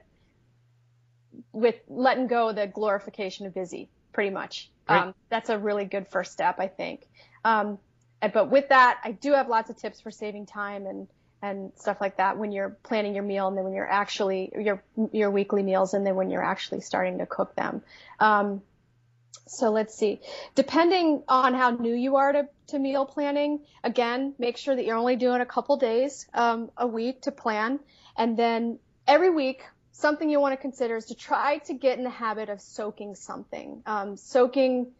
with 1.51 1.75
letting 1.88 2.27
go 2.27 2.49
of 2.49 2.55
the 2.55 2.67
glorification 2.67 3.45
of 3.45 3.53
busy, 3.53 3.89
pretty 4.13 4.29
much. 4.29 4.69
Right. 4.89 5.03
Um, 5.03 5.15
that's 5.29 5.49
a 5.49 5.57
really 5.57 5.86
good 5.86 6.07
first 6.07 6.31
step, 6.31 6.60
I 6.60 6.67
think. 6.67 7.07
Um, 7.43 7.79
but 8.21 8.49
with 8.49 8.69
that, 8.69 8.99
I 9.03 9.12
do 9.12 9.33
have 9.33 9.47
lots 9.47 9.69
of 9.69 9.77
tips 9.77 10.01
for 10.01 10.12
saving 10.12 10.45
time 10.45 10.86
and 10.86 11.07
and 11.41 11.71
stuff 11.75 11.97
like 12.01 12.17
that 12.17 12.38
when 12.38 12.51
you're 12.51 12.71
planning 12.81 13.13
your 13.13 13.23
meal 13.23 13.47
and 13.47 13.55
then 13.55 13.63
when 13.63 13.73
you're 13.73 13.89
actually 13.89 14.51
your 14.60 14.83
your 15.12 15.29
weekly 15.29 15.62
meals 15.62 15.93
and 15.93 16.05
then 16.05 16.15
when 16.15 16.31
you're 16.31 16.43
actually 16.43 16.81
starting 16.81 17.19
to 17.19 17.25
cook 17.25 17.55
them. 17.55 17.83
Um, 18.19 18.62
so 19.45 19.69
let's 19.69 19.95
see. 19.95 20.19
Depending 20.55 21.23
on 21.27 21.53
how 21.53 21.69
new 21.71 21.93
you 21.93 22.17
are 22.17 22.33
to, 22.33 22.49
to 22.67 22.79
meal 22.79 23.05
planning, 23.05 23.62
again, 23.83 24.33
make 24.39 24.57
sure 24.57 24.75
that 24.75 24.83
you're 24.83 24.97
only 24.97 25.15
doing 25.15 25.39
a 25.41 25.45
couple 25.45 25.77
days 25.77 26.27
um, 26.33 26.69
a 26.75 26.88
week 26.88 27.21
to 27.21 27.31
plan, 27.31 27.79
and 28.17 28.38
then 28.38 28.79
every 29.07 29.29
week. 29.29 29.63
Something 29.99 30.29
you 30.29 30.39
want 30.39 30.53
to 30.53 30.62
consider 30.62 30.95
is 30.95 31.05
to 31.05 31.15
try 31.15 31.57
to 31.65 31.73
get 31.73 31.97
in 31.97 32.03
the 32.03 32.12
habit 32.12 32.49
of 32.49 32.62
soaking 32.62 33.15
something. 33.15 33.81
Um, 33.88 34.15
soaking 34.15 34.91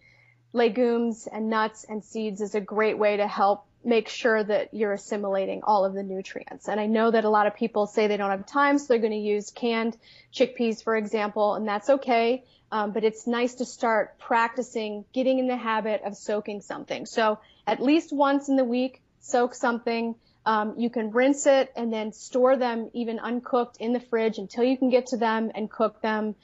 legumes 0.54 1.28
and 1.32 1.52
nuts 1.52 1.86
and 1.88 2.04
seeds 2.04 2.42
is 2.42 2.56
a 2.56 2.62
great 2.62 2.98
way 2.98 3.18
to 3.18 3.28
help 3.28 3.68
make 3.84 4.10
sure 4.10 4.44
that 4.44 4.74
you're 4.74 4.94
assimilating 4.94 5.62
all 5.62 5.86
of 5.86 5.94
the 5.94 6.02
nutrients. 6.02 6.68
And 6.68 6.80
I 6.80 6.88
know 6.88 7.12
that 7.12 7.26
a 7.26 7.30
lot 7.30 7.46
of 7.46 7.56
people 7.56 7.86
say 7.86 8.08
they 8.08 8.18
don't 8.18 8.32
have 8.32 8.48
time, 8.48 8.80
so 8.80 8.88
they're 8.88 8.98
going 8.98 9.12
to 9.12 9.20
use 9.20 9.52
canned 9.52 9.96
chickpeas, 10.34 10.84
for 10.84 10.96
example, 10.96 11.54
and 11.54 11.68
that's 11.68 11.92
okay. 11.92 12.44
Um, 12.72 12.92
but 12.92 13.04
it's 13.04 13.28
nice 13.28 13.54
to 13.56 13.66
start 13.66 14.18
practicing 14.18 15.06
getting 15.14 15.38
in 15.38 15.48
the 15.48 15.58
habit 15.58 16.02
of 16.06 16.18
soaking 16.18 16.62
something. 16.62 17.06
So 17.06 17.38
at 17.68 17.80
least 17.80 18.12
once 18.12 18.50
in 18.50 18.56
the 18.56 18.66
week, 18.66 19.04
soak 19.20 19.54
something. 19.54 20.16
Um, 20.48 20.76
you 20.78 20.90
can 20.90 21.12
rinse 21.12 21.46
it 21.46 21.74
and 21.76 21.92
then 21.92 22.14
store 22.14 22.56
them 22.56 22.90
even 22.94 23.20
uncooked 23.20 23.78
in 23.78 23.92
the 23.92 24.00
fridge 24.00 24.38
until 24.38 24.64
you 24.64 24.78
can 24.78 24.90
get 24.90 25.08
to 25.08 25.18
them 25.18 25.52
and 25.54 25.70
cook 25.70 26.02
them. 26.02 26.36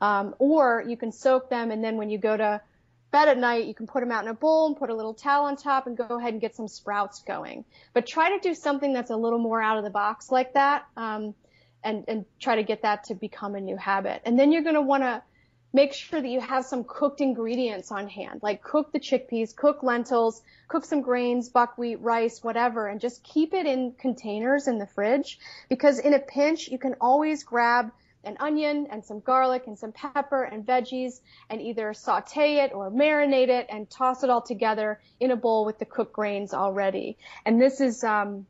Um, 0.00 0.34
or 0.40 0.84
you 0.84 0.96
can 0.96 1.12
soak 1.12 1.48
them 1.48 1.70
and 1.70 1.82
then 1.82 1.96
when 1.96 2.10
you 2.10 2.18
go 2.18 2.36
to 2.36 2.60
bed 3.12 3.28
at 3.28 3.38
night, 3.38 3.66
you 3.66 3.74
can 3.74 3.86
put 3.86 4.00
them 4.00 4.10
out 4.10 4.24
in 4.24 4.30
a 4.30 4.34
bowl 4.34 4.66
and 4.66 4.76
put 4.76 4.90
a 4.90 4.94
little 4.94 5.14
towel 5.14 5.44
on 5.44 5.56
top 5.56 5.86
and 5.86 5.96
go 5.96 6.18
ahead 6.18 6.32
and 6.32 6.40
get 6.40 6.56
some 6.56 6.66
sprouts 6.66 7.22
going. 7.22 7.64
But 7.92 8.06
try 8.06 8.36
to 8.36 8.40
do 8.40 8.54
something 8.54 8.92
that's 8.92 9.10
a 9.10 9.16
little 9.16 9.38
more 9.38 9.62
out 9.62 9.78
of 9.78 9.84
the 9.84 9.90
box 9.90 10.32
like 10.32 10.54
that, 10.54 10.86
um, 10.96 11.34
and 11.84 12.04
and 12.08 12.24
try 12.40 12.56
to 12.56 12.64
get 12.64 12.82
that 12.82 13.04
to 13.04 13.14
become 13.14 13.54
a 13.54 13.60
new 13.60 13.76
habit. 13.76 14.22
And 14.24 14.38
then 14.38 14.50
you're 14.50 14.62
going 14.62 14.74
to 14.74 14.82
want 14.82 15.02
to 15.04 15.22
make 15.72 15.92
sure 15.92 16.20
that 16.20 16.28
you 16.28 16.40
have 16.40 16.64
some 16.64 16.84
cooked 16.84 17.20
ingredients 17.20 17.90
on 17.90 18.08
hand, 18.08 18.40
like 18.42 18.62
cook 18.62 18.92
the 18.92 19.00
chickpeas, 19.00 19.56
cook 19.56 19.82
lentils, 19.82 20.42
cook 20.68 20.84
some 20.84 21.00
grains, 21.00 21.48
buckwheat, 21.48 22.00
rice, 22.00 22.42
whatever, 22.42 22.88
and 22.88 23.00
just 23.00 23.22
keep 23.22 23.54
it 23.54 23.66
in 23.66 23.92
containers 23.98 24.68
in 24.68 24.78
the 24.78 24.86
fridge 24.86 25.38
because 25.68 25.98
in 25.98 26.14
a 26.14 26.18
pinch 26.18 26.68
you 26.68 26.78
can 26.78 26.94
always 27.00 27.44
grab 27.44 27.90
an 28.24 28.36
onion 28.38 28.86
and 28.90 29.04
some 29.04 29.20
garlic 29.20 29.64
and 29.66 29.78
some 29.78 29.92
pepper 29.92 30.44
and 30.44 30.64
veggies 30.64 31.20
and 31.50 31.60
either 31.60 31.92
saute 31.92 32.58
it 32.58 32.72
or 32.72 32.90
marinate 32.90 33.48
it 33.48 33.66
and 33.68 33.90
toss 33.90 34.22
it 34.22 34.30
all 34.30 34.42
together 34.42 35.00
in 35.18 35.30
a 35.30 35.36
bowl 35.36 35.64
with 35.64 35.78
the 35.78 35.84
cooked 35.84 36.12
grains 36.12 36.54
already. 36.54 37.16
And 37.44 37.60
this 37.60 37.80
is, 37.80 38.04
um, 38.04 38.46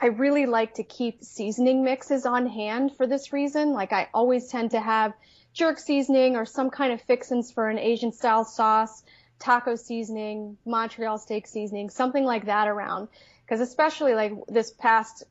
I 0.00 0.06
really 0.06 0.46
like 0.46 0.74
to 0.74 0.84
keep 0.84 1.24
seasoning 1.24 1.84
mixes 1.84 2.26
on 2.26 2.46
hand 2.46 2.96
for 2.96 3.06
this 3.06 3.32
reason. 3.32 3.72
Like 3.72 3.92
I 3.92 4.08
always 4.14 4.48
tend 4.48 4.72
to 4.72 4.80
have 4.80 5.14
jerk 5.52 5.78
seasoning 5.78 6.36
or 6.36 6.44
some 6.44 6.70
kind 6.70 6.92
of 6.92 7.00
fixins 7.02 7.50
for 7.52 7.68
an 7.68 7.78
Asian 7.78 8.12
style 8.12 8.44
sauce, 8.44 9.02
taco 9.38 9.76
seasoning, 9.76 10.56
Montreal 10.64 11.18
steak 11.18 11.46
seasoning, 11.46 11.90
something 11.90 12.24
like 12.24 12.46
that 12.46 12.68
around. 12.68 13.08
Cause 13.48 13.60
especially 13.60 14.14
like 14.14 14.32
this 14.48 14.70
past 14.70 15.24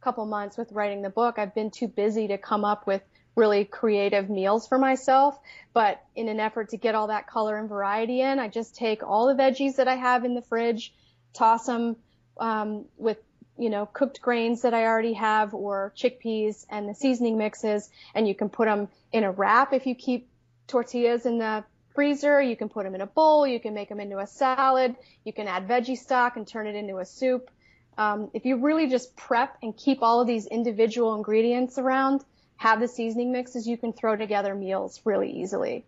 couple 0.00 0.26
months 0.26 0.56
with 0.56 0.70
writing 0.72 1.02
the 1.02 1.10
book, 1.10 1.38
I've 1.38 1.54
been 1.54 1.70
too 1.70 1.88
busy 1.88 2.28
to 2.28 2.38
come 2.38 2.64
up 2.64 2.86
with 2.86 3.02
really 3.36 3.64
creative 3.64 4.30
meals 4.30 4.68
for 4.68 4.78
myself. 4.78 5.38
But 5.72 6.00
in 6.14 6.28
an 6.28 6.38
effort 6.38 6.68
to 6.70 6.76
get 6.76 6.94
all 6.94 7.08
that 7.08 7.26
color 7.26 7.56
and 7.56 7.68
variety 7.68 8.20
in, 8.20 8.38
I 8.38 8.48
just 8.48 8.76
take 8.76 9.02
all 9.02 9.26
the 9.26 9.42
veggies 9.42 9.76
that 9.76 9.88
I 9.88 9.96
have 9.96 10.24
in 10.24 10.34
the 10.34 10.42
fridge, 10.42 10.94
toss 11.32 11.66
them 11.66 11.96
um, 12.38 12.84
with 12.96 13.18
you 13.58 13.70
know 13.70 13.86
cooked 13.86 14.20
grains 14.20 14.62
that 14.62 14.74
I 14.74 14.84
already 14.84 15.14
have 15.14 15.54
or 15.54 15.92
chickpeas 15.96 16.66
and 16.70 16.88
the 16.88 16.94
seasoning 16.94 17.38
mixes, 17.38 17.88
and 18.14 18.26
you 18.26 18.34
can 18.34 18.48
put 18.48 18.66
them 18.66 18.88
in 19.12 19.24
a 19.24 19.30
wrap 19.30 19.72
if 19.72 19.86
you 19.86 19.94
keep 19.94 20.28
tortillas 20.66 21.26
in 21.26 21.38
the 21.38 21.64
freezer. 21.94 22.42
You 22.42 22.56
can 22.56 22.68
put 22.68 22.84
them 22.84 22.94
in 22.94 23.00
a 23.00 23.06
bowl. 23.06 23.46
You 23.46 23.60
can 23.60 23.74
make 23.74 23.88
them 23.88 24.00
into 24.00 24.18
a 24.18 24.26
salad. 24.26 24.96
You 25.24 25.32
can 25.32 25.46
add 25.46 25.68
veggie 25.68 25.96
stock 25.96 26.36
and 26.36 26.46
turn 26.46 26.66
it 26.66 26.74
into 26.74 26.98
a 26.98 27.04
soup. 27.04 27.50
Um, 27.96 28.30
if 28.34 28.44
you 28.44 28.56
really 28.56 28.88
just 28.88 29.16
prep 29.16 29.56
and 29.62 29.76
keep 29.76 30.02
all 30.02 30.20
of 30.20 30.26
these 30.26 30.46
individual 30.46 31.14
ingredients 31.14 31.78
around, 31.78 32.24
have 32.56 32.80
the 32.80 32.88
seasoning 32.88 33.30
mixes, 33.30 33.68
you 33.68 33.76
can 33.76 33.92
throw 33.92 34.16
together 34.16 34.54
meals 34.54 35.00
really 35.04 35.30
easily. 35.30 35.84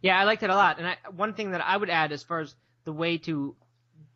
Yeah, 0.00 0.18
I 0.18 0.24
liked 0.24 0.42
it 0.42 0.50
a 0.50 0.54
lot. 0.54 0.78
And 0.78 0.86
I, 0.86 0.96
one 1.16 1.34
thing 1.34 1.52
that 1.52 1.64
I 1.64 1.76
would 1.76 1.90
add 1.90 2.12
as 2.12 2.22
far 2.22 2.40
as 2.40 2.54
the 2.84 2.92
way 2.92 3.18
to 3.18 3.56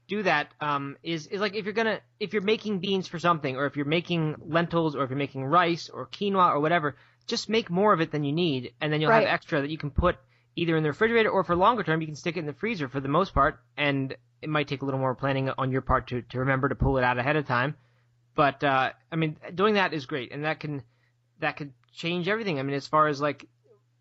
do 0.08 0.22
that 0.22 0.48
um, 0.60 0.96
is 1.02 1.26
is 1.28 1.40
like 1.40 1.54
if 1.54 1.64
you're 1.64 1.74
gonna 1.74 2.00
if 2.18 2.32
you're 2.32 2.42
making 2.42 2.80
beans 2.80 3.06
for 3.06 3.18
something, 3.18 3.56
or 3.56 3.66
if 3.66 3.76
you're 3.76 3.86
making 3.86 4.36
lentils, 4.46 4.96
or 4.96 5.04
if 5.04 5.10
you're 5.10 5.18
making 5.18 5.44
rice 5.44 5.88
or 5.88 6.06
quinoa 6.06 6.50
or 6.50 6.60
whatever, 6.60 6.96
just 7.26 7.48
make 7.48 7.70
more 7.70 7.92
of 7.92 8.00
it 8.00 8.10
than 8.10 8.24
you 8.24 8.32
need, 8.32 8.72
and 8.80 8.92
then 8.92 9.00
you'll 9.00 9.10
Right. 9.10 9.26
have 9.26 9.34
extra 9.34 9.60
that 9.60 9.70
you 9.70 9.78
can 9.78 9.90
put 9.90 10.16
either 10.56 10.76
in 10.76 10.82
the 10.82 10.88
refrigerator 10.88 11.30
or 11.30 11.44
for 11.44 11.54
longer 11.54 11.82
term 11.84 12.00
you 12.00 12.06
can 12.06 12.16
stick 12.16 12.36
it 12.36 12.40
in 12.40 12.46
the 12.46 12.52
freezer 12.54 12.88
for 12.88 13.00
the 13.00 13.08
most 13.08 13.34
part, 13.34 13.60
and 13.76 14.16
it 14.42 14.48
might 14.48 14.66
take 14.66 14.82
a 14.82 14.84
little 14.84 15.00
more 15.00 15.14
planning 15.14 15.50
on 15.58 15.70
your 15.70 15.82
part 15.82 16.08
to 16.08 16.22
to 16.22 16.38
remember 16.40 16.68
to 16.68 16.74
pull 16.74 16.98
it 16.98 17.04
out 17.04 17.18
ahead 17.18 17.36
of 17.36 17.46
time. 17.46 17.76
But 18.34 18.64
uh, 18.64 18.92
I 19.12 19.16
mean, 19.16 19.36
doing 19.54 19.74
that 19.74 19.92
is 19.92 20.06
great, 20.06 20.32
and 20.32 20.44
that 20.44 20.60
can 20.60 20.82
that 21.40 21.56
could 21.56 21.72
change 21.92 22.28
everything. 22.28 22.58
I 22.58 22.62
mean, 22.62 22.74
as 22.76 22.86
far 22.86 23.08
as 23.08 23.20
like 23.20 23.46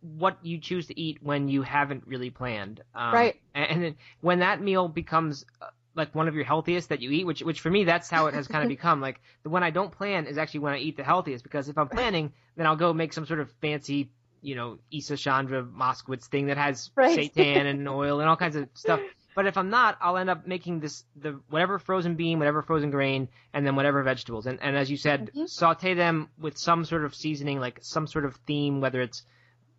what 0.02 0.38
you 0.46 0.60
choose 0.60 0.88
to 0.88 1.00
eat 1.00 1.17
when 1.22 1.48
you 1.50 1.63
haven't 1.63 2.06
really 2.08 2.30
planned. 2.30 2.82
Um, 2.96 3.13
Right. 3.13 3.36
And, 3.54 3.65
and 3.72 3.84
then 3.84 3.96
when 4.22 4.39
that 4.39 4.62
meal 4.62 4.88
becomes 4.88 5.43
uh, 5.62 5.67
like 5.97 6.13
one 6.15 6.27
of 6.27 6.36
your 6.36 6.45
healthiest 6.45 6.89
that 6.89 7.01
you 7.01 7.12
eat, 7.12 7.25
which 7.25 7.41
which 7.41 7.60
for 7.60 7.69
me 7.69 7.83
that's 7.83 8.10
how 8.10 8.27
it 8.27 8.33
has 8.36 8.47
kind 8.47 8.63
of 8.63 8.69
become. 8.77 9.01
Like 9.01 9.19
the 9.43 9.49
one 9.49 9.63
I 9.63 9.71
don't 9.71 9.91
plan 9.91 10.27
is 10.27 10.38
actually 10.38 10.62
when 10.62 10.73
I 10.73 10.77
eat 10.77 10.95
the 10.95 11.03
healthiest 11.03 11.43
because 11.43 11.67
if 11.67 11.77
I'm 11.77 11.89
planning, 11.89 12.31
then 12.55 12.67
I'll 12.67 12.75
go 12.75 12.93
make 12.93 13.12
some 13.13 13.25
sort 13.25 13.39
of 13.39 13.51
fancy, 13.62 14.12
you 14.41 14.55
know, 14.55 14.77
Isa 14.91 15.17
Chandra 15.17 15.63
Moskowitz 15.63 16.27
thing 16.27 16.47
that 16.47 16.57
has 16.57 16.91
Right. 16.95 17.17
seitan 17.36 17.65
and 17.65 17.89
oil 18.01 18.19
and 18.19 18.29
all 18.29 18.38
kinds 18.38 18.55
of 18.55 18.69
stuff. 18.75 19.01
But 19.36 19.45
if 19.45 19.55
I'm 19.57 19.69
not, 19.69 19.97
I'll 20.01 20.17
end 20.17 20.29
up 20.31 20.47
making 20.47 20.79
this 20.79 21.03
the 21.15 21.39
whatever 21.49 21.77
frozen 21.79 22.15
bean, 22.15 22.39
whatever 22.39 22.62
frozen 22.63 22.89
grain, 22.89 23.29
and 23.53 23.65
then 23.65 23.75
whatever 23.75 24.01
vegetables. 24.03 24.45
And 24.47 24.60
and 24.62 24.77
as 24.77 24.89
you 24.89 24.97
said, 24.97 25.31
Mhm. 25.36 25.47
saute 25.49 25.93
them 25.95 26.29
with 26.39 26.57
some 26.57 26.86
sort 26.86 27.05
of 27.05 27.13
seasoning, 27.15 27.60
like 27.60 27.79
some 27.81 28.07
sort 28.07 28.25
of 28.25 28.36
theme, 28.47 28.81
whether 28.81 29.01
it's 29.01 29.23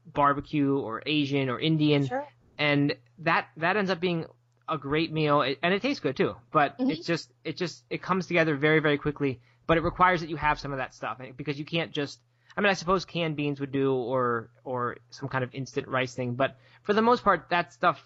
barbecue 0.06 0.76
or 0.78 1.02
Asian 1.06 1.48
or 1.48 1.58
Indian, 1.60 2.06
Sure. 2.06 2.26
and 2.56 2.94
that 3.18 3.48
that 3.56 3.76
ends 3.76 3.90
up 3.90 4.00
being 4.00 4.26
a 4.68 4.78
great 4.78 5.12
meal, 5.12 5.42
and 5.42 5.74
it 5.74 5.82
tastes 5.82 6.00
good 6.00 6.16
too. 6.16 6.36
But 6.52 6.76
Mhm. 6.78 6.90
it's 6.90 7.06
just 7.06 7.30
it 7.44 7.56
just 7.56 7.84
it 7.90 8.02
comes 8.02 8.26
together 8.26 8.56
very 8.56 8.80
very 8.80 8.98
quickly. 8.98 9.40
But 9.66 9.76
it 9.76 9.82
requires 9.82 10.20
that 10.22 10.30
you 10.30 10.36
have 10.36 10.58
some 10.58 10.72
of 10.72 10.78
that 10.78 10.94
stuff 10.94 11.20
because 11.36 11.58
you 11.58 11.64
can't 11.64 11.92
just. 11.92 12.20
I 12.56 12.60
mean, 12.60 12.70
I 12.70 12.74
suppose 12.74 13.04
canned 13.04 13.36
beans 13.36 13.60
would 13.60 13.70
do, 13.72 13.94
or 13.94 14.50
or 14.64 14.96
some 15.10 15.28
kind 15.28 15.44
of 15.44 15.54
instant 15.54 15.86
rice 15.88 16.14
thing. 16.14 16.34
But 16.34 16.56
for 16.82 16.92
the 16.92 17.02
most 17.02 17.22
part, 17.22 17.50
that 17.50 17.72
stuff, 17.72 18.04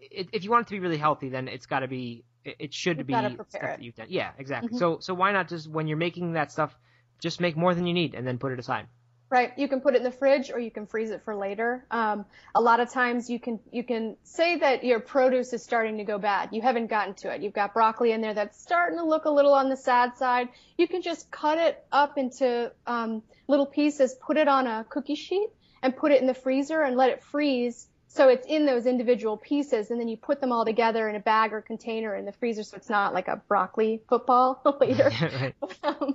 i 0.00 0.26
if 0.32 0.44
you 0.44 0.50
want 0.50 0.66
it 0.66 0.68
to 0.68 0.74
be 0.74 0.80
really 0.80 0.96
healthy, 0.98 1.28
then 1.28 1.48
it's 1.48 1.66
got 1.66 1.80
to 1.80 1.88
be. 1.88 2.24
It 2.44 2.56
it 2.58 2.74
should 2.74 2.98
You've 2.98 3.06
be 3.06 3.14
stuff 3.14 3.48
that 3.50 3.82
you've 3.82 3.96
done. 3.96 4.06
Yeah, 4.10 4.30
exactly. 4.38 4.72
Mhm. 4.74 4.78
So 4.78 4.98
so 5.00 5.14
why 5.14 5.32
not 5.32 5.48
just 5.48 5.68
when 5.68 5.86
you're 5.88 5.96
making 5.98 6.32
that 6.34 6.52
stuff, 6.52 6.76
just 7.20 7.40
make 7.40 7.56
more 7.56 7.74
than 7.74 7.86
you 7.86 7.94
need 7.94 8.14
and 8.14 8.26
then 8.26 8.38
put 8.38 8.52
it 8.52 8.58
aside. 8.58 8.86
Right. 9.34 9.50
You 9.58 9.66
can 9.66 9.80
put 9.80 9.94
it 9.94 9.96
in 9.96 10.04
the 10.04 10.12
fridge 10.12 10.52
or 10.52 10.60
you 10.60 10.70
can 10.70 10.86
freeze 10.86 11.10
it 11.10 11.24
for 11.24 11.34
later. 11.34 11.84
Um, 11.90 12.24
a 12.54 12.60
lot 12.60 12.78
of 12.78 12.92
times 12.92 13.28
you 13.28 13.40
can 13.40 13.58
you 13.72 13.82
can 13.82 14.16
say 14.22 14.58
that 14.58 14.84
your 14.84 15.00
produce 15.00 15.52
is 15.52 15.60
starting 15.60 15.98
to 15.98 16.04
go 16.04 16.18
bad. 16.18 16.50
You 16.52 16.62
haven't 16.62 16.86
gotten 16.86 17.14
to 17.14 17.34
it. 17.34 17.42
You've 17.42 17.52
got 17.52 17.74
broccoli 17.74 18.12
in 18.12 18.20
there 18.20 18.32
that's 18.32 18.62
starting 18.62 18.96
to 18.96 19.04
look 19.04 19.24
a 19.24 19.30
little 19.30 19.52
on 19.52 19.70
the 19.70 19.76
sad 19.76 20.16
side. 20.16 20.50
You 20.78 20.86
can 20.86 21.02
just 21.02 21.32
cut 21.32 21.58
it 21.58 21.84
up 21.90 22.16
into 22.16 22.70
um, 22.86 23.24
little 23.48 23.66
pieces, 23.66 24.14
put 24.24 24.36
it 24.36 24.46
on 24.46 24.68
a 24.68 24.86
cookie 24.88 25.16
sheet, 25.16 25.48
and 25.82 25.96
put 25.96 26.12
it 26.12 26.20
in 26.20 26.28
the 26.28 26.34
freezer 26.34 26.82
and 26.82 26.96
let 26.96 27.10
it 27.10 27.20
freeze. 27.20 27.88
So 28.06 28.28
it's 28.28 28.46
in 28.46 28.64
those 28.64 28.86
individual 28.86 29.36
pieces, 29.36 29.90
and 29.90 29.98
then 29.98 30.06
you 30.06 30.16
put 30.16 30.40
them 30.40 30.52
all 30.52 30.64
together 30.64 31.08
in 31.08 31.16
a 31.16 31.20
bag 31.20 31.52
or 31.52 31.60
container 31.60 32.14
in 32.14 32.24
the 32.24 32.30
freezer, 32.30 32.62
so 32.62 32.76
it's 32.76 32.88
not 32.88 33.12
like 33.12 33.26
a 33.26 33.42
broccoli 33.48 34.00
football 34.08 34.62
later 34.80 35.10
right. 35.20 35.54
um, 35.82 36.14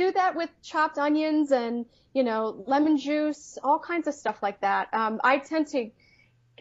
do 0.00 0.10
that 0.12 0.34
with 0.34 0.50
chopped 0.62 0.96
onions 0.96 1.52
and 1.52 1.84
you 2.14 2.22
know 2.22 2.64
lemon 2.66 2.96
juice 2.96 3.58
all 3.62 3.78
kinds 3.78 4.08
of 4.08 4.14
stuff 4.14 4.42
like 4.42 4.60
that. 4.62 4.88
Um, 4.94 5.20
i 5.22 5.38
tend 5.38 5.66
to 5.68 5.90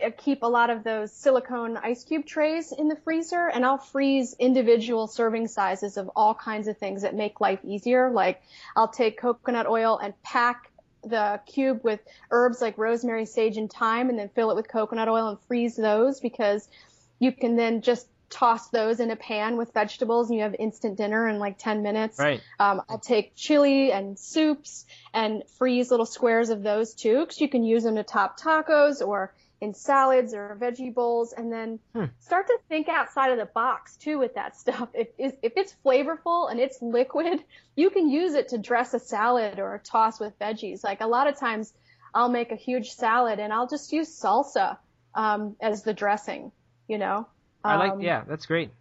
uh, 0.06 0.10
keep 0.17 0.43
a 0.43 0.47
lot 0.47 0.69
of 0.69 0.84
those 0.84 1.13
silicone 1.13 1.78
ice 1.78 2.04
cube 2.04 2.25
trays 2.25 2.73
in 2.73 2.89
the 2.89 2.97
freezer 2.97 3.49
and 3.54 3.65
i'll 3.65 3.78
freeze 3.78 4.36
individual 4.39 5.08
serving 5.08 5.47
sizes 5.47 5.95
of 5.95 6.10
all 6.15 6.34
kinds 6.36 6.67
of 6.67 6.78
things 6.78 7.02
that 7.04 7.15
make 7.15 7.39
life 7.39 7.60
easier. 7.63 8.12
Like 8.12 8.41
i'll 8.75 8.89
take 8.89 9.19
coconut 9.19 9.67
oil 9.67 9.97
and 9.97 10.13
pack 10.21 10.71
the 11.04 11.39
cube 11.45 11.80
with 11.82 12.02
herbs 12.32 12.60
like 12.60 12.78
rosemary 12.78 13.25
sage 13.25 13.56
and 13.56 13.71
thyme 13.71 14.10
and 14.10 14.19
then 14.19 14.30
fill 14.36 14.52
it 14.52 14.56
with 14.56 14.67
coconut 14.67 15.08
oil 15.08 15.30
and 15.30 15.39
freeze 15.47 15.78
those 15.78 16.19
because 16.19 16.67
you 17.19 17.32
can 17.32 17.56
then 17.56 17.82
just 17.82 18.06
toss 18.29 18.69
those 18.69 18.99
in 18.99 19.11
a 19.11 19.15
pan 19.15 19.57
with 19.57 19.73
vegetables 19.73 20.29
and 20.29 20.37
you 20.37 20.43
have 20.43 20.55
instant 20.57 20.97
dinner 20.97 21.27
in 21.27 21.39
like 21.39 21.57
10 21.57 21.81
minutes. 21.81 22.19
Right. 22.19 22.41
Um, 22.59 22.81
I'll 22.87 22.99
take 22.99 23.35
chili 23.35 23.91
and 23.91 24.17
soups 24.17 24.85
and 25.13 25.43
freeze 25.57 25.91
little 25.91 26.05
squares 26.05 26.49
of 26.49 26.61
those 26.63 26.93
too, 26.93 27.21
because 27.21 27.41
you 27.41 27.49
can 27.49 27.63
use 27.63 27.83
them 27.83 27.95
to 27.95 28.03
top 28.03 28.39
tacos 28.39 29.05
or 29.05 29.33
in 29.61 29.73
salads 29.73 30.33
or 30.33 30.57
veggie 30.61 30.93
bowls, 30.93 31.33
and 31.33 31.51
then 31.51 31.79
Hmm. 31.93 32.05
start 32.19 32.47
to 32.47 32.57
think 32.69 32.87
outside 32.87 33.31
of 33.31 33.37
the 33.37 33.45
box 33.45 33.97
too 33.97 34.17
with 34.17 34.35
that 34.35 34.55
stuff. 34.55 34.87
If 34.93 35.09
if 35.17 35.53
it's 35.57 35.75
flavorful 35.85 36.49
and 36.49 36.59
it's 36.61 36.81
liquid, 36.81 37.43
you 37.75 37.89
can 37.89 38.09
use 38.09 38.35
it 38.35 38.49
to 38.49 38.57
dress 38.57 38.93
a 38.93 38.99
salad 38.99 39.59
or 39.59 39.75
a 39.75 39.79
toss 39.79 40.17
with 40.19 40.37
veggies. 40.39 40.81
Like 40.83 41.01
a 41.01 41.07
lot 41.07 41.27
of 41.27 41.37
times, 41.37 41.73
I'll 42.13 42.29
make 42.29 42.51
a 42.53 42.55
huge 42.55 42.91
salad 42.91 43.39
and 43.39 43.51
I'll 43.51 43.67
just 43.67 43.91
use 43.91 44.09
salsa 44.17 44.77
um, 45.13 45.57
as 45.59 45.83
the 45.83 45.93
dressing. 45.93 46.51
You 46.87 46.97
know. 46.97 47.27
I 47.63 47.75
like. 47.75 47.91
Um, 47.93 48.01
Yeah, 48.01 48.23
that's 48.27 48.45
great. 48.45 48.71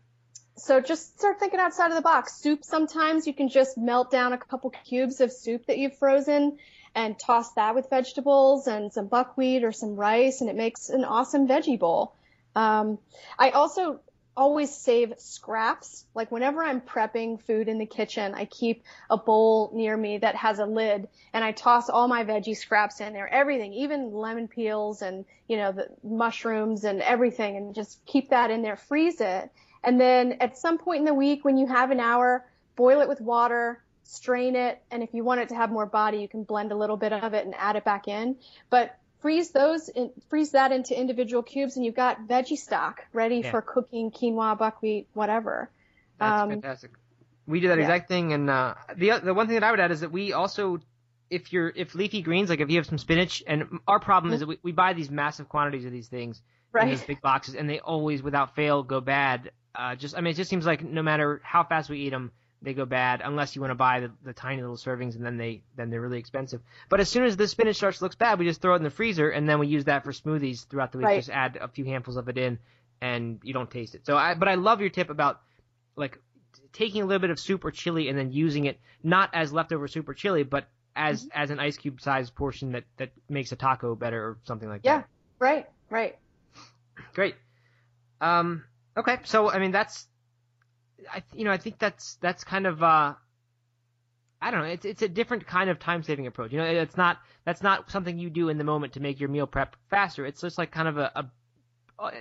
so 0.57 0.81
just 0.81 1.19
start 1.19 1.39
thinking 1.39 1.61
outside 1.61 1.89
of 1.89 1.97
the 1.97 2.03
box. 2.03 2.35
Soup 2.41 2.65
sometimes 2.65 3.27
you 3.27 3.35
can 3.35 3.49
just 3.49 3.79
melt 3.79 4.11
down 4.11 4.33
a 4.33 4.39
couple 4.39 4.71
cubes 4.71 5.21
of 5.21 5.33
soup 5.33 5.67
that 5.67 5.79
you've 5.79 5.97
frozen 5.99 6.59
and 6.95 7.19
toss 7.19 7.53
that 7.53 7.75
with 7.75 7.89
vegetables 7.91 8.67
and 8.67 8.93
some 8.93 9.07
buckwheat 9.07 9.63
or 9.63 9.73
some 9.73 9.95
rice 9.95 10.41
and 10.41 10.51
it 10.51 10.57
makes 10.57 10.89
an 10.89 11.05
awesome 11.05 11.47
veggie 11.47 11.79
bowl. 11.79 12.15
Um, 12.57 12.99
I 13.39 13.51
also 13.51 14.01
always 14.39 14.73
save 14.73 15.15
scraps. 15.19 16.05
Like 16.15 16.31
whenever 16.31 16.63
I'm 16.63 16.81
prepping 16.81 17.43
food 17.43 17.67
in 17.67 17.79
the 17.79 17.87
kitchen, 17.87 18.35
I 18.37 18.45
keep 18.45 18.85
a 19.11 19.17
bowl 19.17 19.73
near 19.75 19.97
me 19.97 20.19
that 20.19 20.37
has 20.37 20.61
a 20.61 20.65
lid 20.65 21.09
and 21.33 21.43
I 21.43 21.51
toss 21.51 21.91
all 21.91 22.07
my 22.07 22.23
veggie 22.23 22.57
scraps 22.57 23.01
in 23.01 23.13
there, 23.13 23.29
everything, 23.29 23.73
even 23.73 24.13
lemon 24.13 24.47
peels 24.47 25.03
and, 25.03 25.25
you 25.49 25.57
know, 25.57 25.73
the 25.73 25.89
mushrooms 26.05 26.85
and 26.85 27.03
everything 27.03 27.57
and 27.57 27.75
just 27.75 28.07
keep 28.07 28.31
that 28.31 28.53
in 28.53 28.63
there, 28.63 28.77
freeze 28.77 29.21
it. 29.21 29.51
And 29.83 30.01
then 30.01 30.37
at 30.41 30.57
some 30.57 30.79
point 30.79 31.01
in 31.01 31.05
the 31.05 31.15
week 31.15 31.45
when 31.45 31.59
you 31.59 31.67
have 31.67 31.91
an 31.91 31.99
hour, 31.99 32.47
boil 32.77 33.01
it 33.01 33.09
with 33.09 33.21
water, 33.21 33.83
strain 34.05 34.55
it, 34.55 34.81
and 34.93 35.03
if 35.03 35.13
you 35.13 35.25
want 35.25 35.41
it 35.41 35.49
to 35.49 35.57
have 35.57 35.71
more 35.71 35.85
body, 35.85 36.19
you 36.19 36.29
can 36.29 36.45
blend 36.45 36.71
a 36.71 36.77
little 36.77 36.97
bit 36.97 37.13
of 37.13 37.35
it 37.35 37.45
and 37.45 37.55
add 37.59 37.75
it 37.75 37.85
back 37.85 38.07
in. 38.07 38.37
But 38.71 38.97
freeze 39.21 39.51
those, 39.51 39.89
in, 39.89 40.11
freeze 40.29 40.53
that 40.53 40.73
into 40.73 40.99
individual 40.99 41.43
cubes, 41.43 41.77
and 41.77 41.85
you've 41.85 41.95
got 41.97 42.27
veggie 42.29 42.57
stock 42.57 43.05
ready 43.13 43.41
Yeah. 43.41 43.51
for 43.51 43.63
cooking 43.63 44.11
quinoa, 44.11 44.57
buckwheat, 44.59 45.09
whatever. 45.15 45.71
That's 46.19 46.43
Um, 46.43 46.51
fantastic. 46.51 46.93
We 47.47 47.61
do 47.61 47.69
that 47.69 47.79
yeah. 47.79 47.85
exact 47.85 48.09
thing, 48.09 48.33
and 48.33 48.51
uh, 48.51 48.75
the 48.97 49.21
the 49.25 49.33
one 49.35 49.47
thing 49.47 49.55
that 49.55 49.65
I 49.65 49.71
would 49.71 49.81
add 49.81 49.91
is 49.91 50.01
that 50.01 50.13
we 50.13 50.33
also, 50.35 50.81
if 51.31 51.53
you're 51.53 51.73
if 51.75 51.95
leafy 51.95 52.21
greens, 52.23 52.51
like 52.51 52.61
if 52.61 52.69
you 52.69 52.77
have 52.77 52.87
some 52.87 52.99
spinach, 52.99 53.43
and 53.47 53.81
our 53.87 53.99
problem 54.01 54.35
is 54.35 54.41
that 54.41 54.47
we, 54.47 54.59
we 54.63 54.73
buy 54.73 54.93
these 54.93 55.11
massive 55.11 55.49
quantities 55.49 55.85
of 55.87 55.93
these 55.93 56.09
things 56.09 56.43
in 56.79 56.89
these 56.89 57.03
big 57.03 57.21
boxes, 57.23 57.55
and 57.55 57.69
they 57.69 57.81
always, 57.81 58.23
without 58.23 58.55
fail, 58.55 58.83
go 58.83 59.01
bad. 59.01 59.51
Uh, 59.75 59.95
just 59.95 60.17
I 60.17 60.21
mean, 60.21 60.33
it 60.33 60.37
just 60.37 60.51
seems 60.51 60.67
like 60.67 60.83
no 60.85 61.03
matter 61.03 61.41
how 61.43 61.65
fast 61.65 61.89
we 61.89 62.01
eat 62.01 62.11
them, 62.11 62.33
they 62.61 62.75
go 62.75 62.85
bad 62.85 63.21
unless 63.25 63.55
you 63.55 63.61
want 63.63 63.71
to 63.71 63.77
buy 63.77 64.01
the, 64.01 64.11
the 64.25 64.33
tiny 64.33 64.61
little 64.63 64.77
servings, 64.77 65.15
and 65.15 65.25
then 65.25 65.37
they 65.37 65.63
then 65.77 65.91
they're 65.91 66.01
really 66.01 66.19
expensive. 66.19 66.61
But 66.89 67.01
as 67.01 67.09
soon 67.09 67.25
as 67.25 67.37
the 67.37 67.47
spinach 67.47 67.77
starts 67.77 67.99
to 67.99 68.05
look 68.05 68.19
bad, 68.19 68.39
we 68.39 68.45
just 68.47 68.61
throw 68.61 68.75
it 68.75 68.79
in 68.79 68.83
the 68.83 68.91
freezer, 68.91 69.31
and 69.31 69.49
then 69.49 69.59
we 69.59 69.69
use 69.69 69.85
that 69.85 70.05
for 70.05 70.13
smoothies 70.13 70.67
throughout 70.67 70.93
the 70.93 70.99
week. 70.99 71.07
Right. 71.07 71.19
Just 71.19 71.31
add 71.31 71.57
a 71.61 71.69
few 71.69 71.85
handfuls 71.85 72.17
of 72.17 72.29
it 72.29 72.37
in, 72.39 72.59
and 73.01 73.39
you 73.43 73.53
don't 73.53 73.71
taste 73.71 73.95
it. 73.95 74.05
So 74.07 74.17
I, 74.17 74.35
but 74.35 74.49
I 74.49 74.55
love 74.57 74.81
your 74.81 74.91
tip 74.91 75.09
about 75.11 75.41
like 75.97 76.19
taking 76.73 77.03
a 77.03 77.07
little 77.07 77.21
bit 77.21 77.31
of 77.31 77.39
soup 77.39 77.65
or 77.65 77.71
chili 77.71 78.09
and 78.09 78.19
then 78.19 78.33
using 78.33 78.65
it 78.67 78.79
not 79.03 79.31
as 79.33 79.53
leftover 79.53 79.87
soup 79.89 80.09
or 80.09 80.15
chili, 80.15 80.43
but 80.43 80.69
as 80.97 81.23
Mm-hmm. 81.27 81.41
as 81.43 81.51
an 81.51 81.61
ice 81.61 81.77
cube 81.77 82.01
sized 82.01 82.35
portion 82.35 82.73
that 82.73 82.83
that 82.97 83.13
makes 83.29 83.53
a 83.53 83.57
taco 83.57 83.95
better 83.95 84.21
or 84.21 84.39
something 84.43 84.69
like 84.69 84.81
Yeah, 84.83 84.97
that. 84.97 85.07
Yeah. 85.41 85.47
Right, 85.49 85.67
right. 85.91 86.19
Great. 87.15 87.37
Um. 88.21 88.65
Okay. 88.97 89.19
So 89.25 89.49
I 89.49 89.61
mean 89.61 89.71
that's, 89.71 90.09
I 91.13 91.23
you 91.35 91.45
know 91.45 91.53
I 91.53 91.59
think 91.59 91.79
that's 91.79 92.17
that's 92.17 92.45
kind 92.45 92.67
of 92.67 92.83
uh. 92.83 93.15
I 94.41 94.53
don't 94.53 94.61
know. 94.61 94.67
It's 94.69 94.85
it's 94.85 95.03
a 95.03 95.09
different 95.09 95.47
kind 95.47 95.69
of 95.69 95.81
time 95.81 96.05
saving 96.05 96.29
approach. 96.29 96.53
You 96.53 96.59
know, 96.59 96.65
it's 96.65 96.97
not 96.97 97.19
that's 97.45 97.63
not 97.63 97.91
something 97.91 98.19
you 98.19 98.31
do 98.31 98.49
in 98.49 98.59
the 98.59 98.65
moment 98.65 98.93
to 98.93 99.01
make 99.01 99.19
your 99.19 99.29
meal 99.29 99.49
prep 99.49 99.75
faster. 99.91 100.25
It's 100.25 100.41
just 100.41 100.59
like 100.59 100.71
kind 100.71 100.87
of 100.87 100.97
a, 100.97 101.11
a 101.17 101.31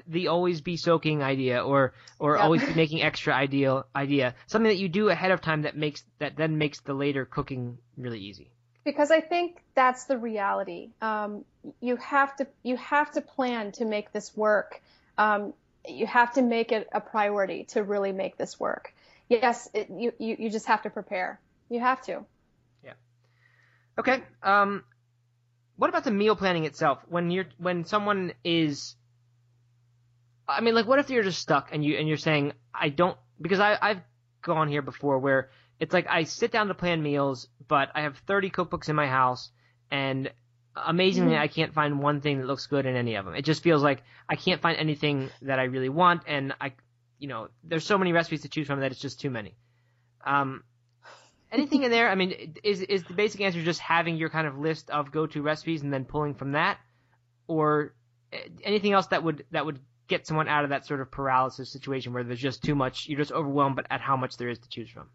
the 0.08 0.28
always 0.28 0.62
be 0.62 0.78
soaking 0.78 1.22
idea 1.22 1.64
or 1.64 1.94
or 2.20 2.38
Yeah. 2.38 2.44
always 2.44 2.64
be 2.64 2.74
making 2.84 3.02
extra 3.02 3.34
ideal 3.34 3.86
idea 3.96 4.34
something 4.48 4.70
that 4.70 4.78
you 4.78 4.90
do 4.90 5.10
ahead 5.10 5.32
of 5.32 5.42
time 5.42 5.62
that 5.64 5.78
makes 5.78 6.04
that 6.20 6.36
then 6.36 6.58
makes 6.58 6.80
the 6.82 6.94
later 6.94 7.26
cooking 7.26 7.78
really 7.96 8.20
easy 8.20 8.50
because 8.84 9.12
I 9.12 9.20
think 9.20 9.62
that's 9.76 10.06
the 10.06 10.18
reality. 10.18 10.92
Um, 11.02 11.44
you 11.82 11.98
have 11.98 12.36
to 12.38 12.48
you 12.64 12.78
have 12.78 13.12
to 13.12 13.22
plan 13.22 13.74
to 13.74 13.86
make 13.86 14.14
this 14.14 14.36
work. 14.36 14.82
Um, 15.18 15.54
you 15.88 16.06
have 16.08 16.34
to 16.34 16.42
make 16.42 16.72
it 16.72 16.88
a 16.92 17.02
priority 17.02 17.66
to 17.66 17.84
really 17.84 18.12
make 18.12 18.38
this 18.38 18.60
work. 18.60 18.94
Yes, 19.30 19.70
it, 19.74 19.90
you, 19.90 20.14
you 20.20 20.36
you 20.40 20.50
just 20.50 20.68
have 20.68 20.84
to 20.84 20.90
prepare. 20.90 21.40
You 21.70 21.80
have 21.80 22.02
to. 22.04 22.26
Yeah. 22.84 22.94
Okay 23.98 24.24
um 24.44 24.84
what 25.78 25.90
about 25.90 26.04
the 26.04 26.12
meal 26.12 26.36
planning 26.36 26.66
itself 26.66 27.00
when 27.08 27.32
you're 27.32 27.46
when 27.58 27.86
someone 27.86 28.34
is 28.44 28.96
i 30.48 30.60
mean 30.60 30.76
like 30.76 30.86
what 30.88 31.00
if 31.00 31.10
you're 31.10 31.24
just 31.24 31.40
stuck 31.40 31.70
and 31.72 31.86
you 31.86 31.98
and 31.98 32.08
you're 32.08 32.18
saying 32.18 32.52
i 32.74 32.90
don't 32.90 33.18
because 33.40 33.60
i 33.60 33.78
i've 33.82 34.02
gone 34.42 34.68
here 34.68 34.82
before 34.82 35.20
where 35.20 35.50
it's 35.80 35.94
like 35.94 36.08
i 36.10 36.24
sit 36.24 36.52
down 36.52 36.68
to 36.68 36.74
plan 36.74 37.02
meals 37.02 37.48
but 37.68 37.90
i 37.96 38.02
have 38.02 38.18
30 38.28 38.50
cookbooks 38.50 38.90
in 38.90 38.96
my 38.96 39.08
house 39.08 39.52
and 39.90 40.32
amazingly 40.86 41.34
Mhm. 41.36 41.40
i 41.40 41.48
can't 41.48 41.74
find 41.74 42.00
one 42.00 42.22
thing 42.22 42.40
that 42.40 42.48
looks 42.48 42.68
good 42.68 42.86
in 42.86 42.96
any 42.96 43.16
of 43.16 43.26
them. 43.26 43.36
It 43.36 43.46
just 43.46 43.64
feels 43.64 43.82
like 43.84 44.04
i 44.30 44.36
can't 44.36 44.62
find 44.62 44.78
anything 44.78 45.30
that 45.42 45.60
i 45.60 45.64
really 45.64 45.90
want 45.90 46.24
and 46.28 46.54
i 46.62 46.74
you 47.20 47.28
know 47.28 47.50
there's 47.64 47.86
so 47.86 47.98
many 47.98 48.12
recipes 48.14 48.42
to 48.42 48.50
choose 48.50 48.68
from 48.68 48.80
that 48.82 48.92
it's 48.92 49.00
just 49.02 49.20
too 49.20 49.30
many. 49.30 49.56
Um 50.26 50.64
anything 51.52 51.84
in 51.84 51.92
there? 51.92 52.10
I 52.10 52.16
mean 52.16 52.56
is 52.64 52.82
is 52.82 53.04
the 53.04 53.14
basic 53.14 53.42
answer 53.42 53.62
just 53.64 53.80
having 53.80 54.18
your 54.18 54.30
kind 54.30 54.48
of 54.48 54.58
list 54.58 54.90
of 54.90 55.12
go-to 55.12 55.42
recipes 55.42 55.82
and 55.84 55.92
then 55.94 56.06
pulling 56.06 56.36
from 56.36 56.52
that? 56.54 56.78
Or 57.48 57.94
eh, 58.34 58.50
anything 58.64 58.92
else 58.94 59.08
that 59.08 59.24
would 59.24 59.46
that 59.52 59.66
would 59.66 59.80
get 60.08 60.26
someone 60.28 60.48
out 60.48 60.64
of 60.64 60.70
that 60.70 60.86
sort 60.86 61.02
of 61.02 61.12
paralysis 61.12 61.70
situation 61.72 62.14
where 62.14 62.24
there's 62.24 62.40
just 62.40 62.64
too 62.64 62.76
much 62.76 63.08
you're 63.08 63.18
just 63.20 63.32
overwhelmed 63.32 63.76
but 63.76 63.86
at 63.90 64.00
how 64.02 64.16
much 64.16 64.38
there 64.38 64.50
is 64.50 64.60
to 64.60 64.70
choose 64.70 64.90
from 64.90 65.10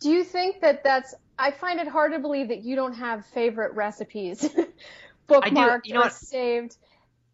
Do 0.00 0.10
you 0.10 0.24
think 0.24 0.60
that 0.62 0.82
that's? 0.84 1.14
I 1.38 1.50
find 1.52 1.80
it 1.80 1.88
hard 1.88 2.12
to 2.12 2.18
believe 2.18 2.48
that 2.48 2.62
you 2.62 2.76
don't 2.76 2.94
have 2.94 3.24
favorite 3.26 3.74
recipes 3.74 4.46
bookmarked 5.28 5.86
You 5.86 5.94
know 5.94 6.00
or 6.00 6.02
what? 6.02 6.14
saved. 6.30 6.76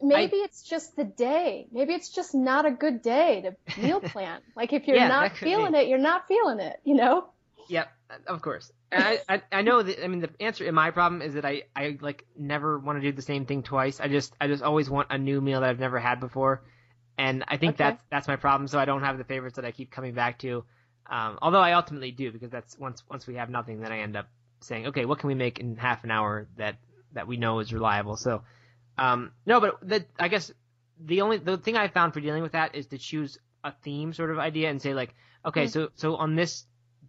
Maybe 0.01 0.37
it's 0.37 0.63
just 0.63 0.97
the 0.97 1.05
day. 1.05 1.69
Maybe 1.73 1.95
it's 1.95 2.11
just 2.11 2.35
not 2.35 2.67
a 2.67 2.71
good 2.71 3.03
day 3.03 3.43
to 3.43 3.57
meal 3.81 4.01
plan. 4.13 4.41
like 4.55 4.73
if 4.73 4.87
you're 4.89 4.97
Yeah, 4.97 5.09
not 5.09 5.39
could 5.39 5.45
be. 5.45 5.49
feeling 5.51 5.75
it, 5.75 5.89
you're 5.89 5.99
not 5.99 6.29
feeling 6.29 6.61
it. 6.61 6.77
You 6.85 6.95
know. 6.97 7.29
Yep. 7.69 7.89
of 8.29 8.43
course. 8.43 8.71
I, 8.93 9.21
I 9.29 9.43
I 9.51 9.63
know 9.63 9.83
that. 9.83 10.03
I 10.05 10.07
mean, 10.07 10.21
the 10.21 10.31
answer 10.41 10.65
in 10.65 10.75
my 10.75 10.91
problem 10.93 11.21
is 11.23 11.35
that 11.35 11.45
I 11.45 11.65
I 11.75 11.99
like 12.01 12.25
never 12.37 12.79
want 12.79 12.99
to 12.99 13.03
do 13.03 13.13
the 13.15 13.23
same 13.23 13.45
thing 13.47 13.63
twice. 13.65 14.01
I 14.01 14.07
just 14.09 14.35
I 14.41 14.47
just 14.47 14.63
always 14.63 14.89
want 14.89 15.09
a 15.11 15.19
new 15.19 15.41
meal 15.41 15.61
that 15.61 15.69
I've 15.71 15.81
never 15.81 15.99
had 15.99 16.21
before, 16.21 16.63
and 17.19 17.45
I 17.49 17.57
think 17.57 17.77
Okay. 17.77 17.77
that's 17.77 18.03
that's 18.11 18.29
my 18.29 18.37
problem. 18.37 18.69
So 18.69 18.79
I 18.79 18.85
don't 18.85 19.03
have 19.03 19.19
the 19.19 19.25
favorites 19.25 19.57
that 19.57 19.65
I 19.65 19.73
keep 19.73 19.91
coming 19.91 20.15
back 20.15 20.39
to. 20.41 20.65
Um, 21.09 21.39
although 21.41 21.61
I 21.61 21.73
ultimately 21.73 22.11
do 22.11 22.33
because 22.33 22.51
that's 22.51 22.79
once 22.79 23.03
once 23.09 23.27
we 23.27 23.37
have 23.37 23.51
nothing, 23.51 23.81
then 23.81 23.93
I 23.93 24.01
end 24.01 24.17
up 24.17 24.29
saying, 24.61 24.89
okay, 24.89 25.05
what 25.05 25.19
can 25.19 25.29
we 25.29 25.35
make 25.35 25.59
in 25.61 25.77
half 25.77 26.05
an 26.05 26.11
hour 26.11 26.49
that 26.57 26.77
that 27.13 27.27
we 27.27 27.37
know 27.37 27.59
is 27.59 27.73
reliable. 27.73 28.17
So 28.17 28.43
um, 28.99 29.33
no, 29.45 29.61
but 29.61 29.77
the, 29.83 30.07
I 30.19 30.29
guess 30.29 30.53
the 31.01 31.23
only 31.23 31.39
the 31.39 31.59
thing 31.59 31.77
I 31.77 31.89
found 31.89 32.15
for 32.15 32.21
dealing 32.21 32.43
with 32.43 32.53
that 32.53 32.75
is 32.75 32.87
to 32.89 32.99
choose 32.99 33.39
a 33.65 33.73
theme 33.83 34.13
sort 34.13 34.31
of 34.31 34.39
idea 34.39 34.71
and 34.71 34.81
say 34.81 34.95
like, 34.95 35.15
okay, 35.45 35.67
so 35.67 35.91
so 35.95 36.17
on 36.17 36.37
this 36.37 36.65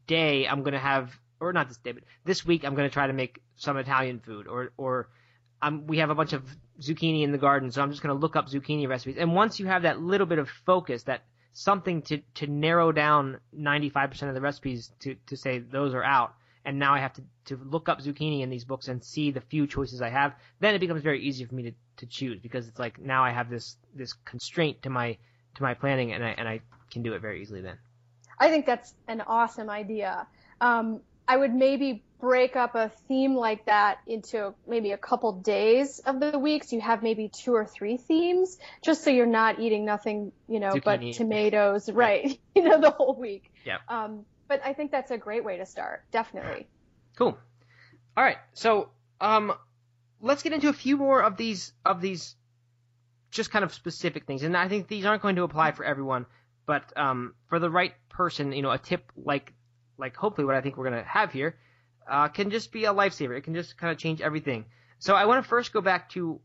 day 0.07 0.47
I'm 0.47 0.63
gonna 0.63 0.79
have, 0.79 1.13
or 1.39 1.53
not 1.53 1.67
this 1.67 1.77
day, 1.77 1.91
but 1.91 2.03
this 2.25 2.45
week 2.45 2.65
I'm 2.65 2.75
gonna 2.75 2.89
try 2.89 3.07
to 3.07 3.13
make 3.13 3.41
some 3.55 3.77
Italian 3.77 4.19
food, 4.19 4.47
or 4.47 4.71
or 4.77 5.09
um, 5.61 5.87
we 5.87 5.99
have 5.99 6.09
a 6.09 6.15
bunch 6.15 6.33
of 6.33 6.43
zucchini 6.81 7.23
in 7.23 7.31
the 7.31 7.37
garden, 7.37 7.71
so 7.71 7.81
I'm 7.81 7.91
just 7.91 8.01
gonna 8.01 8.19
look 8.19 8.35
up 8.35 8.49
zucchini 8.49 8.87
recipes. 8.87 9.17
And 9.17 9.33
once 9.33 9.59
you 9.59 9.67
have 9.67 9.83
that 9.83 10.01
little 10.01 10.27
bit 10.27 10.39
of 10.39 10.49
focus, 10.49 11.03
that 11.03 11.23
something 11.57 12.03
to 12.03 12.19
to 12.35 12.45
narrow 12.45 12.91
down 12.91 13.39
95% 13.57 14.29
of 14.29 14.35
the 14.35 14.41
recipes 14.41 14.91
to 14.99 15.15
to 15.25 15.35
say 15.35 15.57
those 15.57 15.93
are 15.95 16.03
out. 16.03 16.33
And 16.63 16.77
now 16.77 16.93
I 16.93 16.99
have 16.99 17.13
to, 17.13 17.23
to 17.45 17.55
look 17.63 17.87
up 17.87 18.01
zucchini 18.01 18.41
in 18.41 18.49
these 18.49 18.65
books 18.65 18.89
and 18.89 19.01
see 19.03 19.31
the 19.31 19.39
few 19.39 19.65
choices 19.65 20.01
I 20.01 20.09
have. 20.09 20.35
Then 20.59 20.75
it 20.75 20.79
becomes 20.79 21.01
very 21.01 21.21
easy 21.21 21.45
for 21.45 21.55
me 21.55 21.63
to, 21.63 21.71
to 21.97 22.05
choose 22.05 22.39
because 22.41 22.67
it's 22.67 22.77
like 22.77 22.99
now 22.99 23.23
I 23.23 23.31
have 23.31 23.49
this 23.49 23.77
this 23.95 24.13
constraint 24.13 24.83
to 24.83 24.89
my 24.89 25.17
to 25.55 25.63
my 25.63 25.73
planning 25.73 26.13
and 26.13 26.23
I 26.23 26.35
and 26.37 26.47
I 26.47 26.61
can 26.91 27.01
do 27.01 27.13
it 27.13 27.21
very 27.21 27.41
easily 27.41 27.61
then. 27.61 27.77
I 28.37 28.49
think 28.49 28.67
that's 28.67 28.93
an 29.07 29.21
awesome 29.21 29.69
idea. 29.69 30.27
Um, 30.61 31.01
I 31.27 31.37
would 31.37 31.53
maybe 31.53 32.03
break 32.19 32.55
up 32.55 32.75
a 32.75 32.89
theme 33.07 33.35
like 33.35 33.65
that 33.65 33.99
into 34.07 34.53
maybe 34.67 34.91
a 34.91 34.97
couple 34.97 35.33
days 35.33 35.99
of 35.99 36.19
the 36.19 36.39
week. 36.39 36.63
So 36.63 36.75
you 36.75 36.81
have 36.81 37.03
maybe 37.03 37.29
two 37.29 37.53
or 37.53 37.65
three 37.65 37.97
themes, 37.97 38.57
just 38.83 39.03
so 39.03 39.09
you're 39.09 39.25
not 39.25 39.59
eating 39.59 39.85
nothing, 39.85 40.31
you 40.47 40.59
know, 40.59 40.71
but 40.83 41.01
Zucchini. 41.01 41.15
tomatoes, 41.15 41.89
right? 41.89 42.39
you 42.55 42.63
know, 42.63 42.79
the 42.79 42.91
whole 42.91 43.15
week. 43.15 43.51
Yeah. 43.65 43.77
Um, 43.87 44.25
but 44.47 44.61
I 44.65 44.73
think 44.73 44.91
that's 44.91 45.11
a 45.11 45.17
great 45.17 45.43
way 45.43 45.57
to 45.57 45.65
start. 45.65 46.03
Definitely. 46.11 46.67
Cool. 47.17 47.37
All 48.15 48.23
right. 48.23 48.37
So, 48.53 48.89
um, 49.21 49.53
let's 50.21 50.43
get 50.43 50.53
into 50.53 50.69
a 50.69 50.73
few 50.73 50.97
more 50.97 51.21
of 51.21 51.37
these 51.37 51.73
of 51.85 52.01
these 52.01 52.35
just 53.29 53.51
kind 53.51 53.65
of 53.65 53.73
specific 53.73 54.25
things, 54.25 54.43
and 54.43 54.55
I 54.55 54.67
think 54.69 54.87
these 54.87 55.05
aren't 55.05 55.21
going 55.21 55.35
to 55.35 55.43
apply 55.43 55.73
for 55.73 55.83
everyone, 55.83 56.25
but 56.65 56.97
um, 56.97 57.35
for 57.49 57.59
the 57.59 57.69
right 57.69 57.93
person, 58.09 58.53
you 58.53 58.61
know, 58.61 58.71
a 58.71 58.77
tip 58.77 59.11
like 59.15 59.53
like 59.97 60.15
hopefully 60.15 60.45
what 60.45 60.55
I 60.55 60.61
think 60.61 60.77
we're 60.77 60.89
gonna 60.89 61.03
have 61.03 61.31
here 61.31 61.57
uh, 62.09 62.27
can 62.29 62.49
just 62.49 62.71
be 62.71 62.85
a 62.85 62.93
lifesaver. 62.93 63.37
It 63.37 63.41
can 63.41 63.53
just 63.53 63.77
kind 63.77 63.91
of 63.91 63.97
change 63.97 64.21
everything. 64.21 64.65
So 64.99 65.13
I 65.13 65.25
want 65.25 65.43
to 65.43 65.49
first 65.49 65.73
go 65.73 65.81
back 65.81 66.09
to 66.11 66.39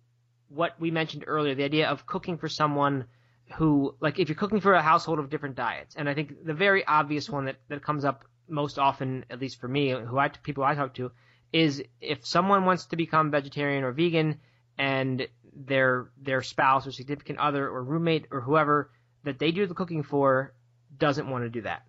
what 0.49 0.79
we 0.79 0.91
mentioned 0.91 1.25
earlier, 1.27 1.55
the 1.55 1.65
idea 1.65 1.89
of 1.89 2.07
cooking 2.07 2.37
for 2.37 2.49
someone 2.49 3.07
who, 3.55 3.95
like, 4.01 4.19
if 4.19 4.29
you're 4.29 4.37
cooking 4.37 4.61
for 4.61 4.75
a 4.75 4.83
household 4.83 5.19
of 5.19 5.31
different 5.31 5.57
diets, 5.57 5.95
and 5.97 6.09
I 6.09 6.15
think 6.15 6.45
the 6.45 6.55
very 6.55 6.87
obvious 6.87 7.29
one 7.29 7.47
that, 7.47 7.57
that 7.69 7.83
comes 7.83 8.05
up 8.05 8.25
most 8.49 8.79
often, 8.79 9.25
at 9.31 9.41
least 9.41 9.61
for 9.61 9.69
me, 9.69 9.91
who 9.91 10.19
I 10.19 10.29
people 10.29 10.65
I 10.65 10.75
talk 10.75 10.95
to, 10.95 11.13
is 11.53 11.83
if 12.01 12.27
someone 12.27 12.65
wants 12.65 12.87
to 12.87 12.97
become 12.97 13.31
vegetarian 13.31 13.85
or 13.85 13.93
vegan, 13.93 14.41
and 14.79 15.27
their 15.55 16.11
their 16.21 16.43
spouse 16.43 16.87
or 16.87 16.93
significant 16.93 17.39
other 17.39 17.69
or 17.69 17.85
roommate 17.85 18.27
or 18.31 18.41
whoever 18.41 18.91
that 19.23 19.39
they 19.39 19.51
do 19.51 19.67
the 19.67 19.75
cooking 19.75 20.03
for 20.03 20.55
doesn't 20.97 21.29
want 21.29 21.45
to 21.45 21.51
do 21.51 21.63
that. 21.63 21.83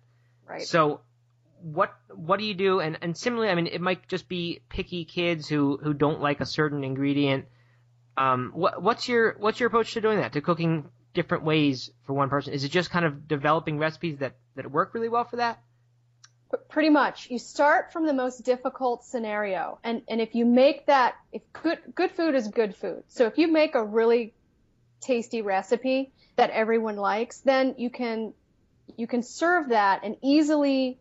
Right. 0.46 0.62
So 0.62 1.00
what 1.64 1.94
what 2.14 2.38
do 2.38 2.44
you 2.44 2.54
do? 2.54 2.80
And 2.80 2.98
and 3.00 3.16
similarly, 3.16 3.50
I 3.50 3.54
mean, 3.54 3.68
it 3.68 3.80
might 3.80 4.06
just 4.06 4.28
be 4.28 4.60
picky 4.68 5.04
kids 5.06 5.48
who 5.48 5.78
who 5.82 5.94
don't 5.94 6.20
like 6.20 6.40
a 6.40 6.46
certain 6.46 6.84
ingredient. 6.84 7.46
Um, 8.18 8.52
what 8.54 8.82
what's 8.82 9.08
your 9.08 9.36
what's 9.38 9.58
your 9.58 9.68
approach 9.68 9.94
to 9.94 10.00
doing 10.02 10.18
that? 10.18 10.34
To 10.34 10.42
cooking 10.42 10.90
different 11.14 11.44
ways 11.44 11.90
for 12.06 12.12
one 12.12 12.28
person? 12.28 12.52
Is 12.52 12.64
it 12.64 12.68
just 12.68 12.90
kind 12.90 13.06
of 13.06 13.26
developing 13.26 13.78
recipes 13.78 14.18
that 14.18 14.34
that 14.56 14.70
work 14.70 14.92
really 14.92 15.08
well 15.08 15.24
for 15.24 15.36
that? 15.36 15.58
Pretty 16.68 16.90
much 16.90 17.30
you 17.30 17.38
start 17.38 17.92
from 17.92 18.06
the 18.06 18.12
most 18.12 18.44
difficult 18.44 19.04
scenario 19.04 19.78
and 19.82 20.02
and 20.06 20.20
if 20.20 20.34
you 20.34 20.44
make 20.44 20.86
that 20.86 21.14
if 21.32 21.42
good 21.52 21.78
good 21.94 22.12
food 22.12 22.36
is 22.36 22.46
good 22.46 22.76
food 22.76 23.02
so 23.08 23.26
if 23.26 23.38
you 23.38 23.48
make 23.48 23.74
a 23.74 23.82
really 23.82 24.34
tasty 25.00 25.42
recipe 25.42 26.12
that 26.36 26.50
everyone 26.50 26.94
likes 26.94 27.40
then 27.40 27.74
you 27.76 27.90
can 27.90 28.34
you 28.96 29.08
can 29.08 29.24
serve 29.24 29.70
that 29.70 30.04
and 30.04 30.16
easily 30.22 31.00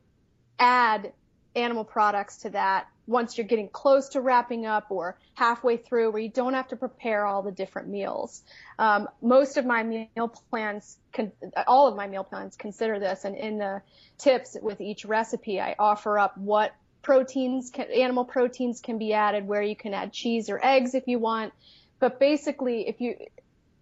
add 0.60 1.14
animal 1.56 1.84
products 1.84 2.38
to 2.38 2.50
that 2.52 2.88
once 3.06 3.38
you're 3.38 3.46
getting 3.46 3.68
close 3.68 4.10
to 4.10 4.22
wrapping 4.22 4.66
up 4.66 4.88
or 4.90 5.18
halfway 5.34 5.78
through 5.78 6.12
where 6.12 6.22
you 6.22 6.30
don't 6.30 6.54
have 6.54 6.68
to 6.70 6.76
prepare 6.76 7.26
all 7.26 7.42
the 7.42 7.52
different 7.52 7.90
meals. 7.90 8.44
Um, 8.80 9.10
most 9.22 9.58
of 9.58 9.66
my 9.66 9.84
meal 9.84 10.34
plans, 10.50 10.98
con- 11.12 11.34
all 11.68 11.88
of 11.88 11.96
my 11.96 12.08
meal 12.08 12.24
plans 12.24 12.56
consider 12.56 13.00
this 13.00 13.26
and 13.26 13.36
in 13.36 13.58
the 13.58 13.82
tips 14.18 14.56
with 14.62 14.80
each 14.80 15.06
recipe, 15.06 15.60
I 15.60 15.76
offer 15.78 16.18
up 16.18 16.38
what 16.38 16.74
proteins, 17.02 17.70
can, 17.70 17.92
animal 17.92 18.24
proteins 18.24 18.80
can 18.80 18.98
be 18.98 19.14
added, 19.14 19.46
where 19.46 19.62
you 19.62 19.76
can 19.76 19.94
add 19.94 20.14
cheese 20.14 20.50
or 20.50 20.64
eggs 20.64 20.96
if 20.96 21.08
you 21.08 21.20
want. 21.20 21.54
But 22.00 22.20
basically, 22.20 22.88
if 22.88 23.02
you, 23.02 23.18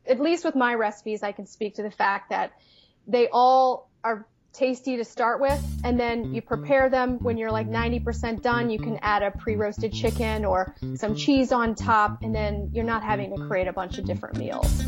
at 0.08 0.20
least 0.20 0.44
with 0.44 0.56
my 0.56 0.74
recipes, 0.74 1.22
I 1.22 1.32
can 1.32 1.46
speak 1.46 1.76
to 1.76 1.84
the 1.84 1.92
fact 1.92 2.32
that 2.32 2.54
they 3.08 3.30
all 3.32 3.90
are 4.04 4.26
tasty 4.54 4.98
to 4.98 5.06
start 5.06 5.40
with 5.40 5.62
and 5.84 6.00
then 6.00 6.34
you 6.34 6.42
prepare 6.42 6.90
them 6.90 7.18
when 7.20 7.38
you're 7.38 7.52
like 7.52 7.70
90% 7.70 8.42
done 8.42 8.70
you 8.70 8.80
can 8.80 8.98
add 9.02 9.24
a 9.24 9.32
pre-roasted 9.32 9.94
chicken 9.94 10.44
or 10.44 10.76
some 10.96 11.16
cheese 11.16 11.52
on 11.52 11.74
top 11.74 12.22
and 12.22 12.36
then 12.36 12.70
you're 12.74 12.86
not 12.86 13.04
having 13.04 13.36
to 13.36 13.48
create 13.48 13.68
a 13.68 13.74
bunch 13.74 13.98
of 13.98 14.06
different 14.06 14.38
meals 14.38 14.84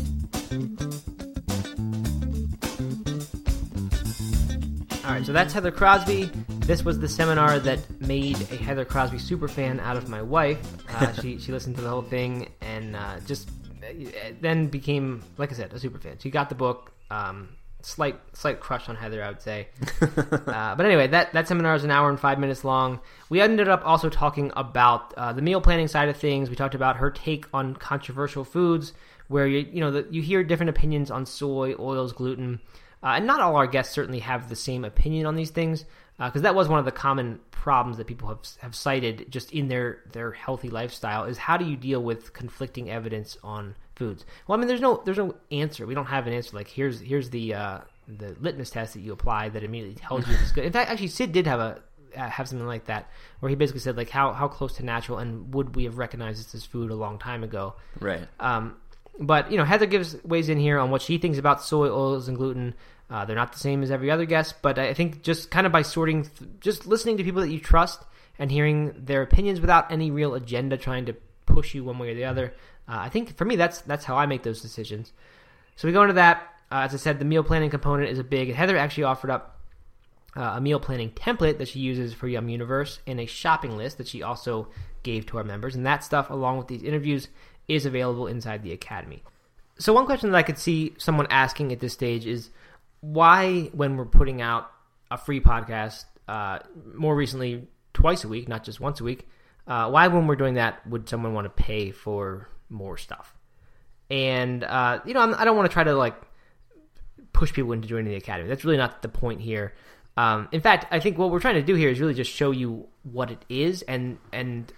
All 5.04 5.10
right, 5.10 5.26
so 5.26 5.34
that's 5.34 5.52
Heather 5.52 5.70
Crosby. 5.70 6.30
This 6.60 6.82
was 6.82 6.98
the 6.98 7.10
seminar 7.10 7.58
that 7.58 7.78
made 8.00 8.40
a 8.50 8.56
Heather 8.56 8.86
Crosby 8.86 9.18
super 9.18 9.48
fan 9.48 9.78
out 9.80 9.98
of 9.98 10.08
my 10.08 10.22
wife. 10.22 10.58
Uh, 10.88 11.12
she 11.20 11.38
she 11.38 11.52
listened 11.52 11.76
to 11.76 11.82
the 11.82 11.90
whole 11.90 12.00
thing 12.00 12.48
and 12.62 12.96
uh, 12.96 13.20
just 13.26 13.50
uh, 13.82 13.92
then 14.40 14.68
became, 14.68 15.22
like 15.36 15.52
I 15.52 15.56
said, 15.56 15.74
a 15.74 15.78
super 15.78 15.98
fan. 15.98 16.16
She 16.20 16.30
got 16.30 16.48
the 16.48 16.54
book. 16.54 16.90
Um, 17.10 17.50
slight 17.84 18.18
slight 18.32 18.60
crush 18.60 18.88
on 18.88 18.96
Heather, 18.96 19.22
I 19.22 19.28
would 19.28 19.42
say. 19.42 19.68
uh, 20.00 20.74
but 20.74 20.86
anyway, 20.86 21.06
that 21.08 21.32
that 21.32 21.46
seminar 21.48 21.74
is 21.74 21.84
an 21.84 21.90
hour 21.90 22.08
and 22.08 22.18
five 22.18 22.38
minutes 22.38 22.64
long. 22.64 23.00
We 23.28 23.40
ended 23.40 23.68
up 23.68 23.82
also 23.84 24.08
talking 24.08 24.52
about 24.56 25.14
uh, 25.14 25.32
the 25.32 25.42
meal 25.42 25.60
planning 25.60 25.88
side 25.88 26.08
of 26.08 26.16
things. 26.16 26.50
We 26.50 26.56
talked 26.56 26.74
about 26.74 26.96
her 26.96 27.10
take 27.10 27.46
on 27.52 27.74
controversial 27.74 28.44
foods, 28.44 28.92
where 29.28 29.46
you 29.46 29.66
you 29.70 29.80
know 29.80 29.90
the, 29.90 30.06
you 30.10 30.22
hear 30.22 30.42
different 30.42 30.70
opinions 30.70 31.10
on 31.10 31.26
soy, 31.26 31.74
oils, 31.78 32.12
gluten. 32.12 32.60
Uh, 33.02 33.16
and 33.16 33.26
not 33.26 33.40
all 33.40 33.56
our 33.56 33.66
guests 33.66 33.92
certainly 33.92 34.20
have 34.20 34.48
the 34.48 34.56
same 34.56 34.82
opinion 34.82 35.26
on 35.26 35.36
these 35.36 35.50
things, 35.50 35.84
because 36.18 36.40
that 36.40 36.54
was 36.54 36.68
one 36.68 36.78
of 36.78 36.86
the 36.86 36.92
common 36.92 37.38
problems 37.50 37.96
that 37.98 38.06
people 38.06 38.28
have 38.28 38.40
have 38.60 38.74
cited 38.74 39.26
just 39.30 39.52
in 39.52 39.68
their 39.68 40.00
their 40.12 40.32
healthy 40.32 40.68
lifestyle 40.68 41.24
is 41.24 41.38
how 41.38 41.56
do 41.56 41.64
you 41.64 41.76
deal 41.76 42.02
with 42.02 42.32
conflicting 42.32 42.90
evidence 42.90 43.38
on 43.42 43.74
foods? 43.96 44.24
Well, 44.46 44.56
I 44.56 44.60
mean, 44.60 44.68
there's 44.68 44.80
no 44.80 45.02
there's 45.04 45.18
no 45.18 45.34
answer. 45.50 45.86
We 45.86 45.94
don't 45.94 46.06
have 46.06 46.26
an 46.26 46.32
answer. 46.32 46.56
Like 46.56 46.68
here's 46.68 47.00
here's 47.00 47.30
the 47.30 47.54
uh, 47.54 47.78
the 48.08 48.36
litmus 48.40 48.70
test 48.70 48.94
that 48.94 49.00
you 49.00 49.12
apply 49.12 49.50
that 49.50 49.62
immediately 49.62 50.00
tells 50.00 50.26
you 50.26 50.34
if 50.34 50.42
it's 50.42 50.52
good. 50.52 50.64
In 50.64 50.72
fact, 50.72 50.90
actually, 50.90 51.08
Sid 51.08 51.32
did 51.32 51.46
have 51.46 51.60
a 51.60 51.82
uh, 52.16 52.28
have 52.28 52.48
something 52.48 52.66
like 52.66 52.86
that 52.86 53.10
where 53.40 53.50
he 53.50 53.56
basically 53.56 53.80
said 53.80 53.96
like 53.96 54.10
how 54.10 54.32
how 54.32 54.48
close 54.48 54.74
to 54.76 54.84
natural 54.84 55.18
and 55.18 55.52
would 55.54 55.74
we 55.76 55.84
have 55.84 55.98
recognized 55.98 56.40
this 56.40 56.54
as 56.54 56.64
food 56.64 56.90
a 56.90 56.94
long 56.94 57.18
time 57.18 57.42
ago? 57.42 57.74
Right. 58.00 58.26
Um, 58.40 58.76
but 59.18 59.50
you 59.50 59.58
know, 59.58 59.64
Heather 59.64 59.86
gives 59.86 60.22
ways 60.24 60.48
in 60.48 60.58
here 60.58 60.78
on 60.78 60.90
what 60.90 61.02
she 61.02 61.18
thinks 61.18 61.38
about 61.38 61.62
soy 61.62 61.88
oils 61.88 62.28
and 62.28 62.36
gluten. 62.36 62.74
Uh, 63.10 63.24
they're 63.24 63.36
not 63.36 63.52
the 63.52 63.58
same 63.58 63.82
as 63.82 63.90
every 63.90 64.10
other 64.10 64.24
guest, 64.24 64.56
but 64.62 64.78
I 64.78 64.94
think 64.94 65.22
just 65.22 65.50
kind 65.50 65.66
of 65.66 65.72
by 65.72 65.82
sorting, 65.82 66.22
th- 66.22 66.50
just 66.60 66.86
listening 66.86 67.18
to 67.18 67.24
people 67.24 67.42
that 67.42 67.50
you 67.50 67.60
trust 67.60 68.02
and 68.38 68.50
hearing 68.50 68.94
their 68.96 69.22
opinions 69.22 69.60
without 69.60 69.92
any 69.92 70.10
real 70.10 70.34
agenda 70.34 70.76
trying 70.76 71.06
to 71.06 71.14
push 71.46 71.74
you 71.74 71.84
one 71.84 71.98
way 71.98 72.10
or 72.10 72.14
the 72.14 72.24
other. 72.24 72.54
Uh, 72.88 72.98
I 72.98 73.08
think 73.08 73.36
for 73.36 73.44
me, 73.44 73.56
that's 73.56 73.80
that's 73.82 74.04
how 74.04 74.16
I 74.16 74.26
make 74.26 74.42
those 74.42 74.60
decisions. 74.60 75.12
So 75.76 75.88
we 75.88 75.92
go 75.92 76.02
into 76.02 76.14
that. 76.14 76.42
Uh, 76.70 76.80
as 76.80 76.94
I 76.94 76.96
said, 76.96 77.18
the 77.18 77.24
meal 77.24 77.44
planning 77.44 77.70
component 77.70 78.10
is 78.10 78.18
a 78.18 78.24
big. 78.24 78.52
Heather 78.52 78.76
actually 78.76 79.04
offered 79.04 79.30
up 79.30 79.60
uh, 80.36 80.54
a 80.56 80.60
meal 80.60 80.80
planning 80.80 81.10
template 81.10 81.58
that 81.58 81.68
she 81.68 81.78
uses 81.78 82.12
for 82.12 82.28
Yum 82.28 82.48
Universe 82.48 83.00
and 83.06 83.20
a 83.20 83.26
shopping 83.26 83.76
list 83.76 83.98
that 83.98 84.08
she 84.08 84.22
also 84.22 84.68
gave 85.02 85.26
to 85.26 85.38
our 85.38 85.44
members. 85.44 85.74
And 85.74 85.86
that 85.86 86.02
stuff, 86.02 86.30
along 86.30 86.58
with 86.58 86.68
these 86.68 86.82
interviews, 86.82 87.28
is 87.68 87.86
available 87.86 88.26
inside 88.26 88.62
the 88.62 88.72
Academy. 88.72 89.22
So, 89.78 89.92
one 89.92 90.06
question 90.06 90.30
that 90.30 90.38
I 90.38 90.42
could 90.42 90.58
see 90.58 90.94
someone 90.98 91.26
asking 91.30 91.72
at 91.72 91.80
this 91.80 91.92
stage 91.92 92.26
is 92.26 92.50
why, 93.00 93.70
when 93.72 93.96
we're 93.96 94.04
putting 94.04 94.40
out 94.40 94.70
a 95.10 95.18
free 95.18 95.40
podcast, 95.40 96.04
uh, 96.28 96.60
more 96.94 97.14
recently 97.14 97.66
twice 97.92 98.24
a 98.24 98.28
week, 98.28 98.48
not 98.48 98.64
just 98.64 98.80
once 98.80 99.00
a 99.00 99.04
week, 99.04 99.28
uh, 99.66 99.88
why, 99.90 100.08
when 100.08 100.26
we're 100.26 100.36
doing 100.36 100.54
that, 100.54 100.86
would 100.86 101.08
someone 101.08 101.34
want 101.34 101.44
to 101.44 101.62
pay 101.62 101.90
for 101.90 102.48
more 102.74 102.98
stuff? 102.98 103.34
And, 104.10 104.62
uh, 104.64 105.00
you 105.06 105.14
know, 105.14 105.20
I'm, 105.20 105.34
I 105.34 105.44
don't 105.44 105.56
want 105.56 105.70
to 105.70 105.72
try 105.72 105.84
to 105.84 105.94
like 105.94 106.14
push 107.32 107.52
people 107.52 107.72
into 107.72 107.88
joining 107.88 108.10
the 108.10 108.16
academy. 108.16 108.48
That's 108.48 108.64
really 108.64 108.76
not 108.76 109.02
the 109.02 109.08
point 109.08 109.40
here. 109.40 109.74
Um, 110.16 110.48
in 110.52 110.60
fact, 110.60 110.86
I 110.90 111.00
think 111.00 111.18
what 111.18 111.30
we're 111.30 111.40
trying 111.40 111.54
to 111.54 111.62
do 111.62 111.74
here 111.74 111.88
is 111.88 112.00
really 112.00 112.14
just 112.14 112.30
show 112.30 112.50
you 112.50 112.86
what 113.02 113.30
it 113.30 113.44
is 113.48 113.82
and 113.82 114.18
and 114.32 114.72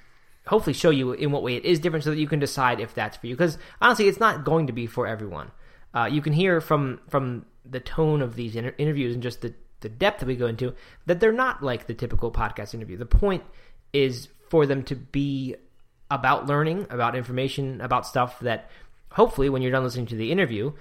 hopefully 0.47 0.73
show 0.73 0.91
you 0.91 1.13
in 1.13 1.31
what 1.31 1.43
way 1.43 1.57
it 1.57 1.65
is 1.65 1.79
different 1.79 2.05
so 2.05 2.11
that 2.11 2.19
you 2.19 2.29
can 2.29 2.39
decide 2.39 2.81
if 2.81 2.95
that's 2.95 3.17
for 3.17 3.27
you. 3.27 3.35
Because 3.35 3.59
honestly, 3.81 4.09
it's 4.09 4.21
not 4.21 4.45
going 4.45 4.69
to 4.69 4.73
be 4.73 4.87
for 4.87 5.07
everyone. 5.07 5.51
Uh, 5.95 6.09
you 6.11 6.23
can 6.23 6.33
hear 6.33 6.61
from 6.61 7.01
from 7.09 7.45
the 7.65 7.81
tone 7.81 8.23
of 8.23 8.37
these 8.37 8.57
inter- 8.57 8.75
interviews 8.79 9.15
and 9.15 9.23
just 9.23 9.43
the 9.43 9.55
the 9.81 9.89
depth 9.89 10.21
that 10.21 10.27
we 10.27 10.37
go 10.37 10.47
into 10.47 10.75
that 11.05 11.21
they're 11.21 11.33
not 11.33 11.63
like 11.63 11.87
the 11.87 11.95
typical 11.95 12.33
podcast 12.33 12.75
interview. 12.75 12.97
The 12.97 13.07
point 13.07 13.43
is 13.93 14.29
for 14.49 14.65
them 14.67 14.83
to 14.85 14.97
be 14.97 15.57
about 16.11 16.47
learning, 16.47 16.87
about 16.91 17.17
information, 17.17 17.81
about 17.81 18.07
stuff 18.07 18.39
that 18.41 18.71
hopefully 19.13 19.49
when 19.49 19.63
you're 19.63 19.73
done 19.73 19.85
listening 19.85 20.07
to 20.07 20.17
the 20.17 20.31
interview, 20.31 20.73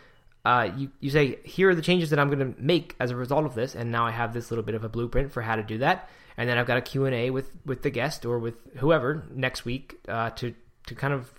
uh, 0.44 0.70
you, 0.78 0.92
you 1.00 1.10
say, 1.10 1.40
here 1.44 1.70
are 1.70 1.76
the 1.76 1.82
changes 1.82 2.12
that 2.12 2.20
I'm 2.20 2.30
going 2.30 2.54
to 2.54 2.62
make 2.62 2.96
as 3.00 3.10
a 3.12 3.16
result 3.16 3.46
of 3.46 3.56
this, 3.56 3.74
and 3.74 3.92
now 3.92 4.06
I 4.06 4.12
have 4.12 4.34
this 4.34 4.52
little 4.52 4.64
bit 4.64 4.76
of 4.76 4.84
a 4.84 4.90
blueprint 4.90 5.32
for 5.32 5.42
how 5.42 5.56
to 5.56 5.64
do 5.64 5.80
that, 5.80 6.08
and 6.38 6.48
then 6.48 6.58
I've 6.58 6.68
got 6.68 6.78
a 6.78 6.82
Q&A 6.82 7.32
with, 7.32 7.50
with 7.66 7.82
the 7.82 7.90
guest 7.90 8.26
or 8.26 8.38
with 8.38 8.56
whoever 8.78 9.24
next 9.34 9.66
week 9.66 9.96
uh, 10.08 10.30
to, 10.32 10.54
to 10.86 10.96
kind 10.96 11.14
of 11.14 11.32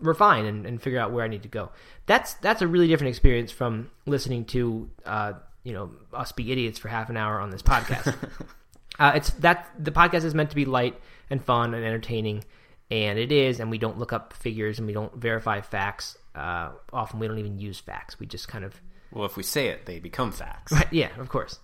refine 0.00 0.46
and, 0.46 0.66
and 0.66 0.80
figure 0.80 0.98
out 0.98 1.12
where 1.12 1.24
I 1.24 1.28
need 1.28 1.42
to 1.42 1.48
go. 1.48 1.70
That's 2.06 2.34
that's 2.34 2.62
a 2.62 2.66
really 2.66 2.88
different 2.88 3.10
experience 3.10 3.50
from 3.50 3.90
listening 4.06 4.44
to 4.46 4.90
uh, 5.04 5.32
you 5.64 5.72
know 5.72 5.90
us 6.12 6.32
be 6.32 6.52
idiots 6.52 6.78
for 6.78 6.88
half 6.88 7.10
an 7.10 7.16
hour 7.16 7.40
on 7.40 7.50
this 7.50 7.62
podcast. 7.62 8.14
uh, 8.98 9.12
it's 9.14 9.30
that 9.30 9.70
the 9.78 9.90
podcast 9.90 10.24
is 10.24 10.34
meant 10.34 10.50
to 10.50 10.56
be 10.56 10.64
light 10.64 10.98
and 11.30 11.44
fun 11.44 11.74
and 11.74 11.84
entertaining, 11.84 12.44
and 12.90 13.18
it 13.18 13.32
is. 13.32 13.60
And 13.60 13.70
we 13.70 13.78
don't 13.78 13.98
look 13.98 14.12
up 14.12 14.32
figures 14.32 14.78
and 14.78 14.86
we 14.86 14.92
don't 14.92 15.14
verify 15.14 15.60
facts. 15.60 16.16
Uh, 16.34 16.70
often 16.92 17.18
we 17.18 17.28
don't 17.28 17.38
even 17.38 17.58
use 17.58 17.78
facts. 17.78 18.18
We 18.20 18.26
just 18.26 18.48
kind 18.48 18.64
of 18.64 18.80
Well, 19.12 19.24
if 19.24 19.36
we 19.36 19.42
say 19.42 19.68
it, 19.68 19.86
they 19.86 19.98
become 19.98 20.32
facts. 20.32 20.72
Right, 20.72 20.92
yeah, 20.92 21.10
of 21.18 21.28
course. 21.28 21.58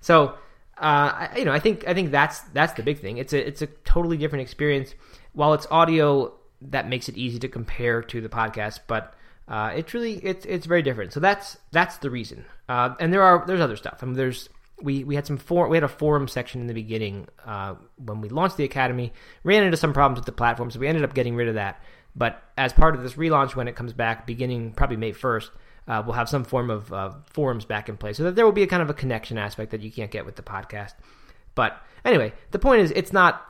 So, 0.00 0.34
uh, 0.78 1.28
I, 1.30 1.30
you 1.38 1.44
know, 1.44 1.52
I 1.52 1.58
think 1.58 1.86
I 1.88 1.94
think 1.94 2.10
that's 2.10 2.40
that's 2.52 2.74
the 2.74 2.82
big 2.82 3.00
thing. 3.00 3.18
It's 3.18 3.32
a 3.32 3.46
it's 3.46 3.62
a 3.62 3.66
totally 3.66 4.16
different 4.16 4.42
experience. 4.42 4.94
While 5.32 5.54
it's 5.54 5.66
audio, 5.70 6.34
that 6.62 6.88
makes 6.88 7.08
it 7.08 7.16
easy 7.16 7.38
to 7.40 7.48
compare 7.48 8.02
to 8.02 8.20
the 8.20 8.28
podcast, 8.28 8.80
but 8.86 9.14
uh, 9.48 9.72
it's 9.74 9.94
really 9.94 10.14
it's 10.24 10.44
it's 10.44 10.66
very 10.66 10.82
different. 10.82 11.12
So 11.12 11.20
that's 11.20 11.56
that's 11.72 11.98
the 11.98 12.10
reason. 12.10 12.44
Uh, 12.68 12.94
and 13.00 13.12
there 13.12 13.22
are 13.22 13.44
there's 13.46 13.60
other 13.60 13.76
stuff. 13.76 13.98
I 14.02 14.06
mean, 14.06 14.14
there's 14.14 14.48
we 14.82 15.04
we 15.04 15.14
had 15.14 15.26
some 15.26 15.38
for 15.38 15.68
we 15.68 15.76
had 15.76 15.84
a 15.84 15.88
forum 15.88 16.28
section 16.28 16.60
in 16.60 16.66
the 16.66 16.74
beginning 16.74 17.28
uh, 17.44 17.74
when 17.96 18.20
we 18.20 18.28
launched 18.28 18.56
the 18.56 18.64
academy. 18.64 19.12
Ran 19.42 19.64
into 19.64 19.76
some 19.76 19.92
problems 19.92 20.18
with 20.18 20.26
the 20.26 20.32
platform, 20.32 20.70
so 20.70 20.78
we 20.78 20.88
ended 20.88 21.04
up 21.04 21.14
getting 21.14 21.34
rid 21.34 21.48
of 21.48 21.54
that. 21.54 21.82
But 22.14 22.42
as 22.56 22.72
part 22.72 22.94
of 22.94 23.02
this 23.02 23.14
relaunch, 23.14 23.54
when 23.54 23.68
it 23.68 23.76
comes 23.76 23.92
back, 23.92 24.26
beginning 24.26 24.72
probably 24.72 24.96
May 24.96 25.12
first, 25.12 25.50
uh, 25.86 26.02
we'll 26.04 26.14
have 26.14 26.28
some 26.28 26.44
form 26.44 26.70
of 26.70 26.92
uh, 26.92 27.12
forums 27.26 27.64
back 27.64 27.88
in 27.88 27.96
place, 27.96 28.16
so 28.16 28.24
that 28.24 28.36
there 28.36 28.44
will 28.44 28.52
be 28.52 28.62
a 28.62 28.66
kind 28.66 28.82
of 28.82 28.90
a 28.90 28.94
connection 28.94 29.38
aspect 29.38 29.70
that 29.70 29.82
you 29.82 29.90
can't 29.90 30.10
get 30.10 30.26
with 30.26 30.36
the 30.36 30.42
podcast. 30.42 30.94
But 31.54 31.80
anyway, 32.04 32.32
the 32.50 32.58
point 32.58 32.82
is, 32.82 32.90
it's 32.92 33.12
not. 33.12 33.42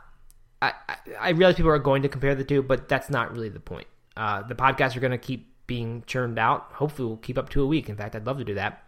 I, 0.63 0.73
I, 0.89 0.97
I 1.21 1.29
realize 1.31 1.57
people 1.57 1.71
are 1.71 1.79
going 1.79 2.03
to 2.03 2.09
compare 2.09 2.35
the 2.35 2.45
two, 2.45 2.63
but 2.63 2.89
that's 2.89 3.11
not 3.11 3.33
really 3.33 3.49
the 3.49 3.61
point. 3.61 3.87
Uh, 4.17 4.43
the 4.43 4.55
podcasts 4.55 4.97
are 4.97 5.01
going 5.01 5.11
to 5.13 5.19
keep 5.19 5.53
being 5.67 6.03
churned 6.07 6.39
out. 6.39 6.73
Hopefully, 6.73 7.09
we'll 7.09 7.17
keep 7.19 7.37
up 7.37 7.51
to 7.51 7.63
a 7.63 7.67
week. 7.67 7.89
In 7.89 7.97
fact, 7.97 8.15
I'd 8.15 8.27
love 8.27 8.39
to 8.39 8.45
do 8.45 8.55
that. 8.55 8.86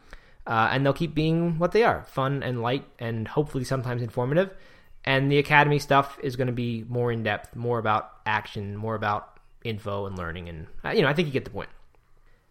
Uh, 0.48 0.70
and 0.72 0.84
they'll 0.84 0.94
keep 0.94 1.14
being 1.14 1.58
what 1.58 1.72
they 1.72 1.84
are 1.84 2.04
fun 2.04 2.42
and 2.42 2.62
light, 2.62 2.84
and 2.98 3.28
hopefully 3.28 3.64
sometimes 3.64 4.02
informative. 4.02 4.50
And 5.04 5.30
the 5.30 5.38
academy 5.38 5.78
stuff 5.78 6.18
is 6.22 6.36
going 6.36 6.46
to 6.46 6.52
be 6.54 6.84
more 6.88 7.12
in 7.12 7.22
depth, 7.22 7.54
more 7.54 7.78
about 7.78 8.10
action, 8.24 8.74
more 8.74 8.94
about 8.94 9.38
info 9.62 10.06
and 10.06 10.16
learning. 10.16 10.48
And, 10.48 10.66
uh, 10.84 10.90
you 10.90 11.02
know, 11.02 11.08
I 11.08 11.12
think 11.12 11.26
you 11.26 11.32
get 11.32 11.44
the 11.44 11.50
point. 11.50 11.68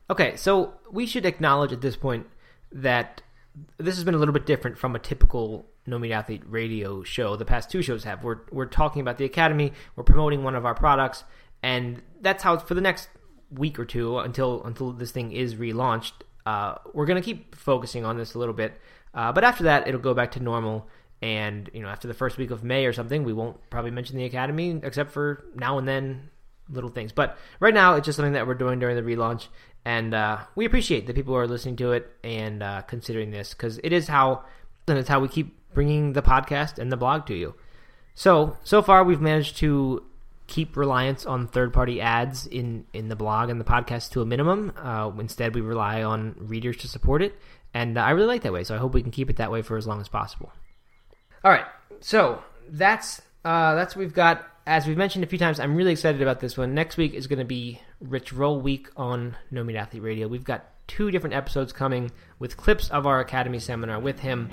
Okay, 0.09 0.35
so 0.35 0.75
we 0.91 1.07
should 1.07 1.25
acknowledge 1.25 1.71
at 1.71 1.81
this 1.81 1.95
point 1.95 2.27
that 2.71 3.23
this 3.77 3.95
has 3.95 4.03
been 4.03 4.13
a 4.13 4.17
little 4.17 4.33
bit 4.33 4.45
different 4.45 4.77
from 4.77 4.95
a 4.95 4.99
typical 4.99 5.65
No 5.85 5.97
Meat 5.97 6.13
Athlete 6.13 6.43
radio 6.47 7.03
show. 7.03 7.35
The 7.35 7.45
past 7.45 7.71
two 7.71 7.81
shows 7.81 8.03
have. 8.03 8.23
We're 8.23 8.41
we're 8.51 8.67
talking 8.67 9.01
about 9.01 9.17
the 9.17 9.25
academy. 9.25 9.73
We're 9.95 10.03
promoting 10.03 10.43
one 10.43 10.55
of 10.55 10.65
our 10.65 10.75
products, 10.75 11.23
and 11.63 12.01
that's 12.21 12.43
how 12.43 12.57
for 12.57 12.75
the 12.75 12.81
next 12.81 13.09
week 13.49 13.79
or 13.79 13.85
two 13.85 14.19
until 14.19 14.63
until 14.63 14.91
this 14.91 15.11
thing 15.11 15.31
is 15.31 15.55
relaunched. 15.55 16.13
Uh, 16.47 16.77
we're 16.93 17.05
gonna 17.05 17.21
keep 17.21 17.55
focusing 17.55 18.05
on 18.05 18.17
this 18.17 18.33
a 18.33 18.39
little 18.39 18.53
bit, 18.53 18.79
uh, 19.13 19.33
but 19.33 19.43
after 19.43 19.65
that, 19.65 19.85
it'll 19.85 19.99
go 19.99 20.13
back 20.13 20.31
to 20.31 20.39
normal. 20.39 20.87
And 21.21 21.69
you 21.73 21.81
know, 21.81 21.89
after 21.89 22.07
the 22.07 22.13
first 22.13 22.37
week 22.37 22.51
of 22.51 22.63
May 22.63 22.85
or 22.85 22.93
something, 22.93 23.25
we 23.25 23.33
won't 23.33 23.57
probably 23.69 23.91
mention 23.91 24.15
the 24.15 24.23
academy 24.23 24.79
except 24.81 25.11
for 25.11 25.43
now 25.55 25.77
and 25.77 25.85
then 25.85 26.29
little 26.69 26.89
things. 26.89 27.11
But 27.11 27.37
right 27.59 27.73
now, 27.73 27.95
it's 27.95 28.05
just 28.05 28.15
something 28.15 28.31
that 28.31 28.47
we're 28.47 28.53
doing 28.53 28.79
during 28.79 28.95
the 28.95 29.01
relaunch, 29.01 29.47
and 29.83 30.13
uh, 30.13 30.37
we 30.55 30.63
appreciate 30.63 31.05
that 31.07 31.17
people 31.17 31.33
who 31.33 31.39
are 31.39 31.47
listening 31.47 31.75
to 31.77 31.91
it 31.91 32.09
and 32.23 32.63
uh, 32.63 32.81
considering 32.83 33.31
this 33.31 33.53
because 33.53 33.79
it 33.83 33.91
is 33.91 34.07
how 34.07 34.45
and 34.87 34.97
it's 34.97 35.09
how 35.09 35.19
we 35.19 35.27
keep 35.27 35.53
bringing 35.73 36.13
the 36.13 36.21
podcast 36.21 36.79
and 36.79 36.93
the 36.93 36.97
blog 36.97 37.25
to 37.25 37.35
you. 37.35 37.55
So 38.15 38.55
so 38.63 38.81
far, 38.81 39.03
we've 39.03 39.19
managed 39.19 39.57
to 39.57 40.05
keep 40.47 40.75
reliance 40.75 41.25
on 41.25 41.47
third 41.47 41.73
party 41.73 42.01
ads 42.01 42.47
in 42.47 42.85
in 42.93 43.09
the 43.09 43.15
blog 43.15 43.49
and 43.49 43.59
the 43.59 43.65
podcast 43.65 44.11
to 44.11 44.21
a 44.21 44.25
minimum. 44.25 44.73
Uh, 44.77 45.11
instead, 45.19 45.53
we 45.53 45.61
rely 45.61 46.03
on 46.03 46.35
readers 46.39 46.77
to 46.77 46.87
support 46.87 47.21
it, 47.21 47.35
and 47.73 47.97
uh, 47.97 48.01
I 48.01 48.11
really 48.11 48.27
like 48.27 48.43
that 48.43 48.53
way. 48.53 48.63
So 48.63 48.75
I 48.75 48.77
hope 48.77 48.93
we 48.93 49.01
can 49.01 49.11
keep 49.11 49.29
it 49.29 49.37
that 49.37 49.51
way 49.51 49.61
for 49.61 49.77
as 49.77 49.85
long 49.85 50.01
as 50.01 50.07
possible. 50.07 50.51
All 51.43 51.51
right, 51.51 51.65
so 51.99 52.41
that's 52.69 53.21
uh, 53.45 53.75
that's 53.75 53.95
what 53.95 54.01
we've 54.01 54.13
got 54.13 54.45
as 54.67 54.85
we've 54.85 54.97
mentioned 54.97 55.23
a 55.23 55.27
few 55.27 55.39
times, 55.39 55.61
I'm 55.61 55.77
really 55.77 55.93
excited 55.93 56.21
about 56.21 56.41
this 56.41 56.57
one. 56.57 56.73
Next 56.73 56.97
week 56.97 57.13
is 57.13 57.25
going 57.25 57.39
to 57.39 57.45
be 57.45 57.81
Rich 58.01 58.33
Roll 58.33 58.59
Week 58.59 58.89
on 58.97 59.37
No 59.49 59.63
Meat 59.63 59.77
Athlete 59.77 60.03
Radio. 60.03 60.27
We've 60.27 60.43
got 60.43 60.65
two 60.87 61.09
different 61.09 61.35
episodes 61.35 61.71
coming 61.71 62.11
with 62.37 62.57
clips 62.57 62.89
of 62.89 63.07
our 63.07 63.21
Academy 63.21 63.59
seminar 63.59 63.97
with 64.01 64.19
him. 64.19 64.49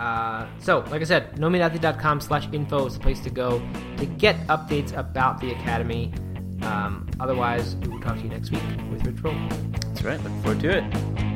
Uh, 0.00 0.46
so, 0.58 0.78
like 0.90 1.02
I 1.02 1.04
said, 1.04 1.36
nomeatathlete.com 1.36 2.22
slash 2.22 2.48
info 2.52 2.86
is 2.86 2.94
the 2.94 3.00
place 3.00 3.20
to 3.20 3.30
go 3.30 3.62
to 3.98 4.06
get 4.06 4.34
updates 4.46 4.96
about 4.96 5.40
the 5.40 5.52
Academy. 5.52 6.10
Um, 6.62 7.06
otherwise, 7.20 7.76
we 7.76 7.88
will 7.88 8.00
talk 8.00 8.16
to 8.16 8.22
you 8.22 8.30
next 8.30 8.50
week 8.50 8.62
with 8.90 9.06
Rich 9.06 9.22
Roll. 9.22 9.34
That's 9.82 10.02
right. 10.02 10.22
Look 10.24 10.32
forward 10.42 10.60
to 10.60 10.78
it. 10.78 11.29